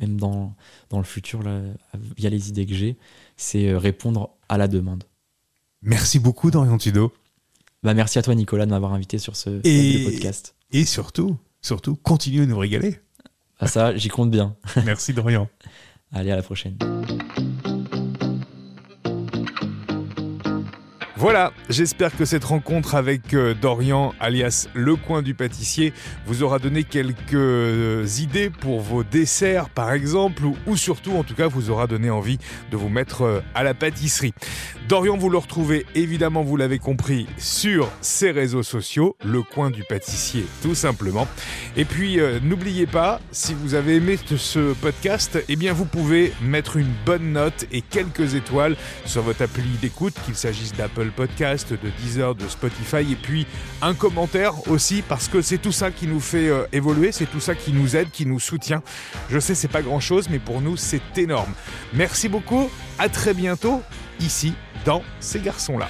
même 0.00 0.18
dans, 0.18 0.54
dans 0.90 0.98
le 0.98 1.04
futur, 1.04 1.42
là, 1.42 1.62
via 2.16 2.28
les 2.28 2.48
idées 2.48 2.66
que 2.66 2.74
j'ai, 2.74 2.96
c'est 3.36 3.74
répondre 3.76 4.30
à 4.48 4.58
la 4.58 4.68
demande. 4.68 5.04
Merci 5.82 6.18
beaucoup, 6.18 6.50
Dorian 6.50 6.78
Tudo. 6.78 7.12
Bah, 7.82 7.94
merci 7.94 8.18
à 8.18 8.22
toi, 8.22 8.34
Nicolas, 8.34 8.66
de 8.66 8.70
m'avoir 8.70 8.92
invité 8.92 9.18
sur 9.18 9.36
ce, 9.36 9.60
podcast. 10.04 10.56
Et 10.72 10.84
surtout, 10.84 11.36
surtout, 11.62 11.94
continuez 11.94 12.42
à 12.42 12.46
nous 12.46 12.58
régaler. 12.58 12.98
Ah, 13.60 13.68
ça, 13.68 13.96
j'y 13.96 14.08
compte 14.08 14.30
bien. 14.30 14.56
Merci, 14.84 15.14
Dorian. 15.14 15.48
Allez, 16.12 16.30
à 16.30 16.36
la 16.36 16.42
prochaine. 16.42 16.76
Voilà, 21.18 21.54
j'espère 21.70 22.14
que 22.14 22.26
cette 22.26 22.44
rencontre 22.44 22.94
avec 22.94 23.32
euh, 23.32 23.54
Dorian, 23.54 24.12
alias 24.20 24.68
Le 24.74 24.96
Coin 24.96 25.22
du 25.22 25.32
Pâtissier, 25.32 25.94
vous 26.26 26.42
aura 26.42 26.58
donné 26.58 26.84
quelques 26.84 27.32
euh, 27.32 28.06
idées 28.18 28.50
pour 28.50 28.82
vos 28.82 29.02
desserts, 29.02 29.70
par 29.70 29.92
exemple, 29.92 30.42
ou, 30.66 30.76
surtout, 30.76 31.12
en 31.12 31.24
tout 31.24 31.34
cas, 31.34 31.46
vous 31.46 31.70
aura 31.70 31.86
donné 31.86 32.10
envie 32.10 32.36
de 32.70 32.76
vous 32.76 32.90
mettre 32.90 33.22
euh, 33.22 33.40
à 33.54 33.62
la 33.62 33.72
pâtisserie. 33.72 34.34
Dorian, 34.90 35.16
vous 35.16 35.30
le 35.30 35.38
retrouvez 35.38 35.86
évidemment, 35.94 36.42
vous 36.42 36.58
l'avez 36.58 36.78
compris, 36.78 37.26
sur 37.38 37.88
ses 38.02 38.30
réseaux 38.30 38.62
sociaux, 38.62 39.16
Le 39.24 39.42
Coin 39.42 39.70
du 39.70 39.84
Pâtissier, 39.84 40.44
tout 40.62 40.74
simplement. 40.74 41.26
Et 41.78 41.86
puis, 41.86 42.18
n'oubliez 42.42 42.86
pas, 42.86 43.20
si 43.32 43.52
vous 43.54 43.74
avez 43.74 43.96
aimé 43.96 44.16
ce 44.36 44.74
podcast, 44.74 45.42
eh 45.48 45.56
bien, 45.56 45.72
vous 45.72 45.86
pouvez 45.86 46.32
mettre 46.40 46.76
une 46.76 46.92
bonne 47.04 47.32
note 47.32 47.66
et 47.72 47.80
quelques 47.80 48.34
étoiles 48.34 48.76
sur 49.06 49.22
votre 49.22 49.42
appli 49.42 49.64
d'écoute, 49.80 50.14
qu'il 50.24 50.36
s'agisse 50.36 50.72
Podcast, 51.10 51.72
de 51.72 51.90
Deezer, 52.02 52.34
de 52.34 52.48
Spotify, 52.48 53.12
et 53.12 53.16
puis 53.16 53.46
un 53.82 53.94
commentaire 53.94 54.68
aussi, 54.68 55.02
parce 55.02 55.28
que 55.28 55.42
c'est 55.42 55.58
tout 55.58 55.72
ça 55.72 55.90
qui 55.90 56.06
nous 56.06 56.20
fait 56.20 56.48
euh, 56.48 56.66
évoluer, 56.72 57.12
c'est 57.12 57.26
tout 57.26 57.40
ça 57.40 57.54
qui 57.54 57.72
nous 57.72 57.96
aide, 57.96 58.10
qui 58.10 58.26
nous 58.26 58.40
soutient. 58.40 58.82
Je 59.30 59.38
sais, 59.38 59.54
c'est 59.54 59.68
pas 59.68 59.82
grand 59.82 60.00
chose, 60.00 60.28
mais 60.30 60.38
pour 60.38 60.60
nous, 60.60 60.76
c'est 60.76 61.18
énorme. 61.18 61.52
Merci 61.92 62.28
beaucoup, 62.28 62.70
à 62.98 63.08
très 63.08 63.34
bientôt, 63.34 63.82
ici, 64.20 64.54
dans 64.84 65.02
Ces 65.20 65.40
garçons-là. 65.40 65.88